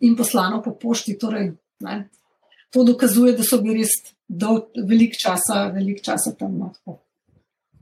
in 0.00 0.16
poslano 0.16 0.62
po 0.62 0.74
pošti. 0.80 1.18
Torej, 1.18 1.52
ne, 1.86 1.96
to 2.72 2.84
dokazuje, 2.84 3.36
da 3.38 3.46
so 3.46 3.62
bili 3.62 3.84
res 3.84 3.96
dolg, 4.28 4.72
velik 4.88 5.16
časa, 5.20 5.68
velik 5.74 6.02
časa 6.04 6.34
tam. 6.38 6.58
No, 6.58 6.98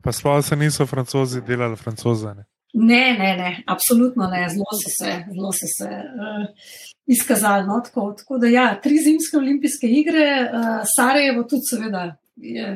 pa 0.02 0.12
sploh 0.12 0.42
se 0.44 0.56
niso 0.56 0.86
francozi 0.86 1.42
delali 1.46 1.76
francozane. 1.76 2.44
Ne, 2.72 3.18
ne, 3.18 3.36
ne, 3.36 3.62
absolutno 3.66 4.26
ne, 4.32 4.46
zelo 4.48 4.72
so 4.72 4.90
se, 4.98 5.12
zelo 5.34 5.50
so 5.52 5.66
se 5.68 5.88
uh, 5.92 6.46
izkazali. 7.06 7.66
No, 7.66 7.80
tako, 7.84 8.14
tako 8.18 8.38
da, 8.38 8.48
ja, 8.48 8.80
tri 8.80 8.96
zimske 8.96 9.36
olimpijske 9.36 9.90
igre, 9.92 10.28
uh, 10.48 10.70
Sarajevo 10.96 11.44
tudi, 11.44 11.68
seveda. 11.68 12.06
Je, 12.36 12.70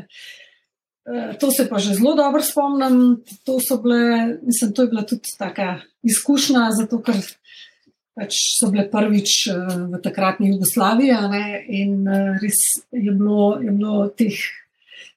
uh, 1.08 1.32
to 1.40 1.50
se 1.50 1.68
pa 1.68 1.78
že 1.78 1.96
zelo 1.96 2.14
dobro 2.14 2.42
spomnim. 2.42 3.24
To, 3.48 3.56
bile, 3.82 4.36
mislim, 4.42 4.74
to 4.76 4.82
je 4.82 4.92
bila 4.92 5.02
tudi 5.02 5.32
taka 5.38 5.80
izkušnja, 6.02 6.68
zato 6.76 7.00
ker 7.00 7.16
pač 8.16 8.36
so 8.60 8.68
bile 8.68 8.90
prvič 8.92 9.48
uh, 9.48 9.74
v 9.96 10.04
takratni 10.04 10.52
Jugoslaviji 10.52 11.24
ne, 11.32 11.44
in 11.72 12.02
uh, 12.04 12.36
res 12.42 12.60
je 12.92 13.12
bilo, 13.12 13.54
je 13.64 13.72
bilo 13.72 14.10
teh, 14.12 14.44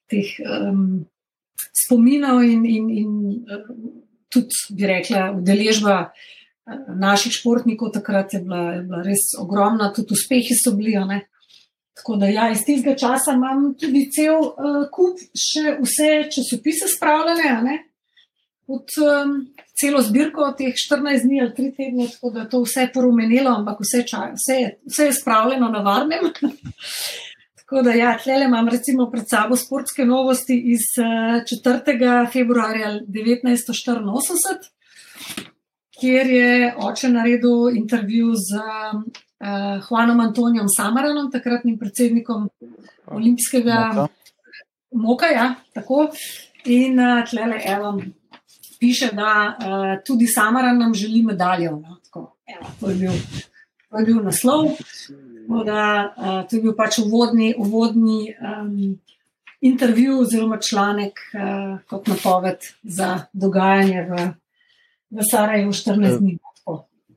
teh 0.08 0.36
um, 0.40 1.02
spominov 1.84 2.46
in. 2.48 2.64
in, 2.64 2.94
in 3.04 3.18
uh, 3.44 4.06
tudi, 4.32 4.62
bi 4.76 4.86
rekla, 4.86 5.30
udeležba 5.36 5.96
eh, 6.06 6.78
naših 7.00 7.34
športnikov 7.40 7.92
takrat 7.94 8.34
je 8.34 8.40
bila, 8.44 8.62
je 8.78 8.82
bila 8.86 9.02
res 9.06 9.30
ogromna, 9.38 9.92
tudi 9.92 10.16
uspehi 10.16 10.56
so 10.56 10.74
bili. 10.76 10.96
Ne? 11.08 11.24
Tako 12.00 12.16
da, 12.16 12.30
ja, 12.32 12.48
iz 12.50 12.64
tistega 12.64 12.96
časa 12.96 13.34
imam 13.36 13.74
tudi 13.80 14.06
cel 14.14 14.38
uh, 14.40 14.86
kup, 14.94 15.18
še 15.36 15.76
vse 15.82 16.10
časopise 16.32 16.88
spravljene, 16.88 17.74
kot 18.70 18.94
um, 19.04 19.34
celo 19.76 20.00
zbirko 20.04 20.46
teh 20.56 20.72
14 20.76 21.26
dni 21.26 21.42
ali 21.44 21.52
3 21.58 21.74
tedne, 21.76 22.06
tako 22.14 22.30
da 22.32 22.46
to 22.48 22.62
vse 22.64 22.86
porumenilo, 22.94 23.52
ampak 23.52 23.82
vse, 23.84 24.04
čaj, 24.08 24.32
vse, 24.38 24.58
vse 24.88 25.10
je 25.10 25.18
spravljeno 25.18 25.68
na 25.68 25.82
varnem. 25.84 26.30
Tako 27.70 27.82
da, 27.82 27.92
ja, 27.94 28.18
tle 28.18 28.44
imam 28.44 28.68
recimo 28.68 29.04
pred 29.10 29.28
sabo 29.30 29.56
sportske 29.56 30.04
novosti 30.04 30.56
iz 30.72 30.80
4. 30.98 31.82
Eh, 31.86 32.30
februarja 32.32 32.88
1984, 33.06 34.70
kjer 36.00 36.30
je 36.30 36.74
oče 36.78 37.08
naredil 37.08 37.76
intervju 37.76 38.34
z 38.34 38.58
uh, 38.58 39.02
Juanom 39.86 40.20
Antonijom 40.20 40.66
Samaranom, 40.76 41.30
takratnim 41.30 41.78
predsednikom 41.78 42.48
olimpijskega 43.06 44.06
Moka. 44.90 45.26
Ja, 45.26 45.54
in 46.64 46.98
uh, 46.98 47.22
tle 47.30 47.46
le 47.54 47.62
evo. 47.66 48.00
Piše, 48.80 49.12
da 49.14 49.30
uh, 49.54 50.04
tudi 50.06 50.26
Samaran 50.26 50.78
nam 50.78 50.94
želi 50.94 51.22
medaljo. 51.22 51.70
No? 51.70 52.00
Tako, 52.04 52.36
evo, 52.46 52.66
to, 52.80 52.90
je 52.90 52.96
bil, 52.96 53.12
to 53.90 53.98
je 53.98 54.04
bil 54.04 54.22
naslov. 54.24 54.66
Da, 55.50 56.14
uh, 56.16 56.42
to 56.48 56.56
je 56.56 56.62
bil 56.62 56.74
pač 56.78 57.00
uvodni, 57.02 57.54
uvodni 57.58 58.34
um, 58.38 59.00
intervju 59.60 60.20
oziroma 60.22 60.60
članek 60.62 61.18
uh, 61.34 61.80
kot 61.90 62.06
napoved 62.06 62.70
za 62.82 63.26
dogajanje 63.32 64.04
v, 64.10 64.28
v 65.10 65.26
Sarajevu 65.30 65.74
14 65.74 66.20
dni. 66.22 66.38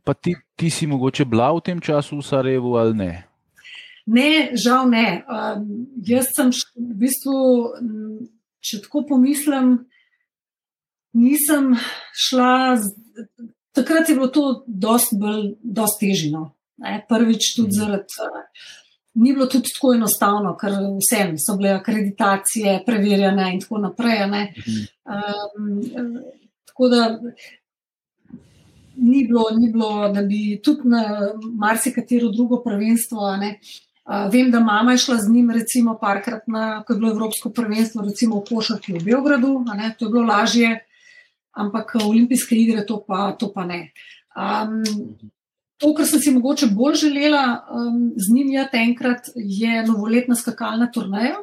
Pa 0.03 0.13
ti, 0.13 0.35
ti 0.59 0.69
si 0.69 0.87
mogoče 0.87 1.25
bila 1.25 1.53
v 1.55 1.61
tem 1.63 1.79
času 1.79 2.17
v 2.19 2.25
Sarajevu 2.25 2.75
ali 2.75 2.97
ne? 2.97 3.11
Ne, 4.05 4.51
žal 4.59 4.89
ne. 4.89 5.23
Um, 5.29 5.87
jaz 6.03 6.33
sem 6.35 6.49
v 6.75 6.97
bistvu 7.05 7.37
če 8.63 8.81
tako 8.85 9.03
pomislim, 9.11 9.75
nisem 11.17 11.73
šla. 12.27 12.79
Z, 12.79 12.93
takrat 13.75 14.09
je 14.09 14.17
bilo 14.17 14.29
to 14.33 14.63
dosti 14.67 15.19
bolj, 15.19 15.47
dosti 15.61 16.09
težino. 16.09 16.52
Prvič 17.09 17.55
tudi 17.55 17.77
zaradi. 17.77 18.29
Ni 19.13 19.33
bilo 19.33 19.45
tudi 19.45 19.69
tako 19.69 19.93
enostavno, 19.93 20.55
ker 20.57 20.73
vsem 20.97 21.35
so 21.37 21.53
bile 21.57 21.75
akreditacije, 21.77 22.79
preverjene 22.85 23.51
in 23.53 23.59
tako 23.61 23.77
naprej. 23.83 24.23
Um, 25.05 25.83
tako 26.65 26.89
da 26.89 27.03
ni 28.95 29.27
bilo, 29.27 29.49
ni 29.57 29.71
bilo, 29.71 30.09
da 30.09 30.21
bi 30.21 30.61
tudi 30.63 30.89
na 30.89 31.03
marsikatero 31.59 32.31
drugo 32.31 32.63
prvenstvo. 32.63 33.35
Ne, 33.37 33.59
uh, 34.05 34.31
vem, 34.33 34.51
da 34.51 34.59
mama 34.59 34.91
je 34.91 35.03
šla 35.05 35.17
z 35.17 35.33
njim, 35.33 35.51
recimo, 35.51 35.97
parkrat 36.01 36.47
na, 36.47 36.83
ko 36.83 36.93
je 36.93 36.99
bilo 36.99 37.11
Evropsko 37.11 37.49
prvenstvo, 37.49 38.01
recimo 38.01 38.41
v 38.41 38.45
Košarki 38.49 38.97
v 38.97 39.03
Beogradu, 39.05 39.59
ne, 39.77 39.93
to 39.99 40.05
je 40.05 40.11
bilo 40.11 40.25
lažje, 40.25 40.73
ampak 41.51 41.95
olimpijske 42.01 42.57
igre 42.57 42.85
to 42.85 43.03
pa, 43.07 43.31
to 43.39 43.53
pa 43.53 43.65
ne. 43.65 43.91
Um, 44.33 44.81
To, 45.83 45.91
kar 45.91 46.07
sem 46.07 46.21
si 46.23 46.31
mogoče 46.31 46.69
bolj 46.71 46.95
želela 47.01 47.43
um, 47.67 48.13
z 48.15 48.33
njim 48.33 48.53
jati 48.55 48.79
enkrat, 48.79 49.27
je 49.35 49.81
novoletna 49.83 50.35
skakalna 50.35 50.87
turnaja. 50.91 51.41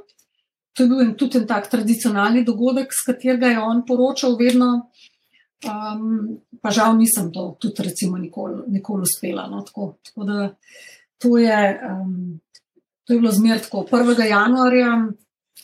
To 0.72 0.82
je 0.82 0.88
bil 0.88 1.02
en, 1.04 1.14
tudi 1.18 1.38
en 1.38 1.46
tak 1.46 1.68
tradicionalni 1.68 2.44
dogodek, 2.44 2.94
s 2.94 3.04
katerega 3.04 3.50
je 3.52 3.60
on 3.60 3.84
poročal 3.86 4.38
vedno, 4.40 4.70
Um, 5.60 6.40
pa 6.62 6.72
žal 6.72 6.96
nisem 6.96 7.28
to 7.32 7.52
tudi 7.60 7.84
recimo 7.84 8.16
nikoli, 8.16 8.62
nikoli 8.72 9.04
uspela. 9.04 9.44
No, 9.44 9.60
tako, 9.60 9.98
tako 10.00 10.24
da 10.24 10.54
to 11.20 11.36
je, 11.36 11.80
um, 11.84 12.40
to 13.04 13.12
je 13.12 13.18
bilo 13.20 13.32
zmer 13.32 13.60
tako. 13.60 13.84
1. 13.90 14.24
januarja 14.24 15.08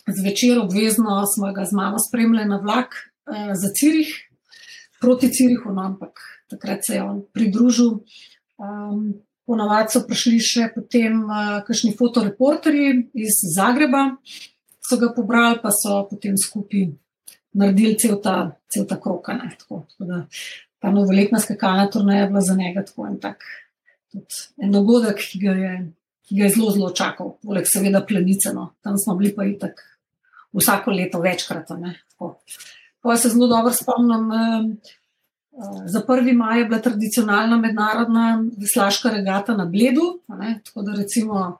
zvečer 0.06 0.58
obvezno 0.58 1.24
smo 1.34 1.52
ga 1.52 1.64
z 1.64 1.72
mamo 1.72 1.96
spremljali 2.08 2.48
na 2.48 2.60
vlak 2.60 2.92
uh, 2.92 3.56
za 3.56 3.72
Cirih, 3.72 4.12
proti 5.00 5.32
Cirihu, 5.32 5.72
no, 5.72 5.82
ampak 5.82 6.20
takrat 6.50 6.84
se 6.86 6.94
je 6.94 7.02
on 7.02 7.24
pridružil. 7.32 8.04
Um, 8.56 9.14
Ponavadi 9.46 9.94
so 9.94 10.00
prišli 10.02 10.40
še 10.42 10.68
potem 10.74 11.20
uh, 11.22 11.60
kakšni 11.66 11.92
fotoreporterji 11.94 12.88
iz 13.22 13.36
Zagreba, 13.54 14.16
so 14.82 14.98
ga 14.98 15.12
pobrali, 15.14 15.60
pa 15.62 15.70
so 15.70 16.00
potem 16.10 16.34
skupaj 16.34 16.88
naredili 17.54 17.94
cel 18.00 18.18
ta, 18.22 18.56
cel 18.66 18.88
ta 18.90 18.98
krok. 18.98 19.30
Ta 20.82 20.90
novoletna 20.90 21.38
skakalna 21.38 21.86
turnaja 21.92 22.24
je 22.24 22.32
bila 22.32 22.42
za 22.42 22.58
njega 22.58 22.82
tako 22.88 23.06
en 23.06 23.20
tak 23.22 23.46
en 24.62 24.72
dogodek, 24.72 25.20
ki 25.20 25.40
ga, 25.42 25.54
je, 25.58 25.72
ki 26.28 26.38
ga 26.38 26.46
je 26.46 26.52
zelo, 26.56 26.72
zelo 26.74 26.90
čakal, 26.96 27.34
poleg 27.44 27.68
seveda 27.68 28.02
plenice. 28.06 28.52
No. 28.56 28.70
Tam 28.84 28.98
smo 29.00 29.16
bili 29.18 29.34
pa 29.36 29.46
itak 29.48 29.82
vsako 30.56 30.94
leto 30.96 31.20
večkrat. 31.24 31.72
Pa 33.02 33.16
se 33.16 33.32
zelo 33.34 33.48
dobro 33.52 33.72
spomnim. 33.74 34.30
Eh, 34.32 34.94
za 35.86 36.02
1. 36.08 36.36
maj 36.36 36.58
je 36.58 36.64
bila 36.64 36.80
tradicionalna 36.80 37.56
mednarodna 37.56 38.44
veslaška 38.56 39.10
regata 39.10 39.56
na 39.56 39.64
Bledu. 39.64 40.20
Tako 40.64 40.82
da 40.82 40.92
recimo 40.92 41.58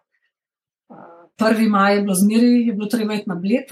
1. 1.39 1.69
maj 1.69 1.95
je 1.95 2.03
bilo 2.03 2.15
zmeri, 2.15 2.67
je 2.67 2.73
bilo 2.73 2.89
treba 2.89 3.15
iti 3.15 3.29
na 3.29 3.35
Bled. 3.35 3.65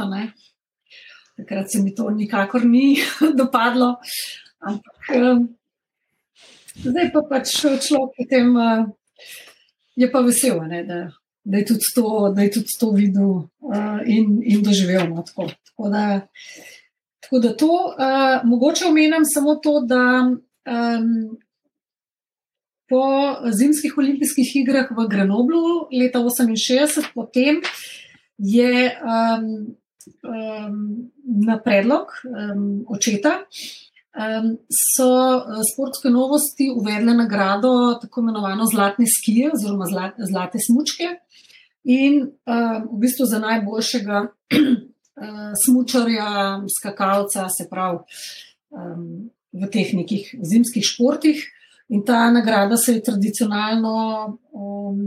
Takrat 1.37 1.66
se 1.72 1.83
mi 1.83 1.95
to 1.95 2.11
nikakor 2.11 2.64
ni 2.64 2.97
dopadlo. 3.41 3.97
Ampak 4.59 5.11
zdaj 6.83 7.11
pa 7.12 7.22
pač 7.31 7.53
človek 7.61 8.14
potem 8.16 8.57
uh, 8.57 8.87
je 9.97 10.09
pa 10.11 10.22
vesel, 10.25 10.59
ne, 10.66 10.83
da, 10.85 11.01
da, 11.45 11.59
je 11.59 11.64
to, 11.95 12.33
da 12.35 12.43
je 12.43 12.51
tudi 12.51 12.79
to 12.81 12.91
videl 12.91 13.31
uh, 13.61 14.01
in, 14.07 14.41
in 14.43 14.62
doživel. 14.62 15.09
No, 15.11 15.22
tako. 15.27 15.51
Tako, 15.75 15.91
da, 15.91 16.05
tako 17.25 17.39
da 17.43 17.55
to, 17.57 17.72
uh, 17.72 18.49
mogoče 18.49 18.85
omenjam 18.89 19.25
samo 19.35 19.55
to, 19.55 19.81
da 19.87 20.05
um, 20.29 21.39
po 22.89 23.05
zimskih 23.51 23.99
olimpijskih 23.99 24.57
igrah 24.57 24.91
v 24.91 25.09
Grenoblu 25.09 25.89
leta 25.93 26.18
1968, 26.20 27.09
potem 27.14 27.62
je. 28.39 28.93
Um, 29.03 29.75
um, 30.22 31.11
na 31.25 31.59
predlog 31.59 32.07
um, 32.25 32.85
očeta, 32.89 33.33
um, 34.14 34.57
so 34.97 35.09
uh, 35.37 35.61
sportske 35.72 36.11
novosti 36.11 36.70
uvedle 36.77 37.14
nagrado 37.14 37.99
tako 38.01 38.20
imenovano 38.20 38.66
zlatne 38.75 39.05
skije 39.07 39.51
oziroma 39.55 39.85
zlate, 39.91 40.22
zlate 40.31 40.59
smučke. 40.66 41.05
In 41.85 42.22
um, 42.22 42.89
v 42.93 43.01
bistvu 43.01 43.27
za 43.27 43.39
najboljšega 43.39 44.27
smučarja, 45.65 46.61
skakalca, 46.79 47.49
se 47.49 47.69
pravi 47.71 47.99
um, 48.71 49.31
v 49.53 49.69
teh 49.71 49.93
nekih 49.95 50.35
zimskih 50.43 50.85
športih. 50.85 51.43
In 51.89 52.03
ta 52.05 52.31
nagrada 52.33 52.77
se 52.77 52.97
je 52.97 53.03
tradicionalno 53.03 54.39
um, 54.53 55.03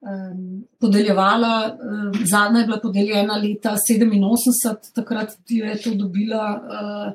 um, 0.00 0.64
podeljevala. 0.80 1.78
Um, 1.80 2.26
zadnja 2.26 2.60
je 2.60 2.66
bila 2.66 2.80
podeljena 2.82 3.36
leta 3.36 3.76
87, 3.90 4.92
takrat 4.94 5.34
je 5.48 5.78
to 5.82 5.94
dobila 5.94 6.44
uh, 6.58 7.12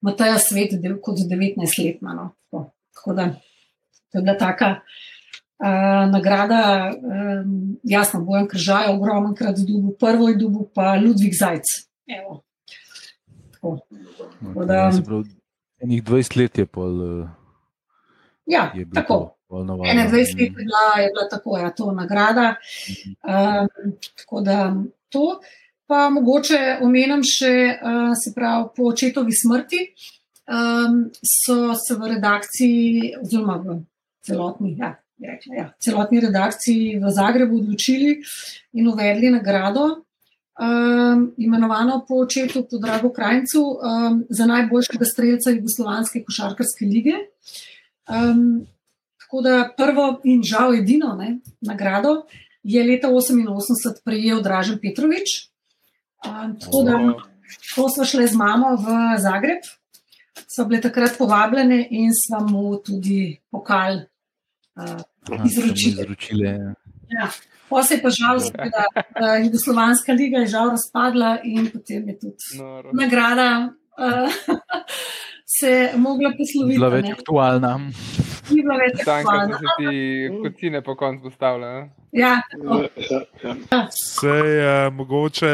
Mataja 0.00 0.38
Svet 0.38 0.74
kot 1.02 1.18
19-letna. 1.18 2.14
No. 2.14 2.32
Tako, 2.50 2.70
tako 2.94 3.14
da 3.14 3.28
to 4.10 4.18
je 4.18 4.22
bila 4.22 4.38
taka. 4.38 4.80
Uh, 5.60 6.10
nagrada, 6.12 6.92
um, 6.96 7.76
jasno, 7.82 8.22
bojem 8.24 8.46
kržaj, 8.48 8.86
ogromen 8.94 9.34
krat 9.36 9.58
dubu, 9.58 9.92
prvo 10.00 10.28
je 10.28 10.36
dubu, 10.36 10.70
pa 10.74 10.94
Ludvik 10.96 11.34
Zajc. 11.36 11.64
Evo. 12.06 12.42
Tako. 13.52 13.78
Tako 14.40 14.64
da, 14.64 14.90
enih 15.82 16.02
20 16.04 16.36
let 16.36 16.58
je 16.58 16.66
pol. 16.66 17.02
Uh, 17.02 17.28
ja, 18.46 18.72
je 18.74 18.86
tako. 18.94 19.14
To. 19.14 19.36
21 19.50 20.12
let 20.12 20.40
je 20.40 20.50
bila, 20.50 21.02
je 21.02 21.08
bila 21.12 21.28
tako, 21.30 21.58
ja, 21.58 21.70
to 21.70 21.92
nagrada. 21.92 22.54
Um, 23.22 23.92
tako 24.16 24.40
da 24.40 24.74
to. 25.08 25.40
Pa 25.86 26.08
mogoče 26.10 26.78
omenjam 26.82 27.22
še, 27.26 27.52
uh, 27.82 28.12
se 28.24 28.32
pravi, 28.34 28.68
po 28.76 28.92
očetovi 28.92 29.32
smrti 29.34 29.80
um, 30.50 31.10
so 31.26 31.74
se 31.74 31.96
v 31.98 32.12
redakciji, 32.14 33.14
oziroma 33.22 33.56
v 33.56 33.80
celotni, 34.26 34.76
ja, 34.78 34.94
rekla, 35.20 35.54
ja, 35.56 35.66
celotni 35.80 36.20
redakciji 36.20 36.98
v 37.02 37.10
Zagrebu 37.10 37.56
odločili 37.60 38.16
in 38.72 38.88
uvedli 38.88 39.30
nagrado, 39.30 39.86
um, 40.60 41.24
imenovano 41.36 42.04
po 42.08 42.22
očetu, 42.24 42.64
po 42.70 42.78
Drago 42.78 43.12
Krajcu, 43.12 43.62
um, 43.62 44.24
za 44.28 44.46
najboljšega 44.46 45.04
streljca 45.04 45.50
Jugoslovanske 45.50 46.24
košarkarske 46.24 46.84
lige. 46.84 47.16
Um, 48.08 48.66
Tako 49.30 49.42
da 49.42 49.74
prvo 49.76 50.20
in 50.24 50.40
žal 50.42 50.74
edino 50.74 51.12
ne, 51.14 51.36
nagrado 51.60 52.24
je 52.62 52.82
leta 52.84 53.08
1988 53.08 54.00
prejel 54.04 54.40
Dražen 54.42 54.78
Petrovič. 54.82 55.36
Tako 56.60 56.82
da, 56.82 56.96
ko 57.74 57.84
smo 57.88 58.04
šli 58.04 58.26
z 58.26 58.34
mamo 58.34 58.74
v 58.74 58.96
Zagreb, 59.22 59.62
so 60.50 60.66
bile 60.66 60.80
takrat 60.82 61.14
povabljene 61.18 61.86
in 61.90 62.10
smo 62.10 62.40
mu 62.48 62.76
tudi 62.82 63.38
pokal 63.50 64.02
uh, 64.76 65.46
izročili. 65.46 66.46
Ja. 67.10 67.28
Pa 67.68 67.82
se 67.82 67.94
je 67.94 68.02
pa 68.02 68.10
žal, 68.10 68.38
da 69.18 69.36
je 69.36 69.44
Jugoslovanska 69.44 70.12
liga 70.12 70.38
je 70.38 70.46
žal 70.46 70.70
razpadla 70.70 71.38
in 71.44 71.70
potem 71.70 72.08
je 72.08 72.18
tudi 72.18 72.58
no, 72.58 72.82
nagrada 72.92 73.68
uh, 73.98 74.56
se 75.60 75.90
mogla 75.96 76.32
posloviti. 76.38 76.78
Bila 76.78 76.88
več 76.88 77.12
aktualna 77.14 77.78
ni 78.54 78.64
bilo 78.64 78.76
več 78.80 79.00
tako. 79.04 79.34
Tako 79.36 79.58
se 79.58 79.74
ti 79.78 80.30
kocine 80.42 80.82
po 80.86 80.96
koncu 80.98 81.28
postavlja. 81.28 81.72
Ja, 82.12 82.34
Vse 83.94 84.36
je 84.46 84.90
mogoče, 84.90 85.52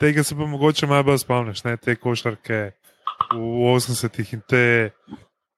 tega 0.00 0.24
se 0.26 0.36
pa 0.36 0.46
mogoče 0.50 0.88
malo 0.90 1.10
bolj 1.10 1.22
spomniš, 1.24 1.64
ne, 1.64 1.76
te 1.76 1.96
košarke 1.96 2.60
v 3.34 3.74
80-ih 3.74 4.34
in 4.34 4.42
te, 4.48 4.64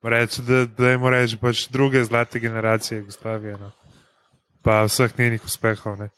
reči, 0.03 0.43
da, 0.43 0.65
da 0.67 0.91
jim 0.91 1.07
reči, 1.07 1.39
pač 1.39 1.67
druge 1.71 2.05
zlate 2.05 2.41
generacije 2.41 2.99
Jugoslavije. 2.99 3.57
No. 3.59 3.71
Pa 4.63 4.83
vseh 4.87 5.19
njenih 5.19 5.45
uspehov. 5.45 5.99
Ne. 5.99 6.09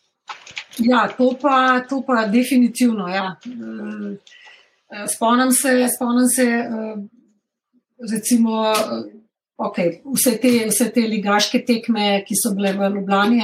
Ja, 0.79 1.09
to 1.09 1.35
pa, 1.41 1.81
to 1.89 2.03
pa 2.07 2.27
definitivno. 2.27 3.09
Ja. 3.09 3.37
Spomnim 5.15 5.53
se, 5.53 5.89
spomnim 5.97 6.29
se 6.29 6.47
recimo 8.13 8.73
okay, 9.57 10.01
vse, 10.05 10.37
te, 10.41 10.53
vse 10.69 10.91
te 10.93 11.07
ligaške 11.09 11.63
tekme, 11.65 12.23
ki 12.27 12.37
so 12.37 12.55
bile 12.57 12.75
v 12.79 12.91
Ljubljani. 12.97 13.43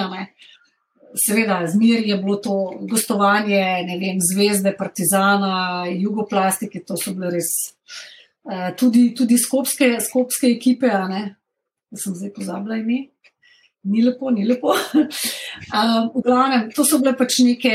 Seveda, 1.26 1.62
zmer 1.66 2.04
je 2.06 2.16
bilo 2.22 2.36
to 2.38 2.56
gostovanje, 2.90 3.62
ne 3.86 3.96
vem, 3.98 4.20
zvezde, 4.22 4.72
partizana, 4.78 5.86
jugoplastike, 5.90 6.84
to 6.86 6.98
so 7.00 7.14
bile 7.16 7.32
res. 7.34 7.50
Uh, 7.50 8.19
tudi 8.78 9.10
tudi 9.16 9.38
skopske, 9.38 9.96
skopske 10.00 10.48
ekipe, 10.48 10.90
ne, 11.10 11.22
sem 11.96 12.14
zdaj 12.16 12.32
pozabila 12.36 12.78
ime, 12.80 13.02
ni 13.90 14.04
lepo, 14.04 14.30
ni 14.30 14.46
lepo. 14.48 14.72
uh, 14.72 16.06
v 16.14 16.22
glavnem, 16.24 16.70
to 16.74 16.84
so 16.84 17.00
bile 17.02 17.16
pač 17.18 17.40
neke 17.44 17.74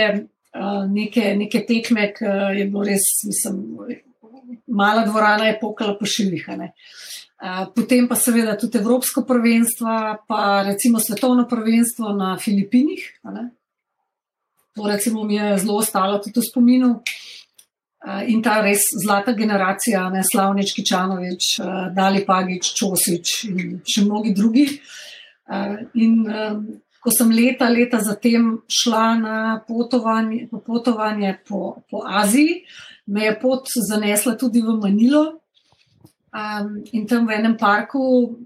neke, 0.90 1.36
neke 1.36 1.66
tekme, 1.68 2.10
ki 2.16 2.26
je 2.60 2.66
bilo 2.70 2.84
res, 2.88 3.06
mislim, 3.26 3.62
mala 4.68 5.06
dvorana 5.08 5.50
je 5.50 5.60
pokala 5.62 5.98
po 6.00 6.08
šivih. 6.08 6.48
Potem 7.76 8.08
pa 8.08 8.16
seveda 8.16 8.56
tudi 8.58 8.80
Evropsko 8.80 9.26
prvenstvo, 9.28 9.98
pa 10.28 10.64
recimo 10.66 11.00
svetovno 11.00 11.48
prvenstvo 11.50 12.14
na 12.16 12.38
Filipinih. 12.38 13.04
To 14.76 14.88
recimo 14.88 15.24
mi 15.24 15.36
je 15.36 15.58
zelo 15.58 15.78
ostalo 15.80 16.20
tudi 16.20 16.40
v 16.40 16.50
spominu. 16.50 16.90
In 18.06 18.42
ta 18.46 18.60
res 18.62 18.84
zlata 19.02 19.34
generacija, 19.34 20.04
ne 20.14 20.22
Slavnič, 20.22 20.76
Kičanovič, 20.78 21.46
Dali 21.96 22.22
Pagič, 22.26 22.74
Čosič 22.78 23.32
in 23.50 23.80
še 23.82 24.04
mnogi 24.06 24.34
drugi. 24.38 24.66
In 25.98 26.20
ko 27.02 27.14
sem 27.14 27.32
leta, 27.34 27.70
leta 27.70 27.98
zatem 28.02 28.60
šla 28.70 29.06
na 29.18 29.38
potovanje, 29.68 30.46
potovanje 30.54 31.34
po, 31.48 31.82
po 31.90 32.04
Aziji, 32.06 32.62
me 33.06 33.26
je 33.26 33.34
pot 33.42 33.74
zanesla 33.90 34.36
tudi 34.38 34.62
v 34.62 34.78
Manilo. 34.82 35.26
In 36.94 37.06
tam 37.10 37.26
v 37.26 37.38
enem 37.38 37.58
parku 37.58 38.38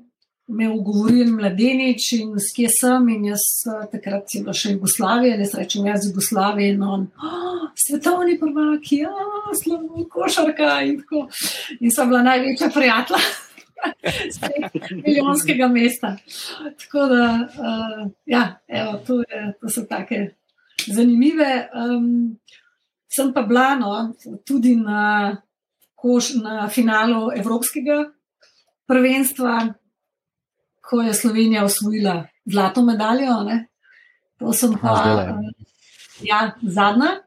me 0.50 0.64
je 0.64 0.70
ugovoril 0.70 1.34
mladenič 1.36 2.14
in 2.18 2.32
s 2.39 2.54
kje 2.56 2.70
sem. 2.74 3.10
In 3.10 3.26
jaz 3.30 3.43
takrat 3.91 4.32
sem 4.32 4.45
bila 4.45 4.56
še 4.58 4.74
Jugoslavija, 4.74 5.38
jaz 5.41 5.54
rečem 5.60 5.89
jaz 5.89 6.08
Jugoslavija 6.10 6.74
in 6.74 6.84
on, 6.84 7.06
oh, 7.22 7.68
svetovni 7.78 8.39
prvaki, 8.41 9.04
ja, 9.04 9.14
slovo, 9.62 10.06
košarka 10.10 10.80
in 10.88 10.97
tako. 11.04 11.28
In 11.80 11.93
sem 11.93 12.10
bila 12.10 12.24
največja 12.26 12.72
prijatelja 12.74 13.22
milijonskega 15.06 15.68
mesta. 15.68 16.16
Tako 16.84 17.06
da, 17.14 17.26
uh, 17.45 18.02
ja, 18.26 18.43
evo, 18.68 18.97
to, 19.08 19.22
je, 19.22 19.45
to 19.62 19.70
so 19.70 19.86
take 19.89 20.26
zanimive. 20.88 21.70
Um, 21.74 22.39
sem 23.10 23.34
pa 23.34 23.41
bila 23.41 23.76
no, 23.76 23.93
tudi 24.45 24.76
na, 24.76 25.38
koš, 25.95 26.34
na 26.43 26.70
finalu 26.70 27.30
Evropskega 27.38 28.04
prvenstva, 28.89 29.74
ko 30.90 31.02
je 31.06 31.14
Slovenija 31.14 31.64
osvojila 31.68 32.24
zlato 32.46 32.82
medaljo. 32.86 33.44
Ne. 33.46 33.64
To 34.40 34.54
sem 34.54 34.74
pa, 34.82 34.94
uh, 35.38 35.50
ja, 36.26 36.46
zadnja. 36.62 37.20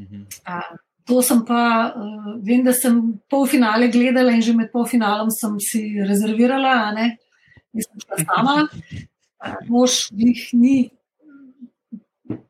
Mhm. 0.00 0.26
Uh, 0.46 0.78
To 1.10 1.18
sem 1.26 1.40
pa, 1.42 1.90
uh, 1.90 2.34
vem, 2.46 2.62
da 2.62 2.70
sem 2.76 3.00
polfinale 3.30 3.88
gledala 3.90 4.30
in 4.36 4.44
že 4.46 4.52
med 4.54 4.70
polfinalom 4.70 5.30
sem 5.34 5.56
si 5.58 5.80
rezervirala, 6.06 6.92
ne, 6.94 7.06
nisem 7.74 8.04
šla 8.04 8.18
sama. 8.22 8.54
Mož 9.72 9.96
jih 10.14 10.44
ni 10.54 10.76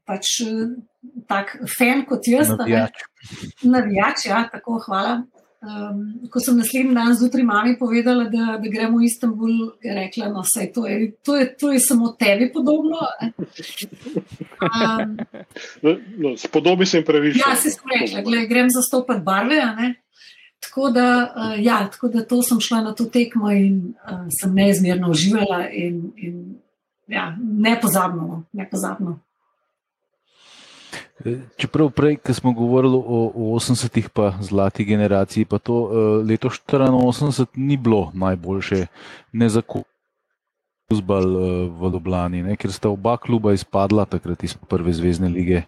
pač 0.04 0.42
uh, 0.44 0.76
tak 1.30 1.56
fan 1.78 2.04
kot 2.04 2.28
jaz. 2.28 2.52
Navijač. 2.58 3.00
Navijač, 3.64 4.26
ja, 4.28 4.44
tako 4.52 4.76
hvala. 4.84 5.22
Um, 5.60 6.28
ko 6.32 6.40
sem 6.40 6.56
naslednji 6.56 6.94
dan 6.96 7.12
zjutraj 7.14 7.44
mami 7.44 7.74
povedala, 7.78 8.24
da, 8.32 8.56
da 8.62 8.70
gremo 8.72 8.98
v 8.98 9.04
Istanbul, 9.04 9.58
je 9.84 9.94
rekla, 9.94 10.30
no, 10.32 10.40
to, 10.74 10.86
to, 11.22 11.36
to 11.60 11.72
je 11.72 11.80
samo 11.84 12.14
tebi 12.16 12.48
podobno. 12.52 12.96
Um, 14.60 15.18
no, 15.82 15.96
no, 16.16 16.36
Spodobi 16.36 16.86
se 16.86 16.98
jim 16.98 17.04
pravično. 17.04 17.44
Ja, 17.44 17.56
se 17.56 17.70
sem 17.70 17.92
rekla, 18.00 18.22
gled, 18.24 18.48
grem 18.48 18.72
zastopati 18.72 19.20
barve. 19.20 19.60
Tako 20.60 20.90
da, 20.90 21.34
uh, 21.36 21.64
ja, 21.64 21.88
tako 21.92 22.08
da 22.08 22.24
to 22.24 22.42
sem 22.42 22.60
šla 22.60 22.80
na 22.80 22.94
to 22.94 23.04
tekmo 23.04 23.52
in 23.52 23.94
uh, 24.04 24.26
sem 24.40 24.54
neizmerno 24.54 25.10
uživala 25.10 25.66
in, 25.68 26.12
in 26.16 26.54
ja, 27.06 27.36
nepozabno. 27.40 28.26
No, 28.26 28.44
nepozabno. 28.52 29.20
Čeprav 31.60 31.90
prej, 31.92 32.16
ko 32.24 32.34
smo 32.34 32.52
govorili 32.56 32.96
o, 32.96 33.18
o 33.34 33.58
80-ih, 33.60 34.08
pa 34.08 34.32
zlati 34.40 34.84
generaciji, 34.84 35.44
pa 35.44 35.58
to 35.58 35.74
uh, 35.74 35.90
leto 36.24 36.48
84 36.48 37.46
ni 37.54 37.76
bilo 37.76 38.10
najboljše, 38.14 38.86
ne 39.32 39.48
za 39.48 39.62
Kuzbal 40.88 41.36
uh, 41.36 41.42
v 41.80 41.92
Ljubljani, 41.92 42.42
ne, 42.42 42.56
ker 42.56 42.72
sta 42.72 42.88
oba 42.88 43.16
kluba 43.20 43.52
izpadla 43.52 44.04
takrat 44.08 44.44
iz 44.44 44.56
prve 44.68 44.92
zvezdne 44.92 45.28
lige. 45.28 45.62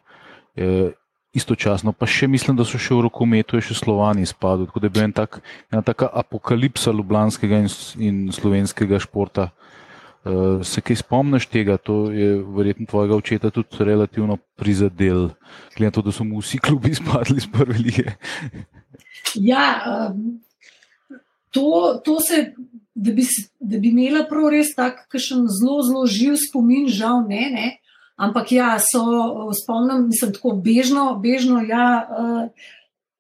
Uh, 0.57 0.91
istočasno, 1.33 1.93
pa 1.93 2.07
še 2.09 2.29
mislim, 2.29 2.57
da 2.57 2.65
so 2.69 2.79
še 2.81 2.95
v 2.95 3.07
rokometu, 3.09 3.61
še 3.61 3.77
Slovani 3.77 4.25
izpadli. 4.27 4.69
Tako 4.69 4.81
da 4.81 4.89
je 4.89 4.95
bila 4.95 5.05
en 5.09 5.15
tak, 5.17 5.41
ena 5.73 5.83
taka 5.85 6.09
apokalipsa 6.13 6.93
ljubljanskega 6.93 7.63
in, 7.65 7.71
in 8.01 8.19
slovenskega 8.33 9.01
športa. 9.01 9.49
Uh, 10.23 10.61
se 10.63 10.81
kaj 10.81 11.01
spomniš 11.01 11.49
tega, 11.51 11.77
to 11.83 12.13
je 12.15 12.37
verjetno 12.55 12.87
tvojega 12.87 13.17
očeta 13.17 13.51
tudi 13.51 13.83
relativno 13.83 14.37
prizadel, 14.55 15.33
glede 15.75 15.89
na 15.89 15.91
to, 15.91 16.03
da 16.07 16.13
so 16.15 16.25
mu 16.25 16.39
vsi 16.39 16.61
klubi 16.63 16.93
izpadli 16.95 17.37
iz 17.43 17.49
prve 17.53 17.79
lige. 17.79 18.15
Ja, 19.35 19.65
um, 20.13 20.39
to, 21.51 22.01
to 22.05 22.21
se, 22.21 22.53
da 22.95 23.13
bi, 23.13 23.27
da 23.59 23.79
bi 23.79 23.91
imela 23.91 24.23
prav 24.31 24.53
res 24.55 24.71
takšen 24.79 25.49
zelo, 25.51 25.83
zelo 25.83 26.07
živ 26.07 26.39
spomin, 26.39 26.87
žal 26.87 27.25
ne, 27.29 27.49
ne. 27.51 27.69
ampak 28.15 28.53
ja, 28.53 28.77
so, 28.79 29.03
spomnim, 29.65 30.07
mislim, 30.07 30.37
tako 30.39 30.55
bežno, 30.63 31.17
bežno 31.19 31.65
ja. 31.67 31.87
Uh, 32.07 32.69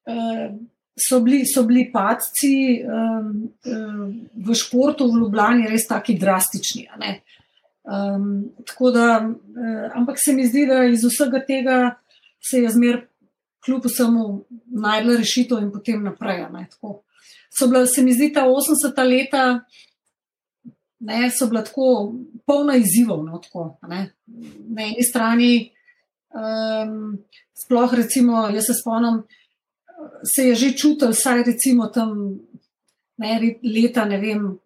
uh, 0.07 0.55
so 0.97 1.21
bili, 1.21 1.45
so 1.47 1.65
bili 1.65 1.87
padci 1.93 2.83
um, 2.85 3.53
um, 3.67 4.29
v 4.35 4.55
športu 4.55 5.09
v 5.13 5.23
Ljubljani 5.23 5.69
res 5.71 5.87
tako 5.89 6.17
drastični. 6.21 6.89
Um, 7.83 8.53
da, 8.95 9.07
um, 9.21 9.37
ampak 9.95 10.21
se 10.25 10.33
mi 10.33 10.47
zdi, 10.47 10.67
da 10.67 10.85
iz 10.85 11.05
vsega 11.05 11.41
tega 11.47 11.79
se 12.51 12.63
je 12.63 12.71
zmer, 12.71 13.07
kljub 13.65 13.85
vsemu, 13.87 14.45
najdla 14.67 15.17
rešitev 15.17 15.61
in 15.63 15.71
potem 15.73 16.03
naprej. 16.03 16.45
So 17.53 17.69
bila, 17.71 17.87
se 17.87 18.03
mi 18.03 18.13
zdi, 18.13 18.33
ta 18.35 18.47
80-ta 18.49 19.05
leta. 19.07 19.45
Ne, 21.03 21.31
so 21.31 21.47
bila 21.51 21.63
tako 21.65 22.15
polna 22.47 22.77
izzivov. 22.77 23.25
No, 23.25 23.39
tako, 23.39 23.77
Na 23.87 24.83
eni 24.83 25.05
strani, 25.07 25.71
um, 26.35 27.19
sploh 27.65 27.95
recimo, 27.95 28.49
jaz 28.51 28.67
se 28.67 28.75
spomnim, 28.81 29.23
se 30.25 30.49
je 30.49 30.55
že 30.55 30.73
čutil, 30.77 31.13
saj 31.13 31.43
recimo 31.43 31.87
tam 31.87 32.39
ne, 33.19 33.57
leta, 33.63 34.05
ne 34.05 34.19
vem, 34.19 34.59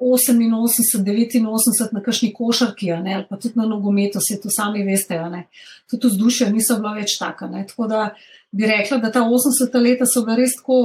88, 0.00 1.44
89 1.44 1.92
na 1.92 2.00
kakšni 2.00 2.32
košarki, 2.32 2.88
ne, 3.04 3.14
ali 3.14 3.26
pa 3.28 3.36
tudi 3.36 3.58
na 3.60 3.66
nogometu, 3.68 4.20
se 4.20 4.40
to 4.40 4.48
sami 4.48 4.84
veste, 4.84 5.18
ne, 5.30 5.44
tudi 5.90 6.08
vzdušje 6.08 6.48
niso 6.52 6.78
bila 6.80 6.94
več 6.96 7.18
taka. 7.20 7.50
Ne, 7.52 7.66
tako 7.68 7.86
da 7.90 8.06
bi 8.50 8.66
rekla, 8.66 8.98
da 8.98 9.12
ta 9.12 9.20
80 9.20 9.76
leta 9.82 10.08
so 10.08 10.24
bila 10.24 10.38
res 10.40 10.56
tako 10.56 10.80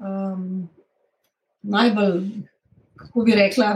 um, 0.00 0.68
najbolj, 1.62 2.22
kako 2.96 3.26
bi 3.28 3.36
rekla, 3.36 3.72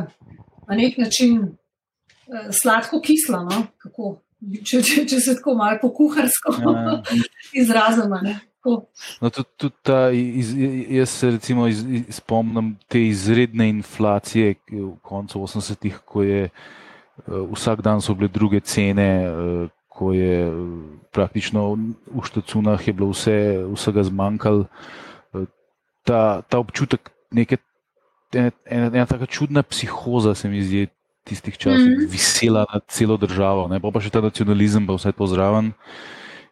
na 0.68 0.78
nek 0.80 0.96
način 0.98 1.42
uh, 1.42 2.48
sladko-kisla, 2.62 3.42
no, 3.50 3.66
kako 3.84 4.16
če, 4.64 4.80
če, 4.80 5.04
če 5.12 5.20
se 5.20 5.36
tako 5.36 5.58
malo 5.60 5.78
pokuharsko 5.82 6.56
ja. 6.56 6.96
izrazimo. 7.62 8.22
No, 8.64 9.30
tudi, 9.30 9.48
tudi 9.56 9.74
ta, 9.82 10.10
iz, 10.14 10.54
jaz 10.88 11.10
se 11.10 11.30
recimo 11.30 11.66
iz, 11.66 11.82
iz, 11.82 12.02
spomnim 12.14 12.76
te 12.88 13.02
izredne 13.02 13.68
inflacije 13.68 14.54
v 14.70 14.94
koncu 15.02 15.42
80-ih, 15.42 15.98
ko 16.06 16.22
je 16.22 16.46
uh, 16.46 17.42
vsak 17.50 17.82
dan 17.82 18.02
so 18.02 18.14
bile 18.14 18.30
druge 18.30 18.60
cene, 18.60 19.08
uh, 19.26 19.66
ko 19.88 20.12
je 20.14 20.46
uh, 20.46 20.54
praktično 21.10 21.74
v 22.06 22.22
štacunah 22.22 22.86
je 22.86 22.94
bilo 22.94 23.10
vse, 23.10 23.66
vsega 23.74 24.06
zmanjkalo. 24.06 24.70
Uh, 25.34 25.50
ta, 26.06 26.42
ta 26.46 26.62
občutek 26.62 27.10
neke. 27.34 27.58
Ena, 28.32 28.48
ena, 28.64 28.86
ena 28.94 29.06
tako 29.06 29.26
čudna 29.26 29.60
psihoza 29.62 30.34
se 30.34 30.48
mi 30.48 30.62
zdi, 30.64 30.86
tistih 31.24 31.58
časih 31.58 31.90
mm 31.90 32.08
visela 32.08 32.66
nad 32.72 32.82
celo 32.88 33.16
državo, 33.16 33.68
ne? 33.68 33.80
pa 33.80 34.00
še 34.00 34.10
ta 34.10 34.20
nacionalizem, 34.24 34.86
pa 34.86 34.96
vse 34.96 35.12
to 35.12 35.26
zraven. 35.30 35.72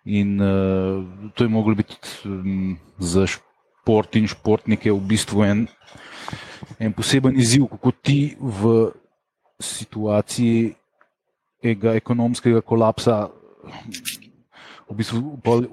In 0.05 0.41
uh, 0.41 1.05
to 1.35 1.45
je 1.45 1.49
moglo 1.53 1.75
biti 1.75 1.97
um, 2.25 2.79
za 2.99 3.27
šport 3.27 4.17
in 4.17 4.29
športnike 4.29 4.93
v 4.93 5.01
bistvu 5.01 5.45
en, 5.45 5.67
en 6.81 6.93
poseben 6.97 7.37
izziv, 7.37 7.67
kako 7.69 7.93
ti 7.93 8.37
v 8.41 8.91
situaciji 9.61 10.75
ekonomskega 11.61 12.65
kolapsa. 12.65 13.29
V 14.91 14.97
bistvu 14.97 15.21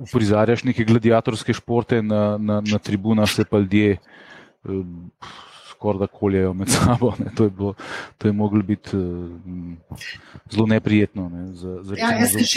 uprizarjaš 0.04 0.66
neke 0.68 0.86
gladiatorske 0.86 1.56
športe 1.56 2.04
na, 2.04 2.38
na, 2.38 2.60
na 2.62 2.78
tribunah, 2.78 3.30
se 3.30 3.48
pa 3.48 3.58
ljudje 3.64 3.98
um, 4.68 5.10
skoraj 5.78 6.00
da 6.00 6.08
koljejo 6.08 6.54
med 6.54 6.70
sabo. 6.70 7.14
Ne. 7.20 7.32
To 7.38 7.44
je, 7.44 7.50
bilo, 7.50 7.74
to 8.18 8.28
je 8.28 8.34
moglo 8.34 8.64
biti 8.64 8.98
uh, 8.98 9.30
zelo 10.52 10.66
neprijetno. 10.66 11.30
Ne, 11.30 11.48
za, 11.54 11.78
za 11.84 11.96
ja, 11.98 12.12
jaz 12.20 12.34
sem 12.34 12.50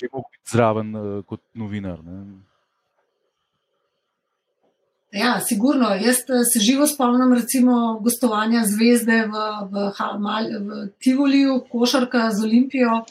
živo 0.00 0.24
zraven 0.52 0.96
uh, 0.96 1.24
kot 1.24 1.40
novinar. 1.54 2.00
Ne. 2.04 2.24
Ja, 5.12 5.40
sigurno. 5.40 5.90
Jaz 5.94 6.16
eh, 6.16 6.44
se 6.52 6.60
živo 6.60 6.86
spomnim, 6.86 7.34
recimo, 7.36 8.00
gostovanja 8.00 8.62
zvezde 8.64 9.26
v, 9.28 9.42
v, 9.72 9.90
v 9.92 10.86
Tivoliju, 10.98 11.58
košarka 11.68 12.30
z 12.30 12.44
Olimpijo. 12.44 13.02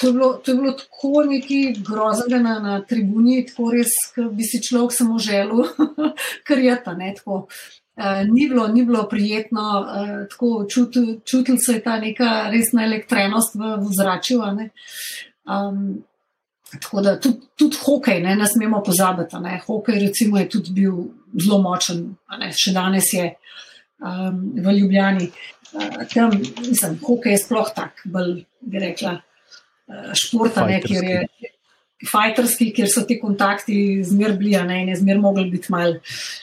To 0.00 0.06
je, 0.06 0.12
bilo, 0.12 0.32
to 0.32 0.50
je 0.50 0.56
bilo 0.56 0.72
tako 0.72 1.22
neki 1.28 1.76
groznega 1.86 2.42
na, 2.42 2.58
na 2.58 2.80
tribuni, 2.82 3.44
tako 3.46 3.70
res, 3.70 3.94
da 4.16 4.26
bi 4.26 4.42
si 4.42 4.58
človek 4.58 4.90
samo 4.92 5.18
želel, 5.22 5.62
kar 6.46 6.58
je 6.58 6.74
ta 6.84 6.96
ne. 6.98 7.12
Tako. 7.14 7.46
Uh, 7.96 8.26
ni, 8.32 8.48
bilo, 8.48 8.68
ni 8.68 8.84
bilo 8.84 9.08
prijetno, 9.08 9.62
uh, 9.80 10.28
tako 10.30 10.66
čutil, 10.70 11.20
čutil 11.24 11.56
se 11.66 11.72
je 11.72 11.82
ta 11.82 11.98
neka 12.02 12.48
resna 12.50 12.82
elektrenost 12.84 13.54
v, 13.54 13.76
v 13.78 13.92
zraku. 13.94 14.40
Um, 15.46 16.02
tako 16.80 17.00
da 17.00 17.20
tudi, 17.20 17.46
tudi 17.54 17.76
hokej, 17.86 18.18
ne, 18.22 18.34
ne 18.36 18.48
smemo 18.50 18.82
pozabiti. 18.82 19.38
Ne. 19.38 19.60
Hokej, 19.66 20.00
recimo, 20.08 20.38
je 20.38 20.48
tudi 20.48 20.74
bil 20.74 21.04
zelo 21.38 21.60
močen, 21.62 22.16
še 22.50 22.74
danes 22.74 23.12
je 23.14 23.28
um, 24.02 24.42
v 24.58 24.74
Ljubljani. 24.80 25.30
Uh, 25.74 26.02
tam, 26.10 26.34
mislim, 26.66 26.98
hokej 27.06 27.36
je 27.36 27.44
sploh 27.44 27.70
tak, 27.76 28.02
bolj 28.10 28.40
bi 28.58 28.82
rekla, 28.82 29.20
uh, 29.20 30.10
športa, 30.18 30.66
ne, 30.66 30.80
kjer 30.82 31.06
je 31.12 31.52
fajterski, 32.10 32.72
kjer 32.74 32.90
so 32.90 33.06
ti 33.06 33.20
kontakti 33.22 34.02
zmer 34.02 34.34
blija 34.34 34.64
ne, 34.66 34.82
in 34.82 34.90
je 34.90 34.98
zmer 35.04 35.22
mogli 35.22 35.46
biti 35.54 35.70
mal. 35.70 35.94
Uh, 35.94 36.42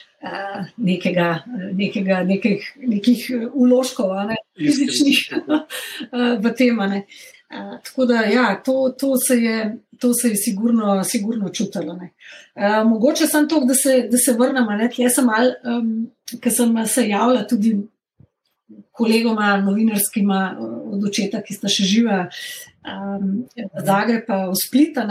nekega, 0.76 1.42
nekega, 1.72 2.22
nekih, 2.22 2.66
nekih 2.78 3.26
uložkov, 3.52 4.14
ne, 4.28 4.38
fizičnih, 4.58 5.20
uh, 5.42 5.62
v 6.44 6.54
tem. 6.58 6.78
Uh, 6.78 7.78
tako 7.84 8.06
da, 8.08 8.22
ja, 8.30 8.54
to, 8.64 8.94
to 8.98 9.16
se 9.28 9.36
je, 9.36 9.76
to 9.98 10.14
se 10.14 10.28
je 10.28 10.36
sigurno, 10.36 11.04
sigurno 11.04 11.48
čutilo. 11.48 11.98
Uh, 11.98 12.88
mogoče 12.88 13.26
sem 13.26 13.48
to, 13.48 13.64
da 13.64 13.74
se, 13.74 14.08
da 14.10 14.18
se 14.18 14.36
vrnem. 14.38 14.70
Jaz 14.98 15.18
sem 15.18 15.26
mal, 15.26 15.52
um, 15.64 15.90
ker 16.40 16.54
sem 16.54 16.76
se 16.86 17.08
javila 17.08 17.42
tudi 17.48 17.76
kolegoma, 18.92 19.56
novinarskima 19.56 20.56
od 20.92 21.04
očeta, 21.08 21.42
ki 21.42 21.56
sta 21.56 21.70
še 21.72 21.84
živa 21.88 22.18
um, 22.28 23.42
v 23.56 23.84
Zagrebu, 23.84 24.38
v 24.52 24.60
Splitu, 24.60 25.04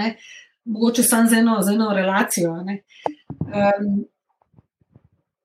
mogoče 0.72 1.04
sem 1.04 1.28
z 1.28 1.42
eno, 1.42 1.60
z 1.66 1.76
eno 1.76 1.90
relacijo. 1.94 2.56
Um, 2.62 4.06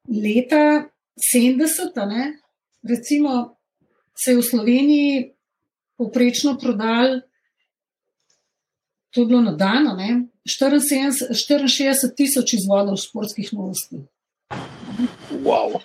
leta 0.09 0.89
70, 1.17 2.07
ne, 2.07 2.39
recimo, 2.89 3.57
se 4.25 4.31
je 4.31 4.37
v 4.37 4.43
Sloveniji 4.43 5.33
povprečno 5.97 6.57
prodal, 6.59 7.21
to 9.11 9.21
je 9.21 9.27
bilo 9.27 9.41
na 9.41 9.53
dan, 9.53 9.89
64 10.47 12.15
tisoč 12.17 12.53
izvodov 12.55 12.97
športskih 13.01 13.49
novosti. 13.53 14.05
Wow. 15.43 15.81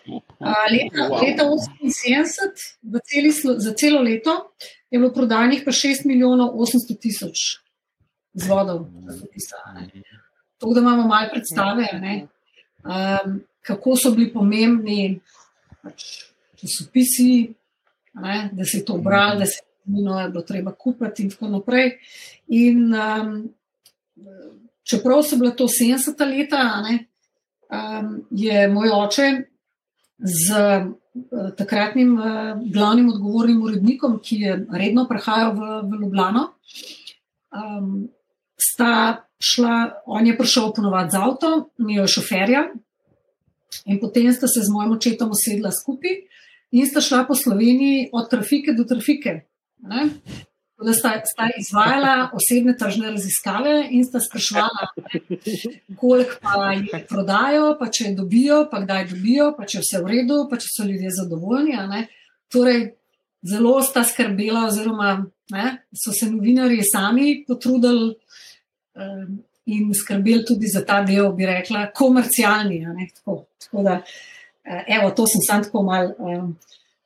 Leta, 0.72 1.08
wow. 1.10 1.22
leta 1.24 1.44
78, 1.44 3.00
celi, 3.10 3.32
za 3.58 3.74
celo 3.74 4.02
leto, 4.02 4.52
je 4.92 5.00
bilo 5.00 5.14
prodanih 5.14 5.64
pa 5.66 5.72
6 5.72 6.06
milijonov 6.06 6.54
800 6.60 7.00
tisoč 7.00 7.38
izvodov. 8.34 8.86
To, 10.58 10.74
da 10.74 10.80
imamo 10.80 11.08
malo 11.08 11.30
predstave. 11.32 11.88
Um, 12.84 13.42
kako 13.62 13.96
so 13.96 14.12
bili 14.16 14.32
pomembni 14.34 15.20
pač, 15.82 16.06
časopisi, 16.62 17.54
ne, 18.22 18.50
da 18.54 18.66
se 18.66 18.78
je 18.82 18.86
to 18.86 18.98
bralo, 18.98 19.40
da 19.40 19.46
se 19.46 19.62
je 19.62 20.28
bilo 20.28 20.42
treba 20.48 20.72
kupiti, 20.72 21.24
in 21.24 21.32
tako 21.32 21.48
naprej. 21.48 21.96
In, 22.48 22.94
um, 22.94 23.36
čeprav 24.84 25.24
so 25.24 25.38
bile 25.38 25.56
to 25.56 25.68
70 25.70 26.26
leta, 26.30 26.64
ne, 26.86 26.98
um, 27.70 28.16
je 28.32 28.68
moj 28.70 28.94
oče 28.94 29.30
z 30.18 30.62
uh, 30.62 31.52
takratnim 31.58 32.14
uh, 32.20 32.26
glavnim 32.74 33.10
odgovornim 33.10 33.62
urednikom, 33.64 34.20
ki 34.24 34.42
je 34.46 34.58
redno 34.72 35.08
prihajal 35.10 35.56
v, 35.58 35.70
v 35.90 36.02
Ljubljano. 36.04 36.48
Um, 37.52 38.10
sta 38.62 39.26
šla, 39.42 40.04
on 40.06 40.28
je 40.28 40.38
prišel 40.38 40.74
ponovadi 40.76 41.12
z 41.12 41.20
avtom, 41.20 41.66
mi 41.78 41.98
je 41.98 42.08
šoferja, 42.08 42.68
In 43.86 44.00
potem 44.00 44.32
sta 44.34 44.48
se 44.48 44.64
z 44.64 44.70
mojim 44.70 44.92
očetom 44.98 45.32
usedla 45.32 45.72
skupaj 45.72 46.18
in 46.72 46.88
sta 46.88 47.02
šla 47.02 47.26
po 47.28 47.36
Sloveniji 47.36 48.10
od 48.14 48.30
trafike 48.30 48.74
do 48.74 48.84
trafike. 48.84 49.42
Ne? 49.88 50.08
Da 50.82 50.94
sta, 50.98 51.12
sta 51.26 51.48
izvajala 51.60 52.32
osebne 52.34 52.74
tržne 52.78 53.12
raziskave 53.14 53.74
in 53.94 54.06
sta 54.06 54.20
sprašvala, 54.20 54.88
koliko 56.00 56.40
pa 56.42 56.72
jih 56.74 57.06
prodajo, 57.10 57.76
pa 57.80 57.90
če 57.94 58.16
dobijo, 58.18 58.64
pa 58.72 58.82
kdaj 58.82 59.06
dobijo, 59.12 59.52
pa 59.58 59.68
če 59.70 59.84
vse 59.84 60.02
v 60.02 60.10
redu, 60.16 60.40
pa 60.50 60.58
če 60.58 60.72
so 60.72 60.88
ljudje 60.88 61.14
zadovoljni. 61.20 61.78
Torej, 62.50 62.82
zelo 63.46 63.76
sta 63.86 64.02
skrbela, 64.08 64.66
oziroma 64.72 65.14
ne, 65.54 65.68
so 65.94 66.16
se 66.18 66.32
novinari 66.32 66.82
sami 66.82 67.44
potrudili. 67.48 68.16
Um, 68.98 69.38
in 69.66 69.94
skrbeli 69.94 70.46
tudi 70.46 70.68
za 70.68 70.84
ta 70.86 71.02
del, 71.06 71.32
bi 71.34 71.46
rekla, 71.46 71.92
komercialni. 71.96 72.82
Tako, 73.16 73.46
tako 73.66 73.84
da, 73.84 74.02
eh, 74.64 74.84
evo, 74.98 75.12
to 75.12 75.28
sem 75.28 75.44
sam 75.48 75.64
tako 75.64 75.84
mal, 75.84 76.12
um, 76.18 76.56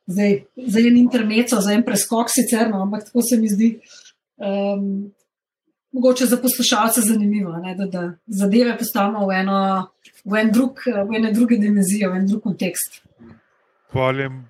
zdaj, 0.06 0.40
zdaj 0.56 0.88
en 0.88 0.96
intermezzo, 0.96 1.60
za 1.60 1.72
en 1.72 1.84
preskok 1.84 2.32
sicer, 2.32 2.70
no, 2.70 2.82
ampak 2.82 3.04
tako 3.04 3.22
se 3.22 3.40
mi 3.40 3.48
zdi. 3.48 3.76
Um, 4.36 5.12
Mogoče 5.96 6.26
za 6.26 6.36
poslušalce 6.36 7.00
zanimivo, 7.00 7.54
ne, 7.56 7.74
da, 7.74 7.86
da 7.86 8.00
zadeve 8.26 8.74
postavimo 8.78 9.26
v 9.26 9.32
eno, 9.32 9.60
v 10.24 10.40
en 10.42 10.50
drug, 10.52 10.82
v 10.84 11.16
ene 11.16 11.30
druge 11.32 11.56
dimenzije, 11.56 12.10
v 12.10 12.18
en 12.18 12.26
drug 12.26 12.42
kontekst. 12.42 12.98
Poljem, 13.92 14.42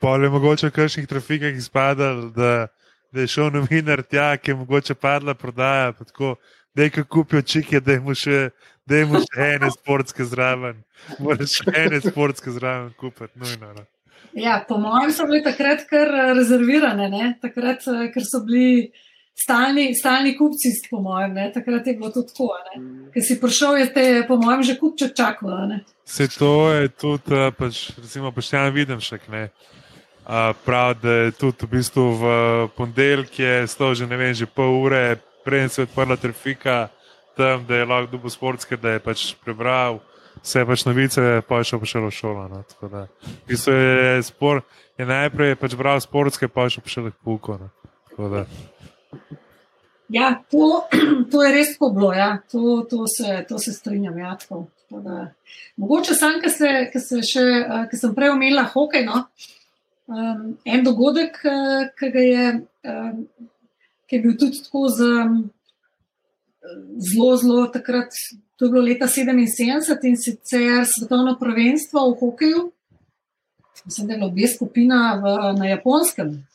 poljem 0.00 0.32
mogoče 0.36 0.68
v 0.68 0.74
kakšnih 0.76 1.06
trafikah 1.08 1.56
izpadal, 1.56 2.26
da 2.36 2.68
da 3.12 3.20
je 3.20 3.26
šel 3.26 3.50
novinar 3.54 4.02
tja, 4.02 4.36
ki 4.36 4.50
je 4.50 4.56
mogoče 4.56 4.94
padla 4.94 5.34
prodaja. 5.34 5.92
Da 6.74 6.82
je 6.82 7.04
kupil 7.04 7.42
čike, 7.42 7.80
da 7.80 7.92
je 7.92 8.14
še, 8.14 8.40
da 8.86 9.00
je 9.00 9.22
še 9.26 9.46
ene 9.56 9.70
sportske 9.74 10.24
zraven. 10.24 10.82
Moraš 11.18 11.58
še 11.60 11.74
ene 11.74 12.00
sportske 12.04 12.52
zraven 12.54 12.92
kupiti. 13.00 13.34
Nujno, 13.40 13.72
no. 13.74 13.86
Ja, 14.32 14.60
po 14.68 14.78
mojem 14.78 15.10
so 15.12 15.26
bili 15.26 15.42
takrat 15.42 15.86
kar 15.90 16.08
eh, 16.14 16.34
rezervirane, 16.38 17.08
ne? 17.10 17.32
takrat, 17.42 17.82
eh, 17.90 18.10
ker 18.14 18.22
so 18.22 18.44
bili 18.46 18.92
stalni, 19.34 19.88
stalni 19.98 20.36
kupci, 20.38 20.70
po 20.90 21.00
mojem, 21.02 21.34
ne? 21.34 21.48
takrat 21.54 21.86
je 21.86 21.96
bilo 21.98 22.12
to 22.14 22.22
tako. 22.28 22.52
Ker 23.14 23.26
si 23.26 23.40
prišel, 23.40 23.80
je 23.82 23.88
te, 23.94 24.06
po 24.28 24.38
mojem, 24.38 24.62
že 24.68 24.78
kupče 24.78 25.10
čakalo. 25.16 25.80
Se 26.04 26.28
to 26.30 26.70
je 26.70 26.88
tudi, 26.94 27.34
eh, 27.34 27.50
pač, 27.58 27.90
recimo, 27.98 28.30
poštejem, 28.36 28.70
vidim 28.74 29.02
še 29.02 29.18
kaj 29.18 29.48
pravi, 30.64 30.98
da 31.02 31.12
je 31.12 31.30
tudi 31.32 31.66
v, 31.66 31.70
bistvu 31.70 32.04
v 32.14 32.24
ponedeljek 32.76 33.40
stalo 33.66 33.94
že, 33.94 34.06
vem, 34.06 34.34
že 34.34 34.46
pol 34.46 34.82
ure, 34.82 35.18
preden 35.44 35.68
se 35.68 35.82
je 35.82 35.88
odprla 35.88 36.16
trafika, 36.16 36.88
tam, 37.36 37.64
da 37.66 37.76
je 37.76 37.84
lahko 37.84 38.10
dubo 38.10 38.30
sportske, 38.30 38.76
da 38.76 38.94
je 38.94 39.02
pač 39.02 39.34
prebral 39.44 40.00
vse 40.42 40.64
pač 40.66 40.84
novice, 40.86 41.42
pa 41.48 41.60
je 41.60 41.70
šel 41.70 41.80
pa 41.82 41.88
še 41.90 42.02
v 42.04 42.10
šolo. 42.14 42.46
No, 42.48 42.62
da, 42.88 43.06
v 43.24 43.48
bistvu 43.48 43.74
je, 43.74 44.22
spor, 44.28 44.62
je 44.98 45.06
najprej 45.08 45.56
pač 45.60 45.76
bral 45.78 46.00
sportske, 46.00 46.48
pa 46.48 46.68
je 46.68 46.76
šel 46.76 46.86
pa 46.86 46.94
še 46.94 47.04
v 47.08 47.12
puko. 47.24 47.58
No, 48.16 48.44
ja, 50.08 50.34
to, 50.50 50.86
to 51.32 51.44
je 51.44 51.54
res 51.54 51.74
tako 51.76 51.92
bilo, 51.96 52.12
ja. 52.16 52.38
to, 52.50 52.84
to, 52.90 53.04
se, 53.10 53.44
to 53.48 53.58
se 53.58 53.74
strinjam. 53.74 54.18
Ja, 54.18 54.36
tako, 54.40 54.68
tako 54.86 55.02
da, 55.04 55.30
mogoče 55.80 56.16
sam, 56.16 56.40
ki 56.40 57.96
sem 57.98 58.14
prej 58.16 58.32
omenila 58.32 58.68
hokej. 58.72 59.04
No, 59.08 59.24
uh, 59.26 59.59
um, 60.10 60.58
en 60.64 60.84
dogodek, 60.84 61.40
uh, 61.46 61.86
ki, 61.98 62.10
je, 62.26 62.66
um, 62.90 63.24
ki 64.06 64.18
je 64.18 64.22
bil 64.26 64.36
tudi 64.38 64.62
tako 64.66 64.88
zelo, 64.90 65.32
zelo 67.36 67.66
takrat. 67.72 68.12
To 68.58 68.66
je 68.66 68.74
bilo 68.74 68.84
leta 68.84 69.06
77 69.08 70.04
in 70.04 70.16
sicer 70.20 70.84
svetovno 70.84 71.38
prvenstvo 71.40 72.10
v 72.10 72.18
hokeju. 72.20 72.68
Mislim, 73.84 74.06
da 74.06 74.12
je 74.12 74.18
bila 74.18 74.28
obe 74.28 74.48
skupina 74.48 75.20
v, 75.22 75.58
na 75.58 75.66
japonskem. 75.66 76.46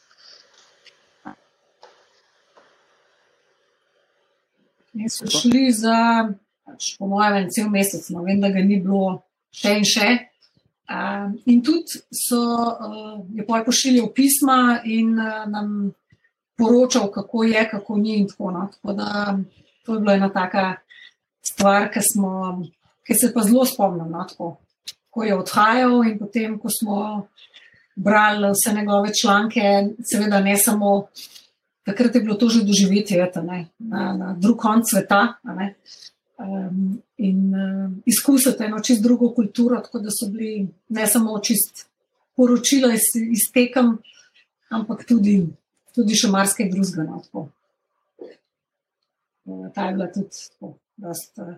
In 4.93 5.09
so 5.09 5.27
šli 5.27 5.71
za, 5.71 6.29
pač, 6.63 6.93
po 6.99 7.07
mojem, 7.07 7.49
cel 7.51 7.69
mesec, 7.69 8.05
no, 8.13 8.23
vem, 8.23 8.39
da 8.39 8.53
ga 8.53 8.61
ni 8.63 8.77
bilo 8.79 9.23
še 9.51 9.79
in 9.81 9.89
še. 9.89 10.07
Um, 10.85 11.39
in 11.45 11.63
tudi 11.63 11.97
so 12.13 12.37
uh, 12.37 13.25
je 13.33 13.45
pošiljali 13.65 14.11
pisma 14.15 14.81
in 14.85 15.19
uh, 15.19 15.45
nam 15.49 15.93
poročal, 16.57 17.11
kako 17.11 17.43
je, 17.43 17.69
kako 17.69 17.97
ni. 17.97 18.17
In 18.17 18.27
tako, 18.27 18.51
no. 18.51 18.67
tako 18.73 18.93
da 18.93 19.37
to 19.85 19.93
je 19.93 19.99
bila 19.99 20.13
ena 20.13 20.29
taka 20.29 20.75
stvar, 21.41 21.89
ki, 21.93 21.99
smo, 22.13 22.61
ki 23.07 23.13
se 23.13 23.33
pa 23.33 23.41
zelo 23.41 23.65
spomnim. 23.65 24.11
No, 24.11 24.25
tako, 24.29 24.57
ko 25.09 25.23
je 25.23 25.35
odhajal 25.35 26.03
in 26.05 26.19
potem, 26.19 26.59
ko 26.59 26.69
smo 26.69 27.27
brali 27.95 28.51
vse 28.51 28.73
njegove 28.75 29.11
članke, 29.21 29.61
seveda 30.03 30.39
ne 30.39 30.57
samo. 30.57 31.07
Takrat 31.85 32.15
je 32.15 32.21
bilo 32.21 32.35
to 32.35 32.49
že 32.49 32.63
doživetje 32.65 33.31
na, 33.43 34.13
na 34.13 34.33
drug 34.37 34.57
konc 34.57 34.89
sveta 34.89 35.35
um, 35.43 37.01
in 37.17 37.53
uh, 37.55 37.91
izkusiti 38.05 38.63
eno 38.63 38.79
čist 38.83 39.03
drugo 39.03 39.31
kulturo, 39.33 39.79
tako 39.81 39.99
da 40.03 40.11
so 40.11 40.29
bili 40.31 40.67
ne 40.89 41.07
samo 41.07 41.39
čist 41.39 41.85
poročila 42.35 42.93
iz, 42.93 43.07
iz 43.15 43.47
tekem, 43.53 43.97
ampak 44.69 45.05
tudi 45.07 45.39
tudi 45.95 46.17
še 46.19 46.31
marsikaj 46.31 46.71
drugega. 46.73 47.05
No, 47.07 47.21
tako. 47.23 47.47
Eh, 49.45 49.69
Ta 49.75 49.87
je 49.87 49.97
bila 49.97 50.09
tudi 50.11 50.41
tako, 50.41 50.73
dost, 50.99 51.39
uh, 51.39 51.55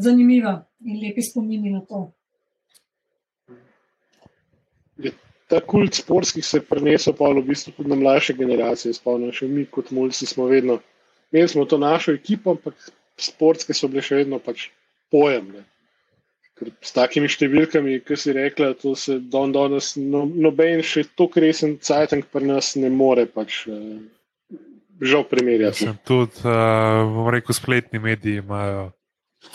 zanimiva 0.00 0.56
in 0.86 1.00
lepi 1.02 1.22
spomini 1.24 1.74
na 1.74 1.84
to. 1.86 2.08
Ta 5.50 5.58
kult 5.66 5.96
sportskih 5.98 6.46
se 6.46 6.60
je 6.60 6.66
prenesel 6.66 7.14
pa 7.18 7.26
v 7.34 7.42
bistvu 7.42 7.72
tudi 7.74 7.90
na 7.90 7.96
mlajše 7.98 8.36
generacije. 8.38 8.94
Spomnim 8.94 9.32
se, 9.34 9.48
mi 9.50 9.64
kot 9.66 9.90
mulci 9.90 10.26
smo 10.26 10.46
vedno, 10.46 10.78
imeli 11.32 11.50
smo 11.50 11.64
to 11.66 11.78
našo 11.78 12.14
ekipo, 12.14 12.54
ampak 12.54 12.78
sportske 13.22 13.76
so 13.76 13.90
bile 13.90 14.04
še 14.04 14.22
vedno 14.22 14.40
pač 14.42 14.68
pojem. 15.12 15.52
Ne. 15.56 15.64
Ker 16.58 16.72
s 16.84 16.92
takimi 16.96 17.30
številkami, 17.32 18.00
ki 18.04 18.16
si 18.20 18.34
rekla, 18.36 18.74
to 18.78 18.94
se 18.98 19.18
don 19.32 19.52
danes 19.54 19.94
no, 19.96 20.26
noben 20.28 20.84
še 20.84 21.06
tako 21.16 21.44
resen 21.44 21.78
cajtank 21.80 22.28
pri 22.32 22.50
nas 22.50 22.74
ne 22.76 22.90
more 22.92 23.24
pač 23.30 23.62
uh, 23.70 24.00
žal 25.00 25.24
primerjati. 25.28 25.86
Mislim, 25.86 26.00
tudi, 26.04 26.44
uh, 26.44 27.06
bom 27.08 27.30
rekel, 27.32 27.56
spletni 27.56 28.02
mediji 28.02 28.44
imajo 28.44 28.90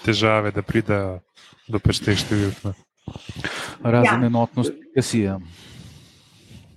težave, 0.06 0.52
da 0.56 0.66
pridejo 0.66 1.20
do 1.70 1.82
pač 1.82 2.02
teh 2.02 2.18
številk. 2.18 2.74
Razen 3.86 4.26
Ja. 4.26 4.28
enotnost, 4.32 4.74
ki 4.96 5.02
si 5.06 5.20
je. 5.28 5.38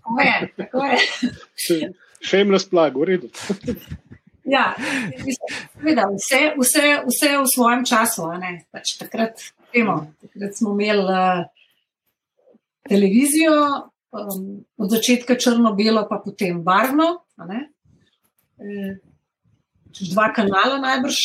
Tako 0.04 0.20
je, 0.20 0.50
tako 0.56 0.84
je. 0.84 1.88
Shameless 2.20 2.68
plug, 2.68 2.98
v 3.00 3.08
redu. 3.14 3.32
Ja, 4.48 4.72
seveda, 5.76 6.08
vse, 6.14 6.40
vse, 6.56 6.84
vse 7.04 7.30
v 7.36 7.46
svojem 7.52 7.84
času. 7.84 8.30
Pač 8.72 8.96
takrat, 9.00 9.42
vemo, 9.74 10.00
takrat 10.24 10.56
smo 10.56 10.72
imeli 10.72 11.04
uh, 11.04 11.44
televizijo, 12.88 13.56
um, 14.12 14.46
od 14.76 14.90
začetka 14.90 15.36
črno-belo, 15.36 16.06
pa 16.08 16.20
potem 16.24 16.62
barvno. 16.64 17.18
Eh, 18.58 18.96
čez 19.94 20.10
dva 20.12 20.32
kanala 20.34 20.78
najbrž. 20.82 21.18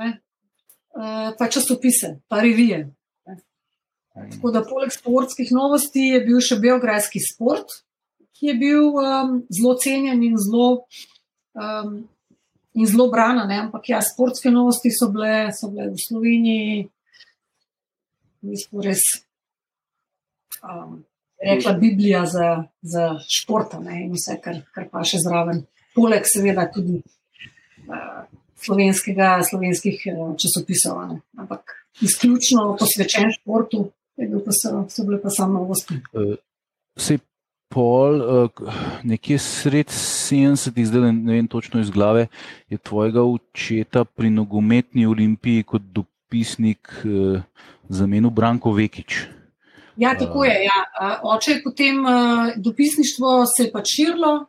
Eh, 0.00 1.30
pa 1.38 1.46
časopise, 1.46 2.18
pa 2.28 2.40
revije. 2.40 2.90
ne. 3.26 3.36
Tako 4.30 4.50
da 4.50 4.64
poleg 4.66 4.90
sportskih 4.92 5.52
novosti 5.52 6.10
je 6.14 6.20
bil 6.24 6.40
še 6.42 6.58
Beograjski 6.58 7.22
sport, 7.22 7.84
ki 8.34 8.50
je 8.50 8.54
bil 8.58 8.96
um, 8.96 9.42
zelo 9.52 9.76
cenjen 9.78 10.22
in 10.24 10.34
zelo 10.40 10.86
um, 11.54 12.08
in 12.74 12.86
zelo 12.86 13.08
brana. 13.10 13.46
Ne? 13.46 13.58
Ampak 13.66 13.88
ja, 13.88 14.00
sportske 14.02 14.50
novosti 14.50 14.92
so 14.94 15.10
bile, 15.12 15.50
so 15.56 15.70
bile 15.72 15.90
v 15.90 16.02
Sloveniji, 16.06 16.88
mislim, 18.46 18.82
res. 18.86 19.04
Um, 20.60 21.04
Rekla 21.40 21.72
Biblija 21.72 22.26
za, 22.28 22.48
za 22.84 23.14
šport 23.24 23.72
in 23.80 24.10
vse, 24.12 24.34
kar, 24.44 24.58
kar 24.74 24.90
pa 24.92 25.00
še 25.08 25.22
zraven. 25.22 25.62
Poleg, 25.96 26.26
seveda, 26.28 26.66
tudi 26.68 26.98
uh, 27.00 28.26
slovenskega, 28.60 29.38
slovenskih 29.48 30.04
uh, 30.12 30.26
časopisov. 30.36 31.00
ne. 31.08 31.22
Ampak 31.40 31.78
izključno 32.04 32.74
posvečen 32.76 33.32
športu, 33.38 33.86
je 34.20 34.28
bil 34.28 34.44
pa 34.44 34.52
so, 34.52 34.84
so 34.92 35.06
bile 35.08 35.22
pa 35.22 35.32
samo 35.32 35.62
novosti. 35.62 35.96
Sej 37.00 37.22
pol, 37.70 38.18
eh, 38.18 38.48
nekje 39.06 39.38
sred 39.38 39.86
70-ih, 39.86 40.86
zdaj 40.86 41.12
ne- 41.12 41.32
vem 41.32 41.48
točno 41.48 41.80
iz 41.80 41.90
glave, 41.90 42.26
je 42.68 42.78
tvojega 42.78 43.22
očeta 43.22 44.04
pri 44.04 44.30
nogometni 44.30 45.06
olimpiji 45.06 45.62
kot 45.62 45.82
dopisnik 45.82 46.90
eh, 47.04 47.42
zamenil 47.88 48.30
Branko 48.30 48.72
Vekič. 48.74 49.26
Ja, 49.96 50.14
tako 50.18 50.44
je. 50.44 50.54
Ja. 50.64 50.78
Oče 51.22 51.50
je 51.50 51.62
potem 51.62 51.98
uh, 52.04 52.54
dopisništvo 52.56 53.44
se 53.46 53.66
je 53.66 53.72
pač 53.72 53.90
širilo, 53.96 54.46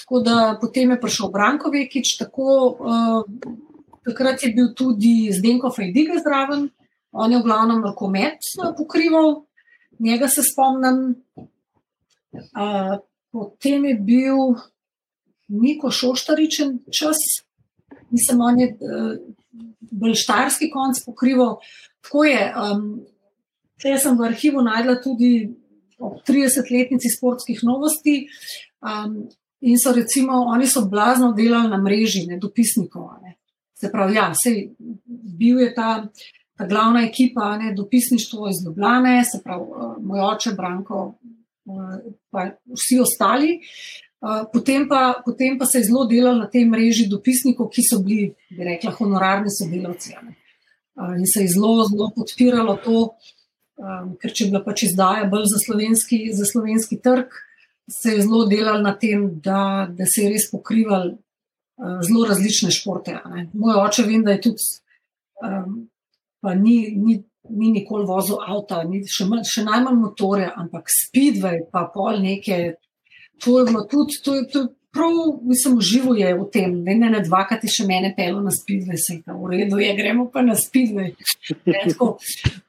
tako 0.00 0.20
da 0.24 0.58
potem 0.60 0.90
je 0.90 1.00
prišel 1.00 1.28
Brankovič. 1.34 2.14
Tako, 2.18 2.46
uh, 2.80 3.50
takrat 4.06 4.42
je 4.42 4.54
bil 4.56 4.70
tudi 4.72 5.28
Zdenko 5.32 5.68
Fajdiga 5.76 6.22
zraven, 6.24 6.70
on 7.12 7.32
je 7.32 7.38
v 7.38 7.44
glavnem 7.44 7.84
rokomet 7.84 8.40
pokrival, 8.78 9.44
njega 9.98 10.28
se 10.28 10.40
spomnim. 10.42 11.20
Uh, 12.34 12.98
potem 13.32 13.84
je 13.84 13.94
bil 13.94 14.36
Niko 15.48 15.90
Šoštaričen 15.90 16.78
čas, 16.90 17.16
mislim, 18.10 18.40
on 18.40 18.60
je 18.60 18.68
uh, 18.74 19.16
bolj 19.90 20.14
štarski 20.14 20.70
konc 20.70 21.00
pokrival. 21.06 21.58
Tako 22.00 22.24
je. 22.24 22.54
Um, 22.56 22.86
Jaz 23.84 24.00
sem 24.06 24.16
v 24.16 24.24
arhivu 24.24 24.62
najdla 24.64 24.94
tudi 25.04 25.50
ob 26.00 26.22
30-letnici 26.24 27.10
sportskih 27.12 27.60
novosti. 27.66 28.26
Um, 28.80 29.26
in 29.60 29.76
so 29.80 29.92
recimo, 29.92 30.44
oni 30.52 30.66
so 30.66 30.86
blazno 30.88 31.32
delali 31.32 31.68
na 31.68 31.80
mreži, 31.80 32.26
ne 32.28 32.38
dopisnikov. 32.40 33.10
Ne. 33.22 33.36
Se 33.74 33.90
pravi, 33.92 34.16
ja, 34.16 34.30
sej, 34.36 34.70
bil 35.38 35.60
je 35.60 35.74
ta, 35.74 36.06
ta 36.56 36.66
glavna 36.68 37.04
ekipa, 37.04 37.56
ne, 37.58 37.74
dopisništvo 37.76 38.48
iz 38.48 38.64
Ljubljane, 38.66 39.18
se 39.24 39.40
pravi, 39.44 39.64
moj 40.00 40.20
oče, 40.30 40.54
Branko, 40.56 41.14
pa 42.30 42.50
vsi 42.76 43.00
ostali. 43.00 43.58
Potem, 44.52 44.86
pa, 44.88 45.20
potem 45.24 45.58
pa 45.58 45.66
se 45.68 45.78
je 45.78 45.84
zelo 45.90 46.06
delalo 46.08 46.38
na 46.38 46.48
tej 46.48 46.64
mreži 46.64 47.08
dopisnikov, 47.12 47.68
ki 47.68 47.82
so 47.84 48.00
bili, 48.00 48.30
bi 48.50 48.64
rekla, 48.64 48.94
honorarni 48.96 49.52
sodelavci. 49.52 50.14
in 51.18 51.26
se 51.26 51.42
je 51.42 51.48
zelo, 51.48 51.84
zelo 51.84 52.10
podpiralo 52.16 52.76
to, 52.84 53.16
ker 54.20 54.32
če 54.32 54.44
je 54.44 54.50
bila 54.50 54.62
pač 54.64 54.86
izdaja 54.86 55.26
bolj 55.28 55.48
za 55.50 55.58
slovenski, 55.66 56.30
za 56.32 56.46
slovenski 56.46 57.00
trg, 57.02 57.34
se 57.90 58.14
je 58.14 58.22
zelo 58.22 58.46
delal 58.48 58.80
na 58.82 58.94
tem, 58.96 59.26
da, 59.44 59.90
da 59.90 60.06
se 60.08 60.22
je 60.22 60.30
res 60.32 60.48
pokrival 60.50 61.10
zelo 61.76 62.26
različne 62.28 62.70
športe. 62.70 63.18
ne. 63.34 63.48
Moj 63.52 63.80
oče 63.82 64.06
vem, 64.06 64.24
da 64.24 64.36
je 64.36 64.40
tudi, 64.48 64.62
pa 66.40 66.54
ni, 66.54 66.94
ni, 66.96 67.22
ni 67.50 67.70
nikoli 67.74 68.06
vozil 68.08 68.40
avta, 68.40 68.82
ni, 68.88 69.02
še, 69.08 69.26
manj, 69.28 69.44
še 69.48 69.66
najmanj 69.66 70.00
motorja, 70.00 70.52
ampak 70.60 70.88
speedway, 70.92 71.60
pa 71.72 71.86
pol 71.94 72.22
neke. 72.24 72.78
To 73.44 73.58
je 73.58 73.66
bilo 73.68 73.84
tudi, 73.90 74.20
to 74.24 74.34
je, 74.38 74.46
to 74.52 74.62
je 74.64 74.68
prav, 74.94 75.40
mislim, 75.42 75.78
uživuje 75.78 76.34
v 76.34 76.50
tem. 76.52 76.82
Ne, 76.82 76.94
ne, 76.94 77.10
ne 77.10 77.20
dvakrat 77.24 77.64
je 77.66 77.72
še 77.76 77.86
mene 77.88 78.12
pelo 78.16 78.40
na 78.44 78.52
speedway, 78.54 78.98
se 79.00 79.18
je 79.18 79.34
v 79.34 79.50
redu, 79.50 79.80
je, 79.82 79.90
gremo 79.98 80.28
pa 80.32 80.44
na 80.46 80.54
speedway. 80.58 81.14
Ne, 81.66 81.80
tako, 81.88 82.14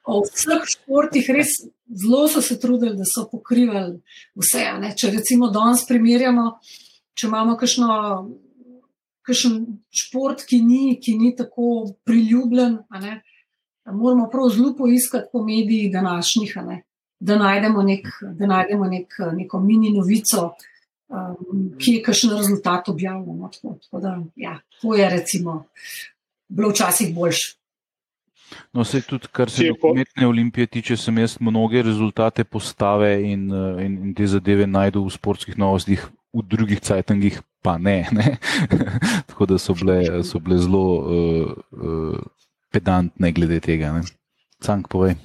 o 0.04 0.22
vseh 0.26 0.66
športih 0.74 1.30
res 1.36 1.54
zelo 1.86 2.26
so 2.28 2.42
se 2.42 2.58
trudili, 2.60 2.96
da 2.98 3.06
so 3.06 3.28
pokrivali 3.30 4.00
vse. 4.34 4.64
ne. 4.82 4.90
Če 4.98 5.12
recimo 5.14 5.52
danes 5.54 5.86
primerjamo, 5.88 6.48
če 7.14 7.30
imamo 7.30 7.54
kakšno, 7.60 7.88
kakšen 9.26 9.62
šport, 10.02 10.42
ki 10.48 10.60
ni, 10.66 10.82
ki 11.02 11.16
ni 11.20 11.32
tako 11.38 11.86
priljubljen, 12.06 12.80
moramo 13.92 14.28
prav 14.30 14.48
zelo 14.48 14.74
poiskati 14.78 15.28
po 15.32 15.42
medijih 15.42 15.92
današnjih, 15.92 16.56
ne, 16.66 16.82
da 17.20 17.36
najdemo, 17.38 17.82
nek, 17.82 18.06
da 18.22 18.46
najdemo 18.46 18.86
nek, 18.86 19.14
neko 19.32 19.60
mini 19.60 19.92
novico, 19.92 20.50
um, 21.08 21.70
ki 21.78 21.98
je 21.98 22.02
kakšen 22.02 22.36
rezultat 22.36 22.88
objavljen. 22.88 23.38
no, 23.38 23.50
Tako, 23.52 23.78
tako 23.82 24.00
da, 24.00 24.18
ja, 24.36 24.58
to 24.80 24.94
je 24.94 25.10
recimo 25.10 25.64
bilo 26.48 26.70
včasih 26.70 27.14
boljše. 27.14 27.56
No, 28.72 28.84
se 28.84 29.00
tudi, 29.02 29.26
kar 29.32 29.50
se 29.50 29.64
nogometne 29.64 30.26
olimpije 30.26 30.66
tiče, 30.66 30.96
sem 30.96 31.18
jaz 31.18 31.36
mnoge 31.40 31.82
rezultate 31.82 32.44
postave 32.44 33.22
in, 33.32 33.50
eh, 33.52 33.84
in, 33.86 33.98
in 34.04 34.14
te 34.14 34.26
zadeve 34.26 34.66
najdel 34.66 35.02
v 35.06 35.10
sportskih 35.10 35.58
novostih, 35.58 36.04
v 36.32 36.42
drugih 36.46 36.80
cajtangih 36.80 37.40
pa 37.62 37.78
ne. 37.78 38.06
ne? 38.12 38.36
Tako 39.28 39.46
da 39.46 39.58
so 39.58 39.74
bile, 39.74 40.22
so 40.24 40.38
bile 40.38 40.58
zelo 40.58 40.84
uh, 41.00 41.50
uh, 41.72 42.20
pedantne 42.72 43.32
glede 43.32 43.60
tega. 43.60 43.92
Ne? 43.96 44.04
Cank, 44.62 44.88
povej. 44.92 45.16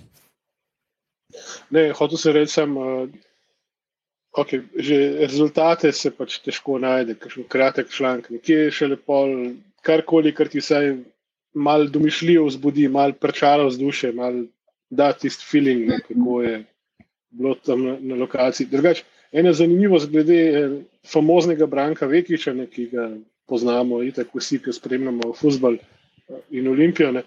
Ne, 1.71 1.91
hotel 1.95 2.19
sem 2.19 2.35
reči, 2.35 2.53
sem, 2.53 2.73
uh, 2.77 3.07
okay, 4.35 4.63
že 4.75 4.97
rezultate 5.23 5.91
se 5.95 6.11
pač 6.11 6.39
težko 6.43 6.79
najde, 6.83 7.15
kakšen 7.19 7.47
kratek 7.51 7.91
članek, 7.91 8.27
nekje 8.35 8.71
še 8.75 8.91
lepo, 8.91 9.23
karkoli, 9.85 10.33
kar 10.35 10.51
ti 10.51 10.59
vsaj 10.63 10.97
malo 11.55 11.87
domišljijo 11.91 12.45
vzbudi, 12.47 12.87
malo 12.91 13.15
prečalo 13.15 13.69
vzdušje, 13.69 14.11
malo 14.15 14.45
da 14.91 15.11
tisti 15.15 15.47
feeling, 15.47 15.87
ne, 15.87 16.01
kako 16.03 16.41
je 16.43 16.59
bilo 17.31 17.55
tam 17.55 17.85
na, 17.87 17.95
na 17.99 18.19
lokaciji. 18.19 18.67
Drugač, 18.71 19.05
ena 19.31 19.53
zanimivost 19.55 20.11
glede 20.11 20.39
eh, 20.51 20.77
famoznega 21.07 21.67
Branka 21.71 22.07
Vekiča, 22.11 22.53
ne, 22.53 22.67
ki 22.67 22.89
ga 22.91 23.07
poznamo, 23.47 24.01
itak 24.03 24.35
vsi, 24.35 24.59
ki 24.63 24.75
spremljamo 24.75 25.31
futbol 25.39 25.79
eh, 25.79 26.00
in 26.49 26.67
olimpijo. 26.67 27.11
Ne, 27.11 27.23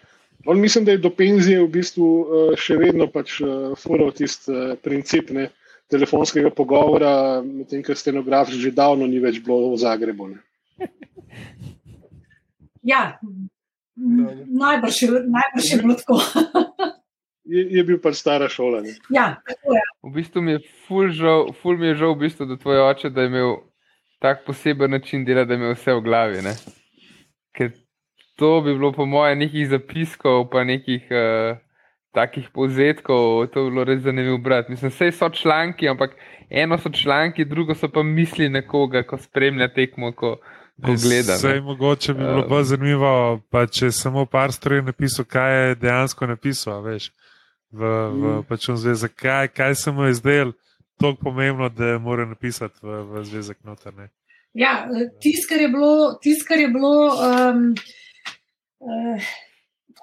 On 0.46 0.60
mislim, 0.60 0.84
da 0.84 0.92
je 0.92 0.98
do 0.98 1.10
penzije 1.10 1.62
v 1.62 1.68
bistvu 1.72 2.06
uh, 2.20 2.56
še 2.60 2.76
vedno 2.76 3.06
pač 3.08 3.38
uh, 3.40 3.72
fural 3.80 4.12
tisti 4.12 4.52
uh, 4.52 4.74
princip 4.82 5.30
ne, 5.32 5.48
telefonskega 5.92 6.50
pogovora, 6.50 7.42
medtem 7.44 7.82
ko 7.84 7.96
stenograf 7.96 8.52
že 8.52 8.72
davno 8.74 9.06
ni 9.08 9.22
več 9.22 9.40
bilo 9.44 9.72
v 9.72 9.80
Zagrebu. 9.84 10.34
Ne. 10.34 10.90
Ja, 12.84 13.16
najbrž 13.96 14.96
je, 15.02 15.08
najbrž 15.08 15.68
je 15.72 15.76
bilo 15.80 15.94
tako. 15.96 16.18
Je, 17.44 17.60
je 17.76 17.82
bil 17.84 17.98
pač 18.00 18.16
stara 18.22 18.46
šola. 18.48 18.78
Ne. 18.80 18.94
ja, 19.12 19.36
tako 19.44 19.74
je. 19.76 19.80
V 20.00 20.10
bistvu 20.14 20.40
mi 20.40 20.54
je 20.54 20.60
ful, 20.86 21.10
žal, 21.12 21.50
ful 21.52 21.76
mi 21.76 21.90
je 21.90 21.98
žal, 22.00 22.14
v 22.16 22.22
bistvu, 22.22 22.46
da 22.48 22.56
tvoj 22.56 22.80
oče, 22.86 23.10
da 23.12 23.20
je 23.20 23.28
imel 23.28 23.50
tak 24.24 24.46
poseben 24.46 24.96
način 24.96 25.26
dela, 25.28 25.44
da 25.44 25.58
je 25.60 25.74
vse 25.74 25.92
v 25.92 26.04
glavi. 26.06 26.40
Ne? 26.40 26.54
Ker 27.52 27.68
to 28.36 28.60
bi 28.60 28.74
bilo, 28.74 28.92
po 28.92 29.06
mojem, 29.06 29.38
nekih 29.38 29.68
zapiskov, 29.68 30.48
pa 30.50 30.64
nekih 30.64 31.06
uh, 31.10 31.56
takih 32.14 32.48
povzetkov, 32.54 33.46
to 33.54 33.64
bi 33.64 33.70
bilo 33.70 33.84
res 33.84 34.02
zanimivo 34.02 34.38
brati. 34.38 34.72
Mislim, 34.72 34.90
vse 34.90 35.12
so 35.12 35.28
članki, 35.28 35.88
ampak 35.88 36.16
eno 36.50 36.78
so 36.78 36.90
članki, 36.90 37.44
drugo 37.44 37.74
so 37.74 37.88
pa 37.88 38.02
misli 38.02 38.48
nekoga, 38.48 39.02
ko 39.02 39.18
spremlja 39.18 39.68
tekmo. 39.74 40.12
Ko, 40.12 40.36
Vse 40.78 41.48
je 41.48 41.60
mogoče 41.60 42.14
bi 42.14 42.18
bilo 42.18 42.40
uh, 42.40 42.48
bolj 42.48 42.64
zanimivo, 42.64 43.40
pa 43.50 43.66
če 43.66 43.92
samo 43.94 44.26
par 44.26 44.52
stvari 44.52 44.82
napisal, 44.82 45.24
kaj 45.24 45.54
je 45.54 45.74
dejansko 45.74 46.26
napisal, 46.26 46.80
veš, 46.82 47.12
v, 47.70 47.82
v 47.86 48.22
mm. 48.22 48.42
pač 48.48 48.66
zvezek, 48.82 49.14
kaj, 49.14 49.48
kaj 49.54 49.74
se 49.74 49.92
mu 49.94 50.08
je 50.08 50.16
zdel 50.18 50.52
tako 51.00 51.30
pomembno, 51.30 51.68
da 51.68 51.98
mora 51.98 52.26
napisati 52.26 52.78
v, 52.82 53.02
v 53.10 53.24
zvezek 53.24 53.58
noter. 53.62 53.94
Ne? 53.94 54.08
Ja, 54.54 54.86
tisto, 55.22 55.52
kar 55.52 55.62
je 55.62 55.68
bilo, 55.68 55.94
tis, 56.22 56.42
kar 56.46 56.58
je 56.58 56.68
bilo 56.68 56.94
um, 57.10 57.74
uh, 58.84 59.32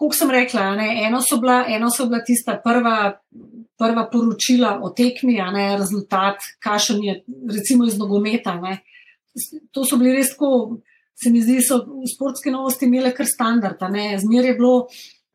kot 0.01 0.15
sem 0.17 0.31
rekla, 0.33 0.71
ne, 0.79 0.87
eno, 1.05 1.21
so 1.21 1.37
bila, 1.41 1.61
eno 1.69 1.89
so 1.93 2.07
bila 2.09 2.21
tista 2.25 2.57
prva, 2.63 3.11
prva 3.79 4.07
poročila 4.11 4.77
o 4.81 4.91
tekmi, 4.97 5.37
a 5.41 5.51
ne 5.53 5.65
rezultat, 5.77 6.41
kašen 6.63 7.03
je, 7.03 7.19
recimo 7.53 7.85
iz 7.85 7.99
nogometa. 7.99 8.55
Ne. 8.61 8.79
To 9.71 9.85
so 9.85 9.99
bili 10.01 10.15
res 10.17 10.33
tako, 10.33 10.81
se 11.21 11.29
mi 11.29 11.43
zdi, 11.43 11.59
so 11.65 11.83
v 11.85 12.09
sportske 12.09 12.53
novosti 12.53 12.89
imele 12.89 13.13
kar 13.13 13.29
standard. 13.29 13.81
Zmer 14.23 14.49
je 14.49 14.57
bilo, 14.57 14.87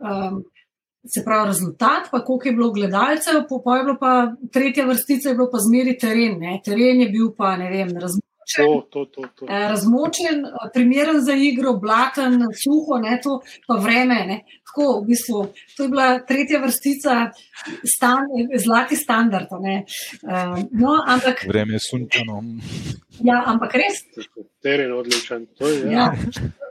um, 0.02 0.42
se 1.06 1.22
pravi, 1.24 1.52
rezultat, 1.52 2.10
pa 2.10 2.24
koliko 2.24 2.48
je 2.48 2.56
bilo 2.58 2.72
gledalcev, 2.74 3.44
po 3.48 3.60
pa 3.62 3.78
je 3.78 3.84
bilo 3.86 3.98
pa 4.00 4.14
tretja 4.52 4.86
vrstica, 4.88 5.30
je 5.30 5.38
bilo 5.38 5.50
pa 5.52 5.62
zmeri 5.62 5.94
teren. 5.98 6.40
Ne. 6.42 6.58
Teren 6.64 7.04
je 7.06 7.10
bil 7.14 7.30
pa, 7.38 7.54
ne 7.60 7.70
vem, 7.70 7.94
razmerno 7.94 8.24
To, 8.54 8.86
to, 8.90 9.04
to, 9.04 9.22
to. 9.34 9.46
Eh, 9.48 9.68
razmočen, 9.68 10.44
eh, 10.46 10.70
primeren 10.74 11.20
za 11.20 11.32
igro, 11.32 11.72
blaten, 11.72 12.32
suho, 12.62 13.00
ne, 13.02 13.18
to 13.22 13.40
pa 13.66 13.74
vreme. 13.74 14.14
Ne. 14.26 14.44
Tako, 14.66 15.00
v 15.00 15.06
bistvu, 15.06 15.40
to 15.76 15.82
je 15.82 15.88
bila 15.88 16.08
tretja 16.28 16.60
vrstica, 16.62 17.30
stan, 17.96 18.28
zlati 18.64 18.96
standard. 18.96 19.50
Uh, 19.50 20.58
no, 20.70 20.94
ampak, 21.06 21.46
vreme 21.48 21.74
je 21.74 21.82
sunčano. 21.90 22.42
Ja, 23.24 23.42
ampak 23.46 23.74
res. 23.74 24.04
Teren 24.62 24.92
je 24.92 24.94
odličen. 24.94 25.46
To, 25.58 25.68
je, 25.68 25.92
ja. 25.92 26.10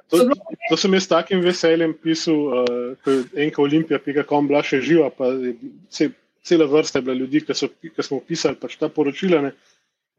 to, 0.09 0.29
to 0.69 0.77
sem 0.77 0.93
jaz 0.93 1.07
s 1.07 1.11
takim 1.11 1.41
veseljem 1.41 1.97
pisal, 1.97 2.37
uh, 2.61 2.93
ko 3.03 3.17
je 3.17 3.47
enka 3.47 3.63
olimpija, 3.65 3.99
pika 3.99 4.23
kom 4.23 4.47
bila 4.47 4.63
še 4.63 4.83
živa, 4.85 5.09
pa 5.09 5.33
je 5.33 6.13
cela 6.45 6.65
vrsta 6.65 6.99
je 6.99 7.03
bila 7.03 7.15
ljudi, 7.17 7.41
ki 7.41 8.03
smo 8.03 8.19
pisali 8.27 8.55
pač 8.61 8.77
ta 8.77 8.89
poročila. 8.89 9.41
Ne. 9.41 9.51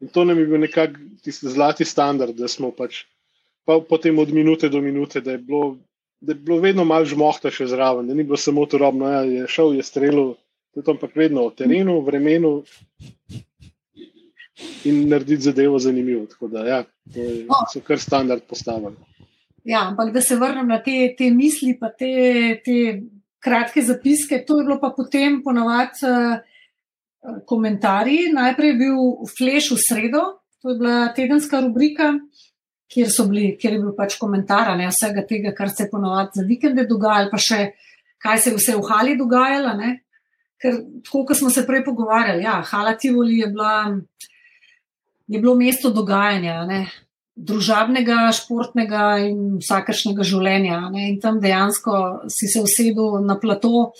In 0.01 0.07
to 0.13 0.23
nam 0.25 0.39
je 0.39 0.45
bil 0.45 0.59
nekako 0.59 0.99
tisti 1.23 1.49
zlati 1.49 1.85
standard, 1.85 2.35
da 2.37 2.47
smo 2.47 2.71
pač 2.71 3.03
pa 3.67 3.81
potem 3.83 4.19
od 4.19 4.31
minute 4.31 4.69
do 4.69 4.81
minute, 4.81 5.21
da 5.21 5.31
je 5.31 5.37
bilo, 5.37 5.77
da 6.21 6.31
je 6.31 6.39
bilo 6.39 6.59
vedno 6.63 6.85
malo 6.87 7.05
žmohta 7.05 7.51
še 7.51 7.67
zraven, 7.67 8.07
da 8.07 8.15
ni 8.15 8.23
bilo 8.23 8.39
samo 8.39 8.63
to 8.65 8.79
robno, 8.79 9.09
ja, 9.11 9.25
je 9.27 9.47
šel, 9.51 9.75
je 9.75 9.83
strelil, 9.83 10.37
da 10.71 10.79
je 10.79 10.85
to 10.87 10.95
ampak 10.95 11.17
vedno 11.19 11.43
o 11.49 11.51
terenu, 11.51 11.99
vremenu 12.05 12.61
in 14.87 15.03
narediti 15.11 15.49
zadevo 15.49 15.79
zanimivo. 15.83 16.23
Tako 16.31 16.47
da, 16.53 16.63
ja, 16.67 16.79
to 17.13 17.19
je, 17.19 17.43
no. 17.49 17.59
so 17.73 17.83
kar 17.83 17.99
standard 17.99 18.47
postavili. 18.47 18.95
Ja, 19.67 19.83
ampak 19.89 20.13
da 20.15 20.23
se 20.23 20.39
vrnem 20.39 20.71
na 20.71 20.79
te, 20.83 21.11
te 21.17 21.27
misli, 21.35 21.75
pa 21.75 21.91
te, 21.91 22.61
te 22.63 22.77
kratke 23.43 23.83
zapiske, 23.83 24.45
to 24.47 24.61
je 24.61 24.69
bilo 24.69 24.79
pa 24.79 24.93
potem 24.95 25.41
ponovadi. 25.43 26.07
Komentarji. 27.45 28.31
Najprej 28.33 28.69
je 28.71 28.79
bil 28.79 28.99
Flash 29.37 29.71
v 29.73 29.79
sredo, 29.81 30.21
to 30.61 30.71
je 30.71 30.77
bila 30.79 31.07
tedenska 31.15 31.59
rubrika, 31.59 32.13
kjer, 32.87 33.09
bili, 33.29 33.49
kjer 33.59 33.73
je 33.75 33.81
bil 33.83 33.93
pač 33.97 34.15
komentar 34.19 34.71
ne, 34.77 34.87
vsega 34.91 35.25
tega, 35.27 35.51
kar 35.55 35.69
se 35.69 35.85
je 35.85 35.91
ponovadi 35.91 36.39
za 36.39 36.45
vikende 36.47 36.87
dogajalo, 36.87 37.31
pa 37.31 37.39
še 37.41 37.71
kaj 38.23 38.39
se 38.41 38.49
je 38.49 38.55
vse 38.57 38.77
v 38.77 38.85
Hali 38.89 39.17
dogajalo. 39.17 39.73
Ne. 39.77 39.91
Ker, 40.61 40.79
tako 41.05 41.25
kot 41.27 41.37
smo 41.37 41.51
se 41.53 41.65
prej 41.67 41.83
pogovarjali, 41.85 42.43
ja, 42.43 42.61
Hala 42.65 42.95
Tivoli 42.97 43.41
je, 43.43 43.51
bila, 43.53 43.91
je 45.27 45.39
bilo 45.39 45.55
mesto 45.55 45.91
dogajanja. 45.93 46.63
Ne. 46.69 46.81
Družabnega, 47.37 48.31
športnega 48.33 49.03
in 49.27 49.59
vsakršnega 49.61 50.25
življenja. 50.25 50.79
Ne? 50.89 51.11
In 51.11 51.19
tam 51.21 51.37
dejansko 51.43 52.23
si 52.33 52.49
se 52.49 52.63
usedel 52.63 53.19
na 53.27 53.35
plato 53.37 53.91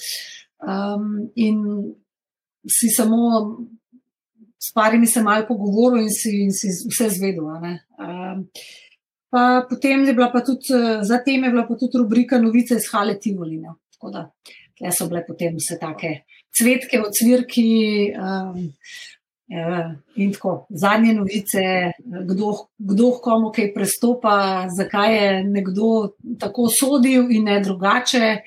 um, 0.65 1.11
in 1.37 1.61
si 2.67 2.89
samo 2.89 3.57
s 4.59 4.73
parimi 4.73 5.07
se 5.07 5.21
malo 5.21 5.45
pogovoril 5.47 6.03
in 6.03 6.09
si, 6.11 6.29
in 6.43 6.51
si 6.51 6.67
vse 6.67 7.09
zvedel. 7.09 7.45
Um, 7.45 8.47
pa 9.29 9.65
potem 9.69 10.05
je 10.05 10.13
bila 10.13 10.31
pa 10.33 10.41
tudi, 10.41 10.73
zatem 11.01 11.43
je 11.43 11.51
bila 11.51 11.67
pa 11.67 11.75
tudi 11.75 11.97
rubrika 11.97 12.39
Novice 12.41 12.75
iz 12.75 12.89
Hale 12.91 13.19
Tivolina. 13.19 13.75
Tako 13.93 14.11
da 14.11 14.25
tle 14.77 14.91
so 14.91 15.07
bile 15.09 15.23
potem 15.27 15.55
vse 15.57 15.77
take 15.81 16.21
cvetke, 16.57 17.01
odsvirki. 17.01 17.69
Um, 18.17 18.73
In 19.47 20.33
tako, 20.35 20.65
zadnje 20.69 21.13
novice, 21.15 21.61
kdo, 22.03 22.49
kdo 22.77 23.11
komu 23.23 23.47
kaj 23.55 23.69
prestopa, 23.71 24.33
zakaj 24.75 25.13
je 25.15 25.43
nekdo 25.43 25.91
tako 26.35 26.65
sodil 26.67 27.31
in 27.31 27.47
ne 27.47 27.61
drugače, 27.63 28.41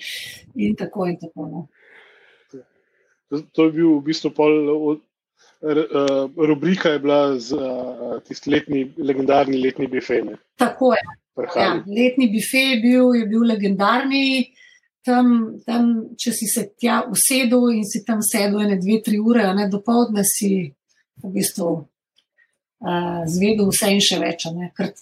in 0.60 0.76
tako 0.76 1.06
in 1.08 1.16
tako. 1.16 1.46
No. 1.48 1.62
To 3.30 3.64
je 3.64 3.72
bil 3.72 3.94
v 3.98 4.04
bistvu 4.10 4.32
pol. 4.34 4.52
Uh, 5.60 6.30
rubrika 6.36 6.96
je 6.96 6.98
bila 6.98 7.38
za 7.38 7.60
uh, 7.60 8.16
tisti 8.24 8.50
letni, 8.50 8.86
legendarni 8.96 9.60
letni 9.60 9.86
bife. 9.86 10.22
Ne? 10.24 10.38
Tako 10.56 10.94
je. 10.96 11.02
Ja, 11.56 11.74
letni 11.86 12.28
bife 12.32 12.58
je 12.58 12.80
bil, 12.80 13.14
je 13.14 13.26
bil 13.28 13.44
legendarni. 13.48 14.50
Tam, 15.04 15.60
tam, 15.64 15.92
če 16.20 16.32
si 16.36 16.46
se 16.48 16.66
tja 16.76 17.00
usedel 17.08 17.70
in 17.72 17.86
si 17.88 18.02
tam 18.04 18.20
sedel 18.24 18.66
ene 18.66 18.76
dve, 18.80 18.98
tri 19.04 19.16
ure, 19.16 19.46
a 19.48 19.54
ne 19.56 19.64
do 19.72 19.80
povdne, 19.84 20.26
si 20.28 20.50
v 21.20 21.30
bistvu 21.32 21.68
uh, 21.72 23.22
zvedel 23.28 23.70
vse 23.70 23.94
in 23.94 24.02
še 24.04 24.18
več. 24.20 24.44
Ker 24.76 24.92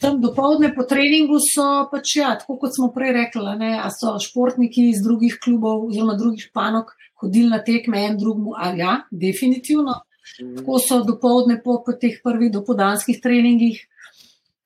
tam 0.00 0.20
do 0.20 0.32
povdne 0.36 0.74
po 0.74 0.84
treningu 0.84 1.38
so 1.40 1.86
pač, 1.90 2.16
ja, 2.20 2.34
tako 2.38 2.58
kot 2.60 2.76
smo 2.76 2.90
prej 2.94 3.14
rekli, 3.16 3.56
ne, 3.60 3.70
so 3.94 4.16
športniki 4.20 4.90
iz 4.90 5.02
drugih 5.04 5.38
klubov 5.42 5.88
oziroma 5.88 6.16
drugih 6.20 6.50
panok 6.54 6.92
hodili 7.20 7.48
na 7.48 7.62
tekme 7.64 8.04
en 8.04 8.18
drugemu, 8.18 8.54
ali 8.56 8.84
ja, 8.84 9.00
definitivno. 9.10 10.02
Mhm. 10.40 10.56
Tako 10.56 10.78
so 10.78 11.00
do 11.04 11.16
povdne 11.20 11.60
po, 11.62 11.80
po 11.86 11.92
teh 11.92 12.20
prvih 12.24 12.52
dopodanskih 12.52 13.20
treningih 13.22 13.80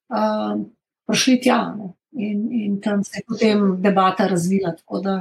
uh, 0.08 0.56
prišli 1.06 1.40
tja 1.40 1.60
ne? 1.76 1.92
in, 2.12 2.48
in 2.52 2.80
tam 2.80 3.04
se 3.04 3.20
je 3.20 3.26
potem 3.28 3.76
debata 3.82 4.26
razvila. 4.26 4.72
Tako 4.76 5.00
da, 5.00 5.16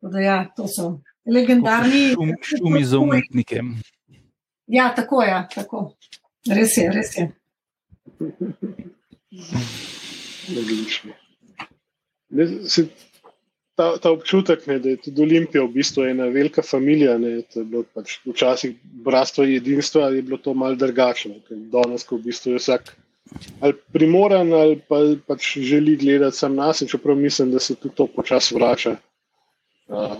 tako 0.00 0.12
da 0.12 0.20
ja, 0.20 0.38
to 0.56 0.68
so 0.68 1.00
legendarni. 1.26 2.12
Šum, 2.14 2.34
šumi 2.42 2.84
za 2.84 2.98
umetnike. 2.98 3.62
Ja, 4.66 4.92
tako 4.94 5.22
je. 5.22 5.30
Ja, 5.30 5.48
tako. 5.54 5.94
Res 6.46 6.76
je, 6.76 6.90
res 6.92 7.16
je. 7.16 7.32
Se, 12.66 12.86
ta, 13.74 13.98
ta 13.98 14.10
občutek, 14.10 14.66
ne, 14.66 14.78
da 14.78 14.88
je 14.92 15.00
tudi 15.06 15.22
Olimpija 15.22 15.64
v 15.64 15.72
bistvu 15.74 16.04
ena 16.10 16.26
velika 16.32 16.62
družina. 16.62 17.84
Pač 17.94 18.18
včasih 18.26 18.76
bratstvo 19.06 19.44
in 19.44 19.56
jedinstvo 19.58 20.08
je 20.08 20.22
bilo 20.22 20.38
to 20.38 20.54
malce 20.54 20.84
drugačno. 20.84 21.40
Danes, 21.72 22.04
ko 22.06 22.18
v 22.18 22.30
bistvu 22.30 22.54
je 22.54 22.62
vsak 22.62 22.94
ali 23.60 23.72
primoran 23.92 24.52
ali 24.52 24.76
pa, 24.88 25.00
pač 25.26 25.58
želi 25.58 25.96
gledati 25.96 26.36
sam 26.36 26.54
nas, 26.54 26.82
čeprav 26.88 27.16
mislim, 27.16 27.50
da 27.50 27.58
se 27.58 27.74
tudi 27.74 27.94
to 27.94 28.06
počasi 28.06 28.54
vrača. 28.54 28.96
Uh, 29.88 30.12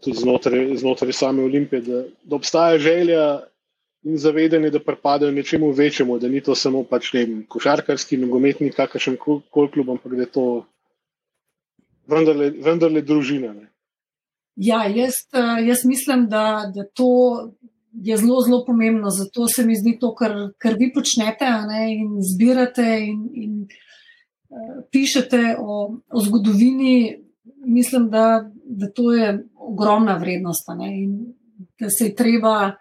tudi 0.00 0.16
znotraj, 0.16 0.76
znotraj 0.76 1.12
same 1.12 1.42
Olimpije, 1.44 1.80
da, 1.80 2.02
da 2.24 2.36
obstaja 2.36 2.78
želja 2.78 3.40
in 4.04 4.18
zavedanje, 4.18 4.70
da 4.70 4.80
pripadajo 4.82 5.32
nečemu 5.32 5.70
večjemu, 5.72 6.18
da 6.18 6.28
ni 6.28 6.40
to 6.40 6.54
samo 6.54 6.82
pač, 6.84 7.12
vem, 7.14 7.44
košarkarski, 7.48 8.16
nogometni, 8.16 8.72
kakršen 8.72 9.16
koli 9.22 9.70
klub, 9.70 9.90
ampak 9.90 10.16
da 10.16 10.22
je 10.22 10.30
to 10.30 10.46
vendarle, 12.10 12.50
vendarle 12.50 13.02
družina. 13.02 13.52
Ne? 13.52 13.68
Ja, 14.56 14.84
jaz, 14.88 15.22
eh, 15.32 15.62
jaz 15.68 15.84
mislim, 15.84 16.26
da, 16.28 16.72
da 16.74 16.84
to 16.94 17.08
je 17.92 18.16
zelo, 18.16 18.40
zelo 18.40 18.64
pomembno. 18.66 19.10
Zato 19.10 19.48
se 19.48 19.66
mi 19.66 19.76
zdi 19.76 19.98
to, 20.00 20.14
kar, 20.14 20.34
kar 20.58 20.76
vi 20.78 20.92
počnete 20.94 21.48
ne, 21.68 21.86
in 21.94 22.16
zbirate 22.34 22.86
in, 23.06 23.20
in 23.34 23.52
uh, 23.62 24.84
pišete 24.90 25.56
o, 25.58 25.96
o 26.08 26.20
zgodovini. 26.20 27.18
Mislim, 27.66 28.10
da, 28.10 28.50
da 28.64 28.90
to 28.90 29.12
je 29.12 29.44
ogromna 29.54 30.16
vrednost 30.16 30.68
ne, 30.78 30.90
in 31.02 31.34
da 31.80 31.90
se 31.90 32.06
je 32.06 32.14
treba, 32.14 32.72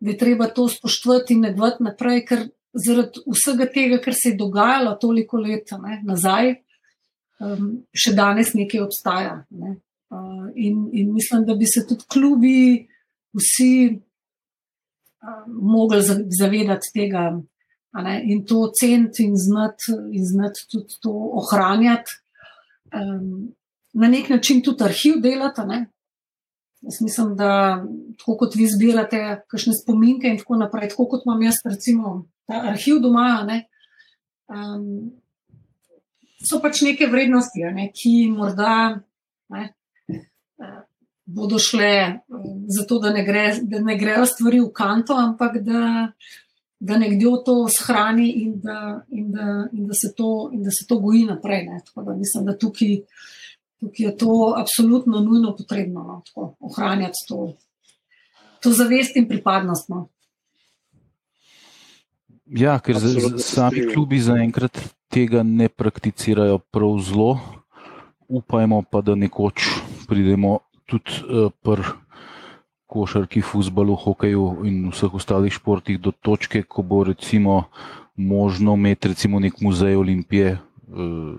da 0.00 0.10
je 0.10 0.18
treba 0.18 0.46
to 0.46 0.68
spoštovati 0.68 1.34
in 1.34 1.40
negovati 1.40 1.82
naprej, 1.82 2.24
ker 2.26 2.46
zaradi 2.72 3.22
vsega 3.26 3.66
tega, 3.72 3.98
kar 4.04 4.14
se 4.14 4.32
je 4.32 4.38
dogajalo 4.38 4.94
toliko 5.00 5.40
let 5.42 5.72
ne, 5.82 6.00
nazaj, 6.06 6.54
um, 7.40 7.70
še 7.94 8.14
danes 8.14 8.54
nekaj 8.54 8.84
obstaja. 8.84 9.34
Ne? 9.50 9.78
Uh, 10.08 10.48
in, 10.54 10.88
in 10.92 11.12
mislim, 11.12 11.44
da 11.44 11.56
bi 11.58 11.66
se 11.68 11.84
tudi 11.88 12.06
klubi 12.08 12.60
vsi 13.36 13.72
uh, 13.92 15.44
mogli 15.48 16.00
zavedati 16.38 16.94
tega, 16.94 17.30
in 18.22 18.44
to 18.46 18.68
ceniti 18.80 19.24
in 19.24 19.34
znati 19.34 19.96
znat 20.30 20.60
tudi 20.70 20.98
to 21.02 21.12
ohranjati. 21.40 22.10
Um, 22.94 23.54
na 23.92 24.08
nek 24.08 24.28
način 24.28 24.62
tudi 24.62 24.84
arhiv 24.84 25.20
delati. 25.22 25.60
Jaz 26.80 27.00
mislim, 27.02 27.36
da 27.36 27.84
tako 28.18 28.36
kot 28.38 28.54
vi 28.54 28.68
zbirate 28.70 29.20
kakšne 29.50 29.72
spominke 29.82 30.30
in 30.30 30.38
tako 30.38 30.60
naprej, 30.60 30.92
tako 30.92 31.08
kot 31.10 31.26
imam 31.26 31.42
jaz, 31.42 31.58
recimo, 31.64 32.12
ta 32.46 32.60
arhiv 32.70 33.00
doma, 33.02 33.42
ne, 33.46 33.64
um, 34.46 35.10
so 36.38 36.60
pač 36.62 36.84
neke 36.86 37.08
vrednosti, 37.10 37.66
ne, 37.74 37.88
ki 37.90 38.28
morda 38.30 39.00
ne, 39.50 39.64
uh, 40.62 40.80
bodo 41.26 41.58
šle 41.58 42.22
zato, 42.70 43.00
da 43.02 43.10
ne, 43.12 43.24
gre, 43.26 43.48
da 43.62 43.82
ne 43.82 43.98
grejo 43.98 44.26
stvari 44.30 44.62
v 44.62 44.70
kanto, 44.72 45.18
ampak 45.18 45.58
da 45.66 45.88
da 46.80 46.98
nekdo 46.98 47.36
to 47.46 47.66
shrani 47.78 48.30
in 48.42 48.60
da, 48.60 49.02
in 49.10 49.32
da, 49.32 49.68
in 49.72 49.86
da, 49.86 49.94
se, 49.94 50.14
to, 50.16 50.50
in 50.52 50.62
da 50.62 50.70
se 50.70 50.86
to 50.86 50.98
goji 50.98 51.24
naprej. 51.24 51.66
Da 51.94 52.14
mislim, 52.14 52.44
da 52.44 52.58
tukaj, 52.58 53.00
tukaj 53.80 54.06
je 54.06 54.16
to 54.16 54.54
absolutno 54.58 55.20
nujno 55.20 55.54
potrebno 55.56 56.02
no, 56.02 56.22
tako, 56.26 56.54
ohranjati 56.60 57.26
to, 57.28 57.52
to 58.62 58.72
zavest 58.72 59.16
in 59.16 59.28
pripadnost. 59.28 59.88
No. 59.88 60.08
Ja, 62.46 62.78
ker 62.80 62.98
z, 62.98 63.18
z, 63.20 63.44
sami 63.44 63.86
klubi 63.92 64.20
zaenkrat 64.24 64.78
tega 65.12 65.42
ne 65.42 65.68
prakticirajo 65.68 66.58
prav 66.58 66.98
zelo, 67.04 67.38
upajmo 68.28 68.82
pa, 68.90 69.00
da 69.00 69.14
nekoč 69.14 69.68
pridemo 70.08 70.58
tudi 70.88 71.22
uh, 71.28 71.52
prvi 71.62 72.08
košarki, 72.88 73.42
futbalu, 73.44 73.92
hokeju 74.00 74.64
in 74.64 74.88
vseh 74.88 75.12
ostalih 75.14 75.52
športih 75.52 76.00
do 76.00 76.12
točke, 76.12 76.62
ko 76.64 76.82
bo 76.82 77.02
recimo 77.04 77.68
možno 78.16 78.74
imeti 78.74 79.12
recimo 79.12 79.40
nek 79.40 79.60
muzej 79.60 79.96
Olimpije, 79.96 80.56
eh, 80.56 81.34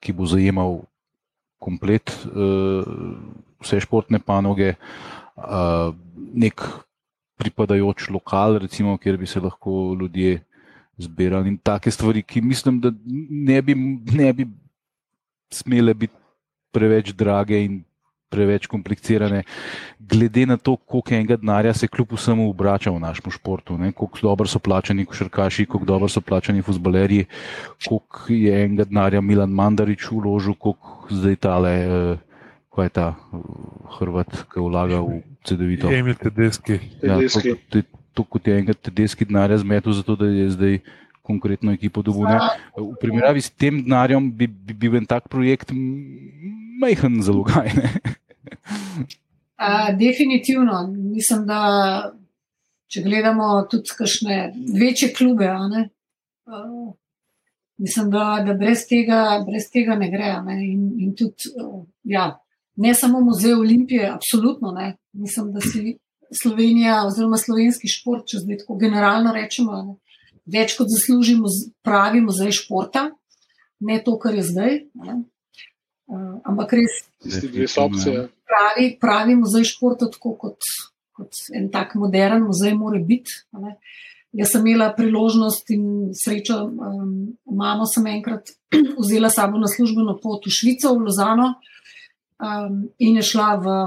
ki 0.00 0.12
bo 0.16 0.26
zajemal 0.26 0.80
komplet 1.60 2.12
eh, 2.26 2.92
vse 3.60 3.80
športne 3.84 4.20
panoge, 4.24 4.74
eh, 4.74 5.90
nek 6.34 6.64
pripadajoč 7.40 8.08
lokal, 8.12 8.58
recimo, 8.64 8.96
kjer 9.00 9.16
bi 9.20 9.28
se 9.28 9.40
lahko 9.40 9.94
ljudje 10.00 10.40
zbirali 11.00 11.48
in 11.48 11.58
take 11.58 11.90
stvari, 11.90 12.22
ki 12.22 12.42
mislim, 12.44 12.80
da 12.80 12.92
ne 13.04 13.62
bi, 13.62 13.74
ne 14.16 14.32
bi 14.32 14.46
smele 15.52 15.94
biti 15.94 16.16
preveč 16.72 17.14
drage 17.16 17.64
in 17.64 17.80
preveč 18.30 18.66
komplicirane, 18.70 19.42
glede 19.98 20.46
na 20.46 20.56
to, 20.56 20.76
koliko 20.76 21.14
enega 21.14 21.36
denarja 21.36 21.74
se 21.74 21.88
kljub 21.88 22.14
vsemu 22.14 22.48
obrača 22.50 22.90
v 22.90 23.02
našem 23.02 23.30
športu, 23.34 23.78
ne? 23.78 23.92
koliko 23.92 24.18
dobro 24.22 24.48
so 24.48 24.58
plačani 24.58 25.04
košarkaši, 25.04 25.66
koliko 25.66 25.86
dobro 25.86 26.08
so 26.08 26.20
plačani 26.20 26.62
futbalerji, 26.62 27.26
koliko 27.88 28.32
je 28.32 28.64
enega 28.64 28.84
denarja 28.84 29.20
Milan 29.20 29.50
Mandarič 29.50 30.10
uložil, 30.10 30.54
koliko 30.54 31.06
zdaj 31.10 31.36
tale, 31.36 31.70
eh, 31.70 32.16
kaj 32.74 32.86
je 32.86 32.94
ta 32.94 33.08
eh, 33.14 33.36
Hrvat, 33.98 34.44
ki 34.52 34.66
vlaga 34.66 35.02
v 35.02 35.22
CD-vito. 35.44 35.90
Emil 35.90 36.14
Tedeski. 36.14 36.78
Ja, 37.02 37.18
to, 38.14 38.24
kot 38.24 38.46
je 38.46 38.58
enega 38.58 38.74
Tedeski 38.74 39.26
denarja 39.26 39.58
zmetil, 39.58 39.92
zato 39.92 40.16
da 40.16 40.30
je 40.30 40.50
zdaj 40.50 40.78
konkretno 41.22 41.72
ekipo 41.72 42.02
dovolj. 42.02 42.38
V 42.74 42.94
primerjavi 43.00 43.40
s 43.40 43.50
tem 43.50 43.82
denarjem 43.84 44.30
bi, 44.32 44.46
bi 44.46 44.74
bil 44.74 44.96
en 44.98 45.06
tak 45.06 45.28
projekt 45.30 45.70
majhen 46.80 47.20
zalogaj. 47.22 47.70
Uh, 48.70 49.98
definitivno. 49.98 50.86
Mislim, 50.88 51.46
da 51.46 51.60
če 52.90 53.02
gledamo 53.04 53.50
tudi 53.70 53.92
kakšne 53.98 54.38
večje 54.80 55.12
klube, 55.14 55.48
uh, 55.50 56.92
mislim, 57.78 58.10
da, 58.10 58.42
da 58.46 58.54
brez, 58.54 58.86
tega, 58.88 59.40
brez 59.46 59.68
tega 59.72 59.96
ne 60.00 60.10
gre. 60.10 60.32
Ne? 60.46 60.58
In, 60.66 60.86
in 61.04 61.14
tudi, 61.16 61.52
uh, 61.60 61.82
ja, 62.04 62.30
ne 62.76 62.94
samo 62.94 63.20
muzej 63.20 63.54
Olimpije, 63.54 64.10
absolutno 64.10 64.72
ne. 64.72 64.94
Mislim, 65.12 65.52
da 65.52 65.60
si 65.60 65.98
Slovenija, 66.42 67.02
oziroma 67.06 67.38
slovenski 67.38 67.90
šport, 67.90 68.26
če 68.30 68.44
zdaj 68.44 68.62
tako 68.62 68.76
generalno 68.78 69.32
rečemo, 69.34 69.82
ne? 69.82 69.98
več 70.50 70.74
kot 70.78 70.88
zaslužimo 70.90 71.50
pravi 71.86 72.22
muzej 72.24 72.54
športa, 72.62 73.10
ne 73.86 73.98
to, 74.04 74.16
kar 74.18 74.34
je 74.34 74.44
zdaj. 74.46 74.78
Ne? 75.04 75.20
Uh, 76.10 76.38
ampak 76.48 76.74
res, 76.78 77.02
pravi, 78.50 78.86
pravi 79.00 79.36
muzej 79.38 79.64
športa, 79.72 80.10
tako 80.10 80.34
kot, 80.40 80.68
kot 81.16 81.40
en 81.56 81.70
tak 81.72 81.94
modern 81.98 82.44
muzej, 82.48 82.74
mora 82.78 83.00
biti. 83.06 83.38
Jaz 84.36 84.52
sem 84.52 84.66
imela 84.66 84.92
priložnost 84.94 85.70
in 85.74 85.84
srečo, 86.14 86.60
um, 86.66 87.14
mamo 87.50 87.86
sem 87.90 88.06
enkrat 88.12 88.52
vzela 89.02 89.30
sabo 89.30 89.58
na 89.58 89.70
službeno 89.70 90.18
pot 90.22 90.46
v 90.46 90.54
Švico, 90.54 90.94
v 90.94 91.08
Lozano 91.08 91.54
um, 92.38 92.84
in 92.98 93.18
je 93.18 93.26
šla 93.26 93.54
v 93.62 93.78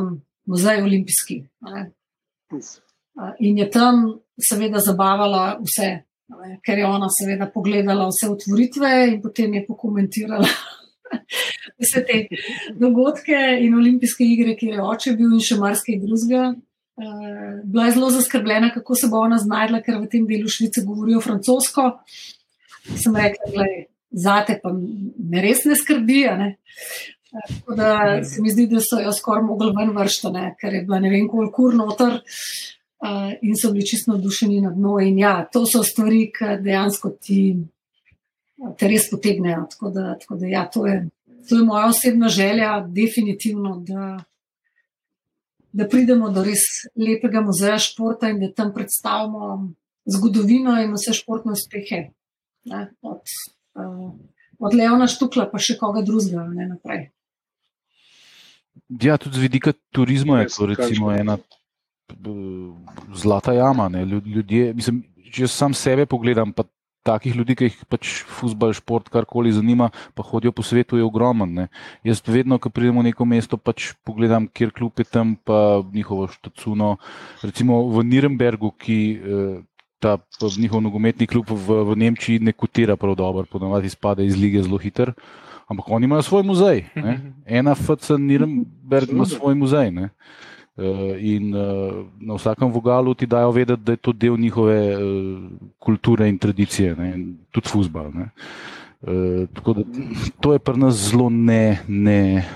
muzej 0.51 0.83
olimpijski. 0.83 1.43
In 3.39 3.57
je 3.57 3.69
tam 3.71 4.09
seveda 4.35 4.81
zabavala 4.83 5.61
vse 5.63 6.03
ker 6.65 6.77
je 6.77 6.85
ona 6.87 7.07
seveda 7.09 7.49
pogledala 7.53 8.07
vse 8.09 8.29
otvoritve 8.31 8.91
in 9.11 9.21
potem 9.21 9.53
je 9.53 9.65
pokomentirala 9.67 10.47
vse 11.81 12.03
te 12.07 12.19
dogodke 12.79 13.39
in 13.61 13.77
olimpijske 13.79 14.25
igre, 14.25 14.57
kjer 14.59 14.77
je 14.77 14.85
oče 14.91 15.15
bil 15.19 15.33
in 15.33 15.43
še 15.43 15.59
marsikaj 15.61 15.99
drugega. 16.03 16.53
Uh, 16.93 17.63
bila 17.63 17.87
je 17.87 17.95
zelo 17.95 18.11
zaskrbljena, 18.13 18.69
kako 18.73 18.95
se 18.95 19.07
bo 19.09 19.23
ona 19.25 19.39
znašla, 19.41 19.81
ker 19.81 19.97
v 19.97 20.09
tem 20.11 20.27
delu 20.29 20.49
Švice 20.49 20.83
govorijo 20.85 21.23
francosko. 21.25 21.89
Sem 23.01 23.15
rekla, 23.17 23.49
da 23.55 23.65
zate 24.13 24.59
pa 24.61 24.69
me 24.73 25.41
res 25.41 25.63
ne 25.65 25.77
skrbi. 25.79 26.21
Ne? 26.37 26.49
Tako 27.33 27.75
da 27.75 28.23
se 28.23 28.41
mi 28.41 28.53
zdi, 28.53 28.67
da 28.69 28.81
so 28.83 29.01
jo 29.01 29.13
skoraj 29.13 29.41
mogli 29.47 29.73
ven 29.73 29.95
vršiti, 29.97 30.47
ker 30.61 30.77
je 30.77 30.83
bila 30.85 30.99
ne 31.01 31.09
vem 31.09 31.27
koliko 31.27 31.69
ur 31.69 31.79
noter. 31.81 32.19
Uh, 33.03 33.33
in 33.43 33.57
so 33.59 33.73
bili 33.73 33.83
čisto 33.87 34.13
navdušeni 34.13 34.61
nad. 34.63 34.77
In 35.03 35.17
ja, 35.19 35.33
to 35.51 35.65
so 35.67 35.81
stvari, 35.83 36.29
ki 36.31 36.59
dejansko 36.63 37.09
ti 37.19 37.39
te 38.77 38.87
res 38.87 39.09
potegnejo. 39.11 39.65
Tako 39.71 39.91
da, 39.93 40.13
tako 40.19 40.37
da 40.41 40.47
ja, 40.47 40.65
to, 40.71 40.85
je, 40.87 41.07
to 41.49 41.57
je 41.59 41.63
moja 41.63 41.87
osebna 41.91 42.29
želja, 42.29 42.75
definitivno, 42.87 43.77
da, 43.87 44.17
da 45.71 45.87
pridemo 45.89 46.29
do 46.33 46.43
res 46.43 46.65
lepega 46.95 47.41
muzeja 47.41 47.79
športa 47.81 48.31
in 48.33 48.41
da 48.43 48.51
tam 48.51 48.73
predstavimo 48.75 49.73
zgodovino 50.05 50.75
in 50.81 50.93
vse 50.97 51.15
športne 51.17 51.55
uspehe. 51.55 52.05
Ne, 52.65 52.85
od, 53.01 53.35
uh, 53.75 54.11
od 54.59 54.75
Leona 54.75 55.07
Štukla, 55.11 55.49
pa 55.51 55.59
še 55.59 55.75
koga 55.79 56.03
drugega, 56.05 56.45
ne 56.47 56.69
naprej. 56.75 57.09
Ja, 59.03 59.17
tudi 59.17 59.35
z 59.35 59.43
vidika 59.43 59.73
turizma 59.91 60.41
je 60.41 60.51
to 60.53 60.65
recimo 60.69 61.11
ena 61.11 61.37
zlata 63.15 63.53
jama. 63.53 63.89
Ljudje, 64.25 64.73
mislim, 64.73 65.03
če 65.33 65.47
sam 65.47 65.73
sebe 65.73 66.05
pogledam, 66.05 66.53
pa 66.53 66.63
takih 67.03 67.35
ljudi, 67.35 67.55
ki 67.59 67.69
jih 67.69 67.81
pač 67.91 68.11
futbol, 68.27 68.73
šport, 68.75 69.09
karkoli 69.13 69.51
zanima, 69.53 69.89
pa 70.15 70.23
hodijo 70.23 70.53
po 70.55 70.63
svetu, 70.63 70.97
je 70.97 71.05
ogromen. 71.05 71.67
Jaz 72.07 72.23
vedno, 72.27 72.57
ko 72.59 72.71
pridem 72.73 73.01
v 73.01 73.09
neko 73.11 73.27
mesto, 73.27 73.59
pač 73.59 73.91
pogledam, 74.07 74.47
kjer 74.47 74.71
kljub 74.71 75.03
je 75.03 75.07
tam, 75.09 75.35
pa 75.35 75.83
njihovo 75.93 76.29
štacuno. 76.31 76.97
Recimo 77.43 77.83
v 77.91 78.07
Nürnbergu, 78.07 78.73
ki. 78.79 78.99
Eh, 79.13 79.61
ta 80.03 80.17
njihov 80.59 80.81
nogometni 80.83 81.23
klub 81.27 81.47
v, 81.47 81.77
v 81.87 81.95
Nemčiji 81.95 82.43
ne 82.43 82.51
kotira 82.51 82.97
prav 82.99 83.15
dobro, 83.15 83.45
ponovadi 83.47 83.87
izpade 83.87 84.25
iz 84.27 84.35
lige 84.35 84.59
zelo 84.59 84.75
hiter, 84.77 85.13
ampak 85.71 85.87
oni 85.87 86.09
imajo 86.11 86.25
svoj 86.27 86.43
muzej. 86.43 86.83
Ne? 86.95 87.13
Ena 87.59 87.71
FC 87.75 88.19
Nürnberg 88.19 89.11
ima 89.15 89.23
svoj 89.25 89.55
muzej. 89.55 89.91
Ne? 89.95 90.09
Eh, 90.75 91.35
in 91.35 91.53
uh, 91.53 92.05
na 92.17 92.33
vsakem 92.33 92.71
vogalu 92.71 93.13
ti 93.13 93.27
dajo 93.29 93.51
vedeti, 93.51 93.81
da 93.83 93.91
je 93.91 93.97
to 93.97 94.11
del 94.11 94.37
njihove 94.37 94.97
uh, 94.97 95.43
kulture 95.77 96.29
in 96.29 96.37
tradicije, 96.37 96.95
ne? 96.95 97.13
tudi 97.51 97.69
fusbal. 97.69 98.11
Tako 99.53 99.73
da 99.73 99.81
to 100.39 100.53
je 100.53 100.59
pri 100.59 100.77
nas 100.77 100.95
zelo 100.95 101.29
ne, 101.29 101.79
ne 101.87 102.47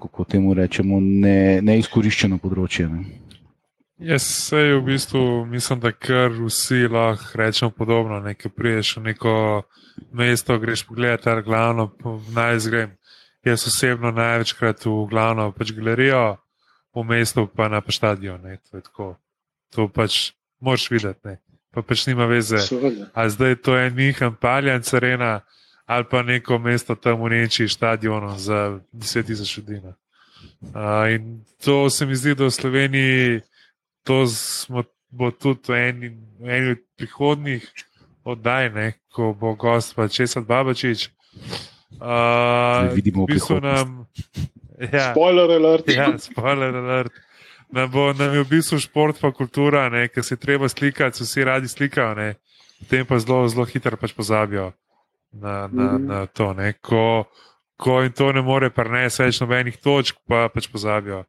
kako 0.00 0.24
temu 0.24 0.54
rečemo, 0.54 1.00
ne, 1.00 1.60
neizkoriščeno 1.62 2.38
področje. 2.38 2.86
Ne? 2.88 3.04
Jaz 3.98 4.22
se 4.22 4.62
v 4.76 4.82
bistvu 4.86 5.44
mislim, 5.50 5.80
da 5.82 5.92
kar 5.92 6.30
vsi 6.30 6.86
lahko 6.86 7.38
rečemo 7.42 7.74
podobno. 7.74 8.20
Nekaj 8.22 8.54
priješ 8.54 8.96
v 8.96 9.02
neko 9.10 9.34
mesto, 10.14 10.58
greš 10.62 10.86
pogledati, 10.86 11.26
kar 11.26 11.42
glavno, 11.42 11.90
naj 12.32 12.62
zgrem 12.68 12.94
jaz 13.44 13.66
osebno 13.66 14.10
največkrat 14.10 14.84
v 14.86 15.06
glavno 15.10 15.50
pač 15.52 15.72
galerijo, 15.72 16.38
v 16.94 17.04
mestu 17.04 17.46
pa 17.46 17.68
na 17.68 17.82
stadion. 17.88 18.42
To, 18.96 19.14
to 19.70 19.88
pač 19.88 20.32
moš 20.60 20.90
videti, 20.90 21.20
ne. 21.24 21.38
pa 21.74 21.82
pač 21.82 22.06
nima 22.06 22.26
veze. 22.26 22.58
A 23.14 23.28
zdaj 23.28 23.62
to 23.62 23.76
je 23.76 23.90
njihov 23.90 24.36
paljan 24.40 24.82
carena 24.82 25.40
ali 25.88 26.04
pa 26.04 26.22
neko 26.22 26.58
mesto 26.58 26.94
tam 26.94 27.22
v 27.24 27.30
Nemčiji, 27.32 27.68
stadion 27.68 28.38
za 28.38 28.80
10.000 28.92 29.58
ljudi. 29.58 29.80
Uh, 30.60 31.08
in 31.08 31.44
to 31.64 31.90
se 31.90 32.06
mi 32.06 32.16
zdi, 32.16 32.34
da 32.34 32.44
v 32.44 32.50
Sloveniji 32.50 33.40
to 34.04 34.26
smo 34.26 34.82
bo 35.10 35.30
tudi 35.30 35.72
v 35.72 35.76
eni, 35.88 36.08
v 36.40 36.48
eni 36.48 36.70
od 36.76 36.82
prihodnjih 36.96 37.64
oddaj, 38.24 38.70
ne, 38.70 38.92
ko 39.12 39.32
bo 39.32 39.54
gost 39.54 39.96
pa 39.96 40.08
Česar 40.08 40.44
Babačič. 40.44 41.08
Uh, 42.00 42.94
vidimo 42.94 43.24
v 43.26 43.34
bistvu 43.34 43.60
nam, 43.60 44.06
ja, 44.94 45.10
Spoiler 45.12 45.50
alert. 45.50 45.88
ja, 45.90 46.18
spoiler 46.18 46.74
alert. 46.76 47.12
Nam, 47.70 47.90
bo, 47.90 48.12
nam 48.12 48.34
je 48.34 48.44
v 48.44 48.48
bistvu 48.48 48.78
šport 48.80 49.18
pa 49.20 49.32
kultura, 49.32 49.90
ki 50.08 50.22
se 50.22 50.36
treba 50.36 50.68
slikati, 50.68 51.22
vsi 51.22 51.44
radi 51.44 51.68
slikajo, 51.68 52.14
ne, 52.14 52.34
potem 52.78 53.06
pa 53.06 53.18
zelo, 53.18 53.42
zelo 53.48 53.66
hitro 53.66 53.96
pač 53.96 54.14
pozabijo 54.14 54.72
na, 55.32 55.68
na, 55.68 55.92
Mhm. 55.92 56.06
na 56.06 56.26
to. 56.26 56.52
Ne, 56.54 56.72
ko, 56.72 57.24
ko 57.76 58.02
jim 58.02 58.12
to 58.12 58.32
ne 58.32 58.42
more 58.42 58.70
prenesti 58.70 59.22
več 59.22 59.40
nobenih 59.40 59.76
točk, 59.76 60.16
pa 60.28 60.48
pač 60.48 60.70
pozabijo 60.72 61.24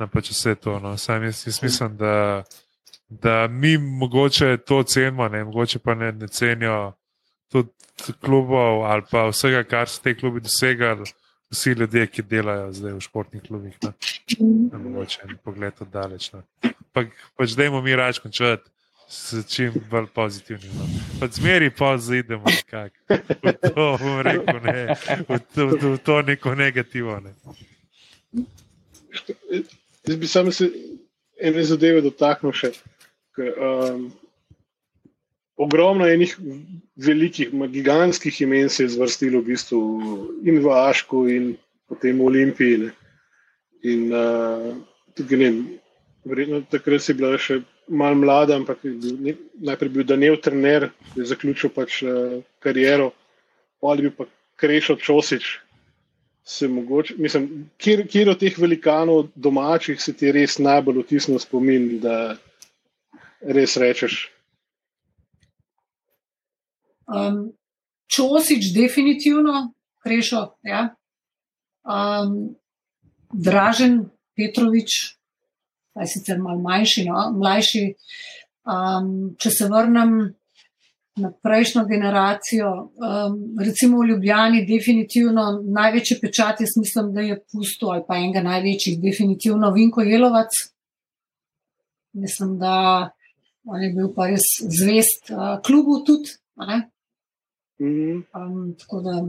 na 0.00 0.06
pač 0.06 0.30
vse 0.30 0.54
to. 0.54 0.80
No. 0.80 0.96
Sam 0.96 1.22
jaz, 1.24 1.44
jaz 1.46 1.62
mislim, 1.62 1.96
da, 1.96 2.42
da 3.08 3.46
mi 3.48 3.76
mogoče 3.78 4.56
to 4.66 4.82
cenimo, 4.82 5.28
ne, 5.28 5.44
mogoče 5.44 5.78
pa 5.78 5.94
ne, 5.94 6.12
ne 6.12 6.26
cenijo 6.28 6.92
tudi 7.52 8.14
klubov 8.20 8.84
ali 8.86 9.02
pa 9.10 9.28
vsega, 9.32 9.64
kar 9.64 9.88
so 9.88 10.02
te 10.02 10.14
klubi 10.14 10.40
dosegali. 10.44 11.08
Vsi 11.48 11.70
ljudje, 11.80 12.06
ki 12.12 12.22
delajo 12.28 12.72
zdaj 12.76 12.92
v 12.92 13.00
športnih 13.00 13.42
klubih, 13.42 13.76
no. 13.80 13.92
ne 14.44 14.78
mogoče 14.78 15.22
en 15.24 15.38
pogled 15.44 15.78
od 15.80 15.88
daleč. 15.88 16.26
No. 16.34 16.42
Pa, 16.92 17.06
pač 17.40 17.54
dajmo 17.56 17.80
mi 17.80 17.96
rač 17.96 18.20
končati 18.20 18.68
s 19.08 19.40
čim 19.48 19.72
bolj 19.90 20.10
pozitivnim. 20.12 20.74
No. 20.76 20.84
Pač 21.20 21.40
zmeri 21.40 21.70
pa 21.72 21.94
zaidemo 21.96 22.44
nekako. 22.44 23.16
V 23.40 23.54
to 23.64 23.86
bom 23.96 24.20
rekel, 24.20 24.60
ne. 24.60 24.96
V 25.24 25.40
to, 25.54 25.66
v 25.72 25.96
to 26.04 26.20
neko 26.22 26.54
negativno. 26.54 27.16
Ne. 27.24 27.32
Jaz 30.04 30.16
bi 30.16 30.28
samo 30.28 30.52
se 30.52 30.68
ene 31.40 31.64
zadeve 31.64 32.04
dotaknil 32.04 32.52
še. 32.52 32.74
Ker, 33.32 33.56
um, 33.56 34.10
ogromno 35.58 36.06
enih 36.06 36.36
velikih, 36.96 37.50
gigantskih 37.72 38.40
imen 38.40 38.68
se 38.68 38.84
je 38.84 38.94
zvrstilo 38.94 39.40
v 39.40 39.50
bistvu 39.52 39.80
in 40.46 40.62
v 40.62 40.70
Ašku, 40.70 41.26
in 41.28 41.56
potem 41.88 42.18
v 42.18 42.30
Olimpiji. 42.30 42.78
Ne. 42.78 42.90
In 43.82 44.12
uh, 44.12 44.76
tudi 45.14 45.36
ne 45.36 45.50
vem, 45.50 45.58
verjetno 46.26 46.62
takrat 46.70 47.02
si 47.02 47.14
bila 47.14 47.38
še 47.38 47.60
malo 47.88 48.18
mlada, 48.18 48.58
ampak 48.58 48.82
ne, 48.84 49.34
najprej 49.62 49.92
bil 49.94 50.06
Daniel 50.06 50.38
trener, 50.42 50.90
ki 51.12 51.22
je 51.22 51.30
zaključil 51.32 51.74
pač 51.74 52.02
uh, 52.06 52.38
kariero, 52.62 53.12
ali 53.82 54.08
bil 54.08 54.14
pa 54.14 54.28
Krešo 54.58 54.98
Čosič. 54.98 55.58
Se 56.48 56.64
mogoče, 56.68 57.18
mislim, 57.20 57.68
kjer, 57.76 58.06
kjer 58.08 58.30
od 58.32 58.38
teh 58.40 58.54
velikanov 58.56 59.26
domačih 59.36 60.00
se 60.00 60.14
ti 60.16 60.30
res 60.32 60.56
najbolj 60.56 61.02
vtisnil 61.02 61.42
spomin, 61.42 61.98
da 62.00 62.38
res 63.44 63.76
rečeš, 63.76 64.22
Um, 67.08 67.52
Čosič, 68.08 68.72
definitivno, 68.74 69.72
Krešo. 70.04 70.58
Ja. 70.62 70.94
Um, 71.84 72.56
Dražen 73.32 74.08
Petrovič, 74.36 75.18
ta 75.94 76.00
je 76.00 76.12
sicer 76.14 76.38
malo 76.40 76.60
manjši, 76.64 77.04
no, 77.08 77.28
mlajši. 77.36 77.84
Um, 78.68 79.36
če 79.40 79.50
se 79.52 79.68
vrnem 79.68 80.12
na 81.18 81.30
prejšnjo 81.42 81.84
generacijo, 81.88 82.70
um, 82.70 83.38
recimo 83.60 84.00
v 84.00 84.12
Ljubljani, 84.12 84.66
definitivno 84.68 85.46
največji 85.64 86.18
pečat, 86.22 86.60
jaz 86.60 86.76
mislim, 86.78 87.12
da 87.14 87.24
je 87.24 87.38
pusto 87.52 87.90
ali 87.92 88.04
pa 88.08 88.20
enega 88.20 88.44
največjih, 88.44 89.00
definitivno 89.02 89.72
Vinko 89.74 90.04
Jelovac. 90.06 90.60
Mislim, 92.12 92.58
da 92.58 93.10
on 93.64 93.82
je 93.82 93.90
bil 93.96 94.12
pa 94.14 94.28
res 94.30 94.46
zvest 94.62 95.32
uh, 95.32 95.58
klubu 95.64 96.02
tudi. 96.06 96.36
ne. 96.68 96.86
Mm, 97.80 98.24
Um, 98.34 98.74
tako 98.78 99.00
da 99.00 99.22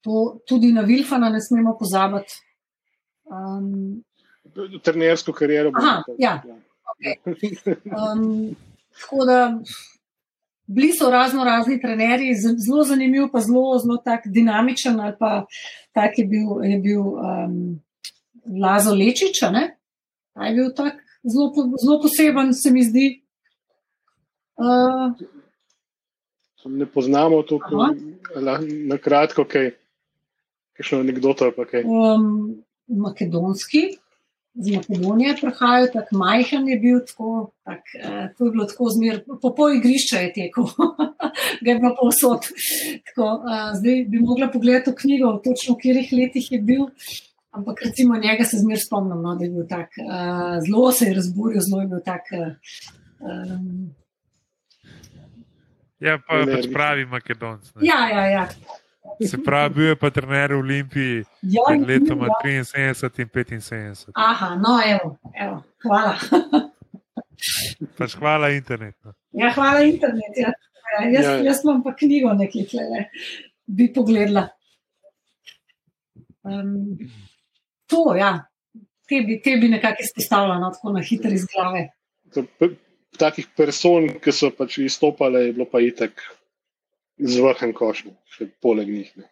to, 0.00 0.40
tudi 0.48 0.72
na 0.72 0.80
Vilfana 0.82 1.28
ne 1.30 1.40
smemo 1.40 1.76
pozabiti. 1.78 2.34
Um, 3.24 4.02
trenersko 4.82 5.32
kariero. 5.32 5.70
bom 5.72 5.82
Aha, 5.82 6.02
rekel. 6.08 6.14
ja. 6.18 6.42
um, 8.12 8.56
tako 9.00 9.24
da 9.24 9.58
bili 10.66 10.92
so 10.92 11.10
razno 11.10 11.44
razni 11.44 11.80
trenerji, 11.80 12.34
zelo 12.34 12.82
zanimiv, 12.84 13.28
pa 13.32 13.40
zelo, 13.40 13.78
zelo 13.78 13.96
tak 13.96 14.26
dinamičen. 14.26 15.00
Ali 15.00 15.14
pa 15.18 15.46
tak 15.92 16.18
je 16.18 16.26
bil, 16.26 16.64
je 16.64 16.78
bil 16.78 17.00
um, 17.00 17.80
Lazo 18.62 18.94
Lečič, 18.94 19.42
ne? 19.52 19.76
Ta 20.34 20.46
je 20.46 20.54
bil 20.54 20.72
tak 20.74 20.94
zelo, 21.22 21.52
zelo 21.82 22.00
poseben, 22.02 22.54
se 22.54 22.70
mi 22.70 22.84
zdi. 22.84 23.22
Uh, 24.56 25.12
Ne 26.68 26.86
poznamo 26.86 27.42
Aha. 27.60 28.58
na 28.88 28.98
kratko, 28.98 29.44
kaj, 29.44 29.70
kakšno 30.76 31.00
anegdoto 31.04 31.44
ali 31.44 31.66
kaj. 31.70 31.84
um, 31.84 32.56
makedonski, 32.86 33.96
iz 34.56 34.74
Makedonije 34.74 35.36
prihajajo, 35.40 35.86
tako 35.92 36.16
majhen 36.16 36.68
je 36.68 36.78
bil, 36.80 37.00
tako, 37.06 37.50
tak, 37.64 37.82
uh, 38.00 38.36
to 38.38 38.44
je 38.46 38.50
bilo 38.50 38.64
tako 38.64 38.88
zmer, 38.94 39.20
po 39.42 39.52
pol 39.54 39.76
igrišča 39.76 40.22
je 40.24 40.32
tekel, 40.32 40.64
ga 41.62 41.70
je 41.70 41.78
bilo 41.78 41.92
povsod. 42.00 42.48
Tako, 43.10 43.28
uh, 43.44 43.68
zdaj 43.78 44.04
bi 44.08 44.20
mogla 44.20 44.48
pogledati 44.52 44.90
v 44.90 45.00
knjigo, 45.02 45.32
točno 45.44 45.74
v 45.74 45.82
katerih 45.82 46.12
letih 46.12 46.52
je 46.52 46.60
bil. 46.62 46.86
Ampak 47.56 47.82
recimo 47.84 48.16
njega 48.20 48.44
se 48.44 48.58
zmer 48.60 48.80
spomnim, 48.80 49.20
no, 49.22 49.36
da 49.36 49.44
je 49.44 49.50
bil 49.50 49.68
tak, 49.68 49.92
uh, 50.00 50.56
zelo 50.64 50.92
se 50.92 51.10
je 51.10 51.14
razburil, 51.20 51.60
zelo 51.68 51.82
je 51.82 51.92
bil 51.92 52.02
tak. 52.04 52.32
Uh, 52.32 52.52
um, 53.20 53.94
Ja, 56.00 56.18
pa 56.20 56.42
pač 56.44 56.66
pravi 56.72 57.06
Makedonc. 57.08 57.70
ne. 57.74 57.86
ja, 57.86 58.08
ja, 58.12 58.24
ja. 58.30 58.48
Se 59.30 59.38
pravi, 59.38 59.74
bil 59.74 59.86
je 59.86 59.96
pa 59.96 60.10
trener 60.10 60.52
v 60.52 60.58
Olimpiji 60.58 61.24
ja, 61.42 61.62
med 61.70 61.86
letoma 61.88 62.26
ja. 62.26 62.38
73 62.42 63.54
in 63.54 63.60
75. 63.62 64.10
Aha, 64.14 64.54
no, 64.60 64.76
evo, 64.84 65.16
evo, 65.32 65.62
hvala. 65.86 66.16
Pač 67.98 68.16
hvala 68.18 68.50
internetu. 68.56 69.12
Ja, 69.36 69.52
hvala 69.54 69.84
internet. 69.86 70.36
Ja. 70.36 70.52
Ja, 70.86 71.08
jaz, 71.10 71.24
Ja, 71.24 71.30
ja. 71.36 71.44
jaz 71.50 71.64
imam 71.64 71.82
pa 71.84 71.94
knjigo 71.96 72.32
nekaj, 72.36 72.66
tle, 72.70 73.06
bi 73.66 73.88
pogledala. 73.94 74.48
Um, 76.46 76.98
to, 77.90 78.14
ja, 78.18 78.32
te 79.08 79.22
bi, 79.26 79.40
te 79.42 79.56
bi 79.60 79.70
nekako 79.72 80.04
izpostavila, 80.06 80.60
no, 80.62 80.70
tako 80.74 80.94
na 80.94 81.02
hitro 81.02 81.32
iz 81.34 81.46
glave. 81.50 81.88
To 82.34 82.44
Takih 83.16 83.48
person, 83.56 84.08
ki 84.22 84.32
so 84.34 84.50
pač 84.54 84.78
izstopale, 84.82 85.46
je 85.46 85.54
bilo 85.56 85.66
pa 85.70 85.80
itek 85.84 86.20
zvrhen 87.16 87.72
košnja, 87.76 88.12
še 88.36 88.48
poleg 88.62 88.90
njih. 88.92 89.12
Ne. 89.20 89.28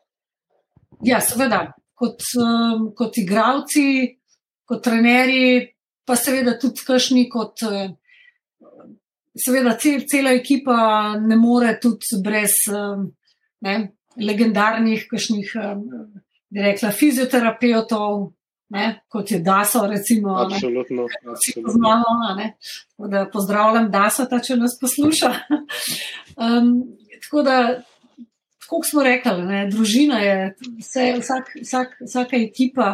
Ja, 1.04 1.20
seveda, 1.24 1.66
kot, 1.98 2.22
um, 2.40 2.90
kot 2.96 3.18
igravci, 3.20 4.14
kot 4.68 4.82
trenerji, 4.84 5.66
pa 6.06 6.16
seveda 6.16 6.56
tudi 6.60 6.86
kašni 6.86 7.28
kot. 7.32 7.66
eh, 7.68 7.92
Seveda, 9.34 9.72
cel, 9.82 10.04
cela 10.06 10.30
ekipa 10.30 10.74
ne 11.18 11.34
more 11.34 11.72
tudi 11.82 12.20
brez 12.22 12.52
um, 12.70 13.08
ne, 13.66 13.72
legendarnih, 14.14 15.08
kakšnih, 15.10 15.48
um, 15.58 15.80
bi 16.54 16.62
rekla, 16.62 16.92
fizioterapeutov, 16.94 18.28
ne, 18.74 18.84
kot 19.08 19.30
je 19.30 19.38
Daso, 19.40 19.86
recimo. 19.86 20.34
ne. 20.34 20.54
Absolutno. 20.56 21.06
vsi 21.06 21.30
absolutno. 21.30 21.62
poznamo. 21.68 22.34
ne. 22.36 22.50
Tako 22.90 23.08
da 23.08 23.24
pozdravljam 23.32 23.90
Dasata, 23.90 24.40
če 24.40 24.56
nas 24.60 24.78
posluša. 24.80 25.32
Um, 26.34 26.70
tako 27.22 27.42
da, 27.46 27.56
kot 28.66 28.88
smo 28.90 29.04
rekli, 29.06 29.44
ne, 29.46 29.60
družina 29.70 30.18
je, 30.18 30.32
vse, 30.80 31.04
vsak, 31.20 31.52
vsak, 31.62 31.92
vsaka 32.02 32.36
ekipa, 32.42 32.88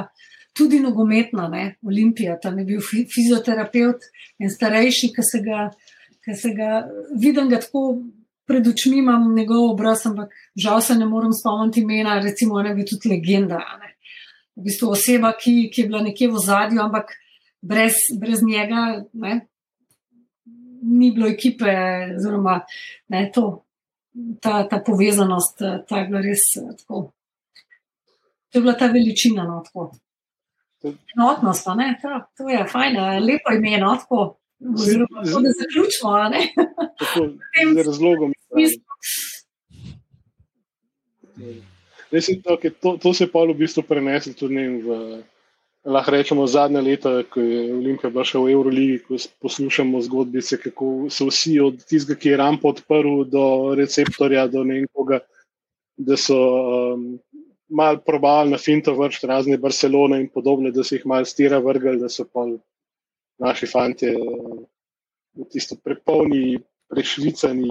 tudi 0.52 0.77
nogometna, 0.82 1.47
ne, 1.48 1.62
Olimpija, 1.89 2.35
tam 2.43 2.59
je 2.61 2.66
bil 2.69 2.82
fi- 2.85 3.07
fizioterapeut 3.09 4.05
in 4.44 4.52
starejši, 4.52 5.09
ki 5.16 5.24
se 5.24 5.40
ga, 5.47 5.70
ki 6.27 6.36
se 6.36 6.52
ga 6.52 6.82
vidim, 7.16 7.48
ga 7.48 7.62
tako 7.65 7.86
pred 8.51 8.66
očmi 8.69 8.98
imam 9.01 9.31
njegov 9.36 9.70
obraz, 9.70 10.05
ampak 10.11 10.35
žal 10.59 10.82
se 10.85 10.98
ne 11.01 11.07
morem 11.09 11.32
spomniti 11.32 11.81
imena, 11.81 12.19
recimo, 12.20 12.59
ona 12.61 12.74
je 12.74 12.81
bil 12.82 12.90
tudi 12.93 13.15
legenda. 13.15 13.62
Ne. 13.81 13.90
V 14.61 14.66
bistvu 14.69 14.91
oseba, 14.93 15.32
ki, 15.32 15.70
ki 15.73 15.82
je 15.82 15.89
bila 15.89 16.03
nekje 16.05 16.28
v 16.28 16.41
zadju, 16.45 16.82
ampak 16.82 17.15
brez, 17.65 17.95
brez 18.20 18.43
njega 18.45 19.01
ne, 19.12 19.39
ni 20.82 21.11
bilo 21.16 21.28
ekipe, 21.28 21.73
oziroma 22.16 22.59
ne, 23.09 23.23
to, 23.35 23.65
ta, 24.43 24.69
ta 24.69 24.82
povezanost, 24.87 25.65
ta 25.89 26.03
je 26.03 26.07
bila 26.11 26.20
res 26.24 26.45
eh, 26.61 26.69
tako. 26.82 27.01
To 28.51 28.59
je 28.59 28.62
bila 28.62 28.77
ta 28.77 28.91
veličina. 28.93 29.47
No, 29.49 29.62
tako. 29.65 29.93
Enotnost, 31.16 31.69
a 31.69 31.74
ne, 31.74 31.95
to, 32.03 32.20
to 32.37 32.49
je 32.49 32.65
fajn, 32.69 32.97
eh, 32.97 33.20
lepo 33.24 33.57
ime, 33.57 33.78
no, 33.81 33.97
tako. 33.97 34.37
Oziroma, 34.61 35.23
da 35.24 35.57
zaključimo. 35.62 36.12
a 36.12 36.28
ne. 36.28 36.43
Tako, 37.01 37.28
z 37.74 37.87
razlogom. 37.87 38.32
je, 42.12 42.41
okay, 42.47 42.70
to, 42.70 42.97
to 43.03 43.15
se 43.15 43.24
je 43.24 43.32
pa 43.32 43.45
v 43.45 43.55
bistvu 43.55 43.82
preneslo 43.87 44.35
tudi 44.35 44.57
vem, 44.57 44.81
v 44.82 45.23
lahko 45.85 46.11
rečemo 46.11 46.47
zadnja 46.47 46.81
leta, 46.81 47.23
ko 47.24 47.41
je 47.41 47.61
Olimpija 47.73 48.11
bila 48.12 48.24
še 48.24 48.39
v 48.39 48.53
Euroligi, 48.53 48.99
ko 49.07 49.16
poslušamo 49.41 50.01
zgodbice, 50.05 50.59
kako 50.61 51.09
so 51.09 51.31
vsi 51.31 51.57
od 51.65 51.81
tistega, 51.85 52.19
ki 52.20 52.35
je 52.35 52.41
rampo 52.41 52.74
odprl, 52.74 53.24
do 53.24 53.74
receptorja, 53.78 54.47
do 54.53 54.65
ne 54.65 54.81
vem 54.81 54.89
koga, 54.93 55.23
da 55.97 56.16
so 56.20 56.37
um, 56.37 57.07
mal 57.70 58.01
probali 58.05 58.53
na 58.53 58.59
finto 58.59 58.95
vršiti 58.97 59.31
razne 59.31 59.61
Barcelone 59.61 60.20
in 60.20 60.28
podobne, 60.28 60.73
da 60.73 60.85
so 60.85 60.97
jih 60.97 61.07
mal 61.07 61.24
stira 61.24 61.61
vrgli, 61.65 61.97
da 62.01 62.09
so 62.12 62.27
pa 62.28 62.45
naši 63.41 63.66
fanti 63.66 64.11
v 64.11 65.47
tisto 65.49 65.78
prepolni, 65.81 66.59
prešvicani, 66.91 67.70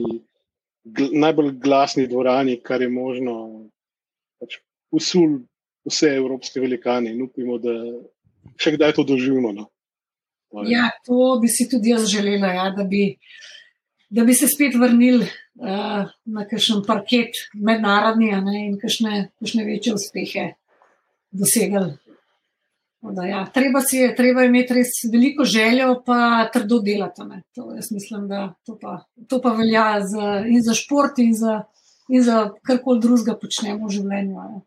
gl 0.84 1.12
najbolj 1.14 1.52
glasni 1.62 2.08
dvorani, 2.08 2.58
kar 2.64 2.82
je 2.82 2.90
možno, 2.90 3.36
pač 4.40 4.60
usul 4.96 5.42
vse 5.88 6.14
evropske 6.16 6.62
velikane 6.62 7.14
in 7.14 7.22
upimo, 7.26 7.58
da 7.62 7.76
še 8.60 8.76
kdaj 8.76 8.96
to 8.98 9.06
doživimo. 9.08 9.54
No. 9.56 9.70
Ja, 10.66 10.90
to 11.06 11.38
bi 11.42 11.50
si 11.52 11.70
tudi 11.70 11.94
jaz 11.94 12.10
želela, 12.10 12.54
ja, 12.56 12.68
da, 12.74 12.84
bi, 12.84 13.14
da 14.10 14.26
bi 14.26 14.34
se 14.34 14.50
spet 14.50 14.76
vrnili 14.80 15.28
uh, 15.28 16.10
na 16.26 16.46
kakšen 16.50 16.82
parket 16.88 17.38
mednarodni 17.54 18.32
ne, 18.46 18.62
in 18.68 18.78
kakšne, 18.82 19.28
kakšne 19.40 19.66
večje 19.68 19.96
uspehe 20.00 20.46
dosegali. 21.30 21.98
Da, 23.00 23.24
ja, 23.24 23.46
treba, 23.54 23.80
si, 23.86 24.02
treba 24.18 24.44
imeti 24.44 24.76
res 24.76 24.98
veliko 25.12 25.46
željo, 25.48 26.02
pa 26.06 26.50
trdo 26.52 26.82
delati. 26.84 27.24
To, 27.56 27.70
jaz 27.78 27.94
mislim, 27.96 28.26
da 28.28 28.50
to 28.68 28.76
pa, 28.82 28.98
to 29.30 29.40
pa 29.42 29.54
velja 29.56 30.02
za, 30.04 30.42
in 30.48 30.60
za 30.66 30.76
šport, 30.76 31.22
in 31.24 31.32
za, 31.38 31.62
in 32.10 32.26
za 32.26 32.50
karkoli 32.66 33.00
drugega 33.00 33.38
počnemo 33.38 33.88
v 33.88 33.96
življenju. 34.00 34.50
Ne 34.50 34.66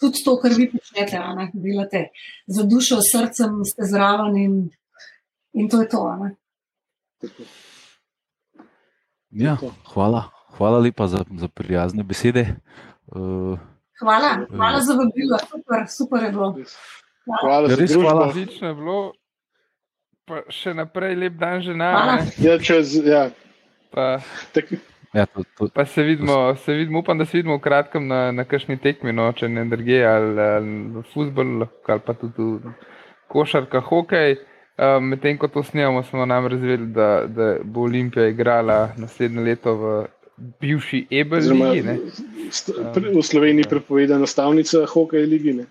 tudi 0.00 0.24
to, 0.24 0.36
kar 0.40 0.52
vi 0.56 0.68
počnete, 0.70 1.18
ne, 1.36 1.50
delate 1.52 2.08
za 2.46 2.64
dušo, 2.64 3.00
srcem, 3.12 3.60
ste 3.64 3.88
zraven 3.88 4.36
in, 4.36 4.56
in 5.52 5.68
to 5.68 5.80
je 5.82 5.88
to. 5.88 6.02
Ja, 9.30 9.56
hvala. 9.94 10.28
hvala 10.56 10.78
lepa 10.78 11.06
za, 11.06 11.24
za 11.36 11.48
prijazne 11.48 12.02
besede. 12.02 12.56
Uh, 13.06 13.58
hvala, 14.00 14.46
hvala 14.50 14.80
za 14.80 14.92
vabilo, 14.92 15.38
super, 15.38 15.84
super 15.88 16.22
je 16.22 16.30
bilo. 16.32 16.56
Hvala, 17.40 17.70
ja, 17.70 17.76
res 17.76 17.94
hvala. 17.94 18.28
Odlično 18.28 18.68
je 18.68 18.74
bilo. 18.74 19.12
Pa 20.26 20.42
še 20.50 20.72
naprej 20.74 21.14
lep 21.14 21.36
dan, 21.38 21.60
že 21.62 21.74
na. 21.74 22.18
Ja, 22.42 22.58
čez. 22.58 22.96
Ja. 22.98 23.28
Pa, 23.94 24.18
Ja, 25.16 25.26
to, 25.26 25.44
to, 25.58 25.68
pa 25.74 25.86
se 25.86 26.02
vidimo, 26.02 26.56
se 26.56 26.74
vidimo, 26.74 26.98
upam, 26.98 27.18
da 27.18 27.24
se 27.24 27.38
vidimo 27.38 27.56
v 27.56 27.60
kratkem 27.64 28.06
na, 28.06 28.32
na 28.32 28.44
kakšni 28.44 28.76
tekmi, 28.76 29.14
no, 29.16 29.30
če 29.32 29.48
ne 29.48 29.62
energije 29.64 30.02
ali, 30.04 30.40
ali 30.40 31.04
futbol, 31.12 31.64
ali 31.88 32.04
pa 32.04 32.14
tudi 32.20 32.74
košarka, 33.32 33.80
hokej. 33.80 34.36
Um, 34.76 35.08
Medtem 35.08 35.38
ko 35.40 35.48
to 35.48 35.62
snemamo, 35.64 36.02
smo 36.04 36.26
nam 36.26 36.46
razvili, 36.52 36.90
da, 36.92 37.24
da 37.26 37.54
bo 37.64 37.86
Olimpija 37.88 38.28
igrala 38.28 38.90
naslednje 39.00 39.40
leto 39.40 39.72
v 39.74 39.94
bivši 40.60 41.06
Ebel 41.10 41.40
ligi. 41.40 41.96
V 43.14 43.22
Sloveniji 43.22 43.64
je 43.64 43.70
prepovedana 43.70 44.26
stavnica 44.26 44.84
hokej 44.92 45.24
ligi. 45.26 45.52
Ne? 45.52 45.64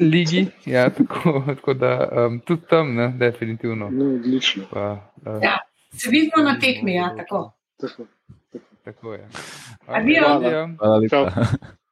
Ligi, 0.00 0.46
ja, 0.66 0.90
tako, 0.90 1.42
tako 1.46 1.74
da 1.74 2.08
um, 2.26 2.40
tudi 2.40 2.66
tam, 2.70 2.94
ne, 2.94 3.12
definitivno. 3.18 3.90
No, 3.90 4.10
odlično. 4.14 4.64
Pa, 4.72 5.12
uh, 5.22 5.38
ja, 5.42 5.58
se 5.94 6.10
vidimo 6.10 6.42
na 6.42 6.58
tekmi, 6.60 6.94
ja, 6.94 7.14
tako. 7.16 7.52
tako. 7.80 8.10
Tako 8.86 9.12
je. 9.12 9.28
Adijo. 9.86 10.68
Hvala 10.78 10.96
lepa. 10.96 11.30